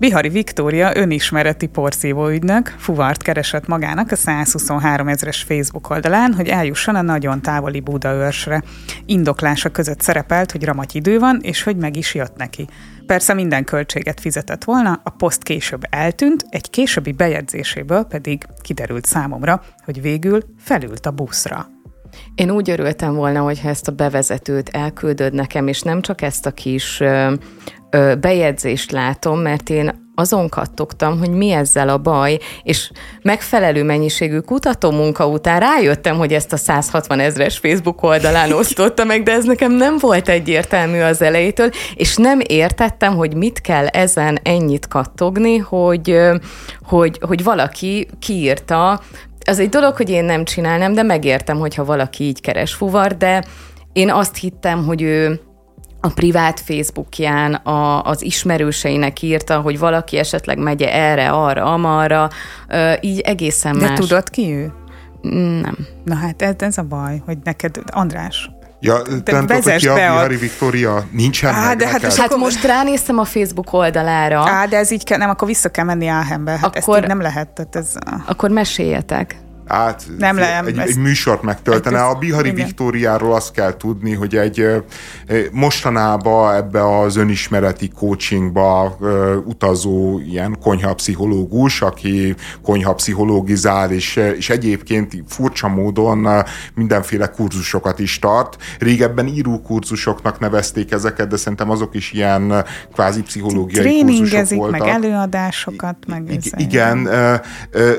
[0.00, 6.94] Bihari Viktória önismereti porszívó ügynök fuvart keresett magának a 123 ezres Facebook oldalán, hogy eljusson
[6.94, 8.62] a nagyon távoli Budaörsre.
[9.06, 12.66] Indoklása között szerepelt, hogy ramagy idő van, és hogy meg is jött neki.
[13.06, 19.62] Persze minden költséget fizetett volna, a poszt később eltűnt, egy későbbi bejegyzéséből pedig kiderült számomra,
[19.84, 21.66] hogy végül felült a buszra.
[22.34, 26.50] Én úgy örültem volna, hogyha ezt a bevezetőt elküldöd nekem, és nem csak ezt a
[26.50, 27.02] kis
[27.90, 32.90] ö, bejegyzést látom, mert én azon kattogtam, hogy mi ezzel a baj, és
[33.22, 39.22] megfelelő mennyiségű kutató munka után rájöttem, hogy ezt a 160 ezres Facebook oldalán osztotta meg,
[39.22, 44.38] de ez nekem nem volt egyértelmű az elejétől, és nem értettem, hogy mit kell ezen
[44.42, 46.18] ennyit kattogni, hogy,
[46.82, 49.00] hogy, hogy valaki kiírta,
[49.46, 53.44] az egy dolog, hogy én nem csinálnám, de megértem, hogyha valaki így keres fuvar, de
[53.92, 55.40] én azt hittem, hogy ő
[56.00, 62.30] a privát Facebookján a, az ismerőseinek írta, hogy valaki esetleg megye erre, arra, amarra,
[63.00, 63.98] így egészen De más.
[63.98, 64.72] De tudod ki ő?
[65.60, 65.76] Nem.
[66.04, 68.50] Na hát ez, ez a baj, hogy neked, András,
[68.82, 71.06] Ja, te nem tudod, ki a Bihari Viktória?
[71.10, 74.40] Nincsen Á, de hát, hát most ránéztem a Facebook oldalára.
[74.46, 76.50] Á, de ez így kell, nem, akkor vissza kell menni Áhembe.
[76.50, 77.48] Hát akkor, ezt így nem lehet.
[77.48, 77.92] Tehát ez...
[78.26, 79.36] Akkor meséljetek.
[79.70, 82.02] Hát, nem le, egy, egy műsort megtöltene.
[82.02, 82.64] A Bihari igen.
[82.66, 84.66] Viktóriáról azt kell tudni, hogy egy
[85.52, 88.96] mostanában ebbe az önismereti coachingba
[89.44, 96.28] utazó ilyen konyhapszichológus, aki konyhapszichológizál, és, és egyébként furcsa módon
[96.74, 98.56] mindenféle kurzusokat is tart.
[98.78, 104.80] Régebben író kurzusoknak nevezték ezeket, de szerintem azok is ilyen kvázi pszichológiai kurzusok voltak.
[104.80, 107.04] meg előadásokat, meg I- igen,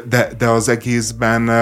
[0.10, 1.60] de, de az egészben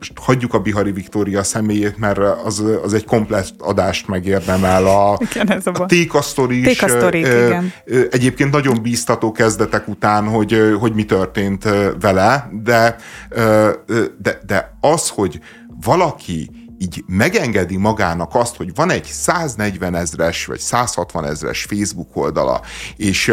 [0.00, 4.86] most hagyjuk a Bihari Viktória személyét, mert az, az egy komplett adást megérdemel.
[4.86, 6.82] A, igen, ez a, a tékasztori is
[7.46, 7.72] igen.
[8.10, 11.68] egyébként nagyon bíztató kezdetek után, hogy, hogy mi történt
[12.00, 12.96] vele, de,
[14.18, 15.40] de, de az, hogy
[15.84, 22.60] valaki így megengedi magának azt, hogy van egy 140 ezres vagy 160 ezres Facebook oldala,
[22.96, 23.32] és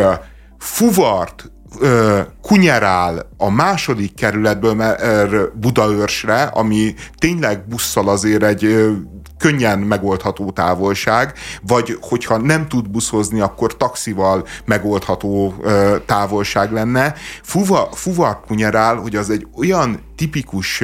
[0.58, 8.92] fuvart ö, kunyerál a második kerületből Budaörsre, ami tényleg busszal azért egy ö,
[9.38, 17.14] könnyen megoldható távolság, vagy hogyha nem tud buszozni, akkor taxival megoldható ö, távolság lenne.
[17.44, 20.84] Fuva, fuvar kunyerál, hogy az egy olyan tipikus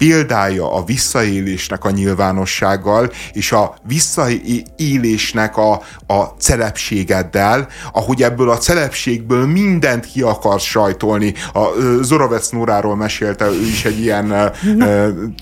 [0.00, 5.72] példája a visszaélésnek a nyilvánossággal, és a visszaélésnek a,
[6.06, 11.34] a celebségeddel, ahogy ebből a celebségből mindent ki akarsz sajtolni.
[11.52, 11.69] A
[12.00, 14.52] Zorovec Nóráról mesélte, ő is egy ilyen...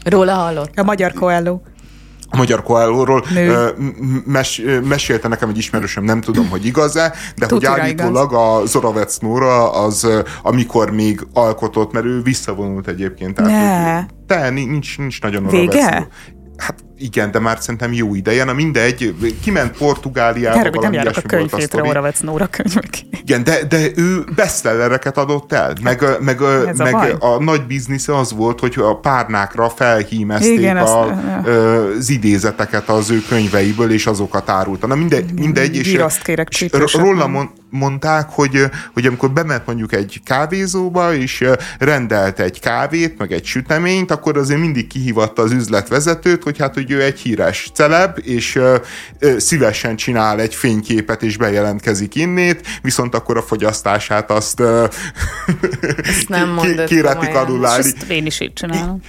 [0.05, 0.79] Róla hallott.
[0.79, 1.61] A magyar Coelho
[2.31, 3.25] a magyar koálóról
[4.25, 8.63] mes, mesélte nekem egy ismerősöm, nem tudom, hogy igaz-e, de Tudira hogy állítólag igaz.
[8.63, 10.07] a Zoravec Nóra az,
[10.43, 13.35] amikor még alkotott, mert ő visszavonult egyébként.
[13.35, 14.37] Tehát, ne.
[14.37, 16.09] Te, nincs, nincs nagyon Vége?
[16.57, 18.45] Hát igen, de már szerintem jó ideje.
[18.45, 20.59] Na mindegy, kiment Portugáliába.
[20.59, 22.89] Erről, nem járok a könyvhétre Oravec Nóra könyvek.
[23.23, 25.73] Igen, de, de ő bestsellereket adott el.
[25.83, 26.41] Meg, meg,
[26.77, 31.13] meg a, a nagy biznisze az volt, hogy a párnákra felhímezték igen, a, azt,
[31.99, 34.87] az idézeteket az ő könyveiből, és azokat árulta.
[34.87, 38.65] Na mindegy, mindegy és, kérek és róla mondták, hogy,
[38.95, 41.45] hogy amikor bement mondjuk egy kávézóba, és
[41.79, 46.88] rendelt egy kávét, meg egy süteményt, akkor azért mindig kihívatta az üzletvezetőt, hogy hát, hogy
[46.93, 48.59] ő egy híres celeb, és
[49.37, 54.61] szívesen csinál egy fényképet, és bejelentkezik innét, viszont akkor a fogyasztását azt
[56.03, 57.93] Ezt nem kéretik adulálni.
[58.09, 59.01] Én is így csinálom.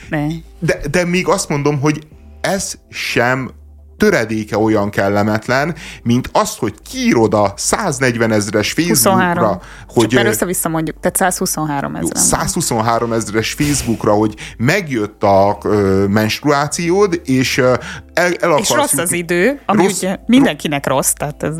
[0.60, 1.99] De, de még azt mondom, hogy
[2.41, 3.51] ez sem
[3.99, 9.59] töredéke olyan kellemetlen, mint az, hogy kiírod a 140 ezres Facebookra, 23.
[9.88, 10.07] hogy...
[10.07, 12.17] Csak össze-vissza mondjuk, tehát 123 ezer.
[12.17, 19.59] 123 ezres Facebookra, hogy megjött a ö, menstruációd, és el, el És rossz az idő,
[19.65, 21.55] ami rossz, ugye mindenkinek rossz, tehát ez...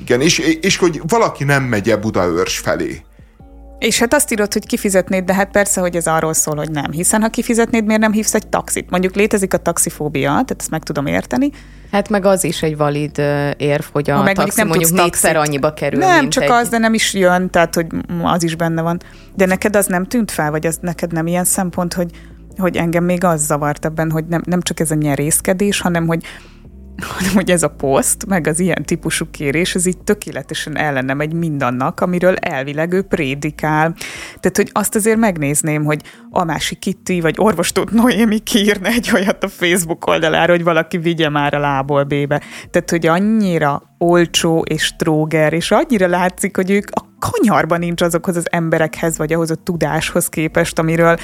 [0.00, 3.02] Igen, és, és hogy valaki nem megye Budaörs felé.
[3.78, 6.90] És hát azt írod, hogy kifizetnéd, de hát persze, hogy ez arról szól, hogy nem.
[6.90, 8.90] Hiszen ha kifizetnéd, miért nem hívsz egy taxit?
[8.90, 11.50] Mondjuk létezik a taxifóbia, tehát ezt meg tudom érteni.
[11.94, 13.18] Hát meg az is egy valid
[13.56, 16.50] érv, hogy a ha meg taxi nem mondjuk négyszer annyiba kerül, Nem, csak egy...
[16.50, 17.86] az, de nem is jön, tehát hogy
[18.22, 19.00] az is benne van.
[19.34, 22.10] De neked az nem tűnt fel, vagy az neked nem ilyen szempont, hogy,
[22.56, 26.22] hogy engem még az zavart ebben, hogy nem, nem csak ez a nyerészkedés, hanem hogy
[27.02, 31.32] hanem hogy ez a poszt, meg az ilyen típusú kérés, ez így tökéletesen ellene megy
[31.32, 33.94] mindannak, amiről elvileg ő prédikál.
[34.40, 36.00] Tehát, hogy azt azért megnézném, hogy
[36.30, 41.28] a másik Kitty, vagy orvostót Noémi kiírna egy olyat a Facebook oldalára, hogy valaki vigye
[41.28, 42.42] már a lából bébe.
[42.70, 48.36] Tehát, hogy annyira olcsó és tróger, és annyira látszik, hogy ők a kanyarban nincs azokhoz
[48.36, 51.16] az emberekhez, vagy ahhoz a tudáshoz képest, amiről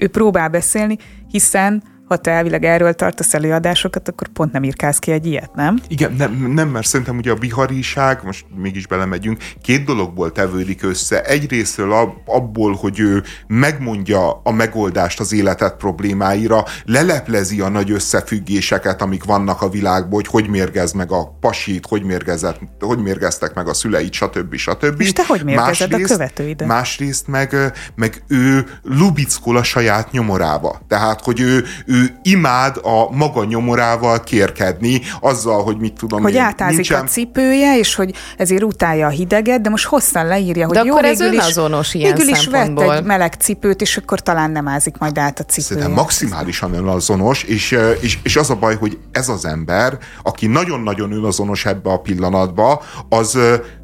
[0.00, 0.96] ő próbál beszélni,
[1.30, 5.80] hiszen ha te elvileg erről tartasz előadásokat, akkor pont nem írkálsz ki egy ilyet, nem?
[5.88, 11.22] Igen, nem, nem mert szerintem ugye a bihariság, most mégis belemegyünk, két dologból tevődik össze.
[11.22, 19.24] Egyrésztről abból, hogy ő megmondja a megoldást az életet problémáira, leleplezi a nagy összefüggéseket, amik
[19.24, 23.74] vannak a világban, hogy hogy mérgez meg a pasit, hogy, mérgezett, hogy mérgeztek meg a
[23.74, 24.54] szüleit, stb.
[24.54, 25.00] stb.
[25.00, 26.68] És te hogy mérgezed másrészt, a követőidet?
[26.68, 27.56] Másrészt meg,
[27.94, 30.80] meg ő lubickol a saját nyomorába.
[30.88, 36.40] Tehát, hogy ő, ő imád a maga nyomorával kérkedni, azzal, hogy mit tudom Hogy én,
[36.40, 37.04] átázik nincsen...
[37.04, 40.92] a cipője, és hogy ezért utálja a hideget, de most hosszan leírja, hogy de jó,
[40.92, 41.38] akkor ez végül
[41.80, 45.38] is, ilyen végül is vett egy meleg cipőt, és akkor talán nem ázik majd át
[45.38, 45.66] a cipője.
[45.66, 51.12] Szerintem maximálisan önazonos, és, és, és az a baj, hogy ez az ember, aki nagyon-nagyon
[51.12, 53.38] önazonos ebbe a pillanatba, az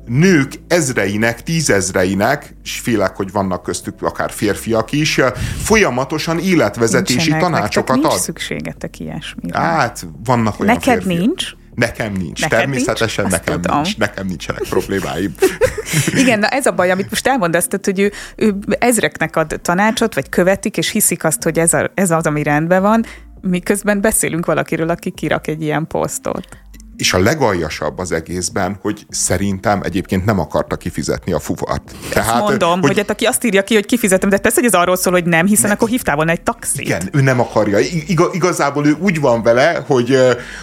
[0.07, 5.21] nők ezreinek, tízezreinek, és félek, hogy vannak köztük akár férfiak is,
[5.63, 8.03] folyamatosan életvezetési Nincsenek, tanácsokat ad.
[8.03, 9.59] Nincs szükségetek ilyesmire.
[9.59, 11.19] Hát, vannak olyan Neked férfiak.
[11.19, 11.45] nincs?
[11.75, 12.41] Nekem nincs.
[12.41, 13.37] Neked Természetesen nincs?
[13.37, 13.77] nekem tudom.
[13.77, 13.99] nincs.
[13.99, 15.35] Nekem nincsenek problémáim.
[16.23, 20.15] Igen, na ez a baj, amit most elmondasz, tehát, hogy ő, ő ezreknek ad tanácsot,
[20.15, 23.05] vagy követik, és hiszik azt, hogy ez, a, ez az, ami rendben van,
[23.41, 26.64] miközben beszélünk valakiről, aki kirak egy ilyen posztot
[26.97, 31.95] és a legaljasabb az egészben, hogy szerintem egyébként nem akarta kifizetni a fuvart.
[32.11, 34.69] Tehát, Ezt mondom, hogy, hogy hát aki azt írja ki, hogy kifizetem, de persze, hogy
[34.69, 36.81] ez arról szól, hogy nem, hiszen ne, akkor hívtál volna egy taxit.
[36.81, 37.79] Igen, ő nem akarja.
[38.07, 40.19] Iga, igazából ő úgy van vele, hogy,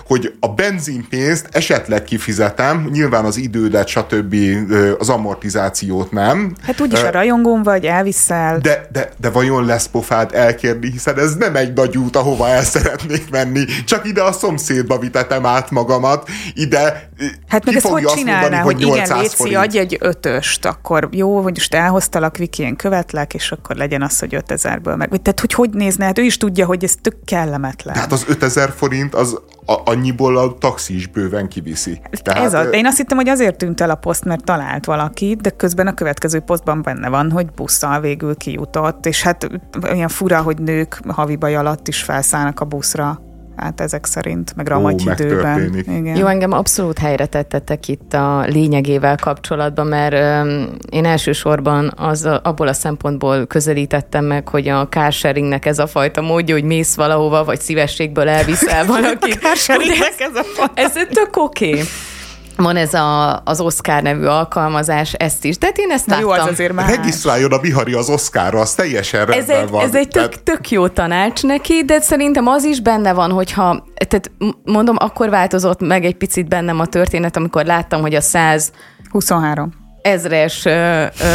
[0.08, 4.36] hogy a benzinpénzt esetleg kifizetem, nyilván az idődet, stb.
[4.98, 6.56] az amortizációt nem.
[6.62, 8.60] Hát úgyis a rajongón vagy, elviszel.
[8.60, 12.64] De, de, de vajon lesz pofád elkérni, hiszen ez nem egy nagy út, ahova el
[12.64, 13.66] szeretnék menni.
[13.86, 17.10] Csak ide a szomszédba vitetem át magamat, dolgokat ide
[17.48, 21.42] Hát meg ezt hogy csinálná, mondani, hogy, hogy igen, Léci, adj egy ötöst, akkor jó,
[21.42, 25.10] hogy most elhoztalak, Viki, én követlek, és akkor legyen az, hogy 5000-ből meg.
[25.10, 27.94] Tehát, hogy hogy nézne, hát ő is tudja, hogy ez tök kellemetlen.
[27.94, 32.00] Tehát az 5000 forint, az a, annyiból a taxi is bőven kiviszi.
[32.04, 34.86] Hát Tehát, ez a, én azt hittem, hogy azért tűnt el a poszt, mert talált
[34.86, 39.48] valakit, de közben a következő posztban benne van, hogy busszal végül kijutott, és hát
[39.84, 43.22] olyan fura, hogy nők havi baj alatt is felszállnak a buszra
[43.56, 45.76] hát ezek szerint, meg ramagy időben.
[45.76, 46.16] Igen.
[46.16, 52.68] Jó, engem abszolút helyre tettetek itt a lényegével kapcsolatban, mert um, én elsősorban az, abból
[52.68, 57.62] a szempontból közelítettem meg, hogy a carsharingnek ez a fajta módja, hogy mész valahova, vagy
[57.62, 59.36] szívességből elviszel valakit.
[59.36, 60.82] a carsharingnek ez a fajta.
[60.82, 61.70] Ez tök oké.
[61.70, 61.84] Okay
[62.56, 65.58] van ez a, az Oscar nevű alkalmazás, ezt is.
[65.58, 66.30] Tehát én ezt Na láttam.
[66.30, 69.84] Jó, az azért már Regisztráljon a Bihari az Oscarra, az teljesen rendben ez egy, van.
[69.84, 74.32] Ez egy tök, tök jó tanács neki, de szerintem az is benne van, hogyha, tehát
[74.64, 78.72] mondom, akkor változott meg egy picit bennem a történet, amikor láttam, hogy a 100
[79.10, 80.62] 23 ezres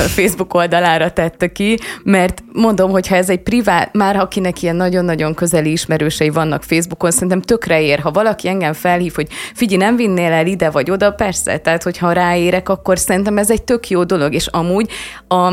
[0.07, 5.35] Facebook oldalára tette ki, mert mondom, hogy ha ez egy privát, már akinek ilyen nagyon-nagyon
[5.35, 7.99] közeli ismerősei vannak Facebookon, szerintem tökre ér.
[7.99, 12.13] Ha valaki engem felhív, hogy figyelj, nem vinnél el ide vagy oda, persze, tehát hogyha
[12.13, 14.91] ráérek, akkor szerintem ez egy tök jó dolog, és amúgy
[15.29, 15.53] a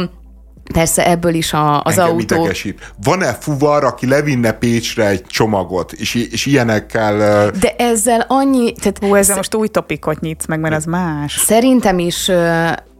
[0.73, 2.35] Persze ebből is a, az Engem autó...
[2.35, 2.93] Idegesít.
[3.03, 7.51] Van-e fuvar, aki levinne Pécsre egy csomagot, és, és ilyenekkel...
[7.51, 8.73] De ezzel annyi...
[8.73, 11.37] Tehát Hú, ezzel most új topikot nyitsz meg, mert az más.
[11.37, 12.31] Szerintem is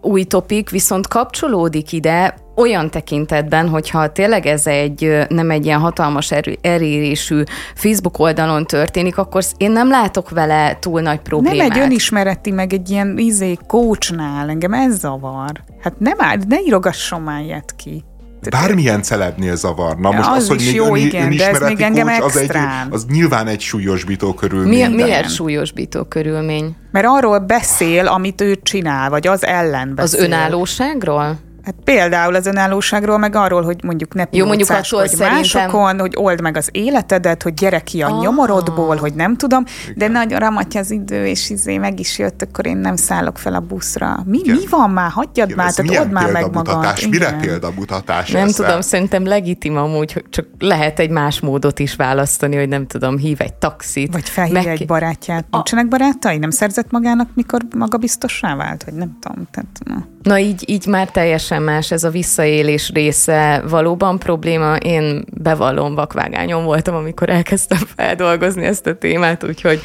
[0.03, 6.31] új topik, viszont kapcsolódik ide olyan tekintetben, hogyha tényleg ez egy nem egy ilyen hatalmas
[6.61, 7.43] erérésű
[7.75, 11.57] Facebook oldalon történik, akkor én nem látok vele túl nagy problémát.
[11.57, 15.51] Nem egy önismereti, meg egy ilyen izé coachnál, engem ez zavar.
[15.81, 18.03] Hát nem áll, ne írogasson már ilyet ki.
[18.49, 20.11] Bármilyen celebnél zavarna.
[20.11, 22.51] Most az, az hogy is jó, ön, igen, de ez még engem az, egy,
[22.89, 24.89] az nyilván egy súlyosbító körülmény.
[24.89, 26.75] Mi, miért súlyosbító körülmény?
[26.91, 30.19] Mert arról beszél, amit ő csinál, vagy az ellen beszél.
[30.19, 31.39] Az önállóságról?
[31.63, 35.35] Hát például az önállóságról, meg arról, hogy mondjuk ne Jó, mondjuk attól hogy szerintem...
[35.35, 38.21] másokon, hogy old meg az életedet, hogy gyere ki a ah.
[38.21, 39.97] nyomorodból, hogy nem tudom, Igen.
[39.97, 43.53] de nagyon ramatja az idő, és izé meg is jött, akkor én nem szállok fel
[43.53, 44.23] a buszra.
[44.25, 45.11] Mi, mi van már?
[45.11, 46.93] Hagyjad Igen, már, tehát old már meg magad.
[47.09, 48.65] Mire példamutatás Nem ezzel?
[48.65, 53.17] tudom, szerintem legitim amúgy, hogy csak lehet egy más módot is választani, hogy nem tudom,
[53.17, 54.13] hív egy taxit.
[54.13, 54.67] Vagy felhív meg...
[54.67, 55.45] egy barátját.
[55.49, 55.55] A...
[55.55, 56.37] Nincsenek barátai?
[56.37, 58.83] Nem szerzett magának, mikor maga biztossá vált?
[58.83, 59.47] Vagy nem tudom.
[59.51, 60.39] Tehát, na.
[60.39, 64.75] így, így már teljesen teljesen más, ez a visszaélés része valóban probléma.
[64.75, 69.81] Én bevallom, vakvágányon voltam, amikor elkezdtem feldolgozni ezt a témát, úgyhogy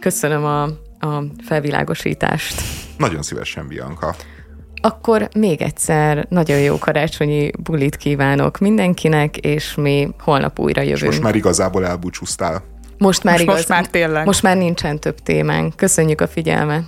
[0.00, 0.62] köszönöm a,
[1.06, 2.62] a felvilágosítást.
[2.96, 4.14] Nagyon szívesen, Bianca.
[4.80, 11.00] Akkor még egyszer nagyon jó karácsonyi bulit kívánok mindenkinek, és mi holnap újra jövünk.
[11.00, 12.62] És most már igazából elbúcsúztál.
[12.98, 13.56] Most már most, igaz.
[13.56, 14.26] Most már tényleg.
[14.26, 15.76] Most már nincsen több témánk.
[15.76, 16.82] Köszönjük a figyelmet.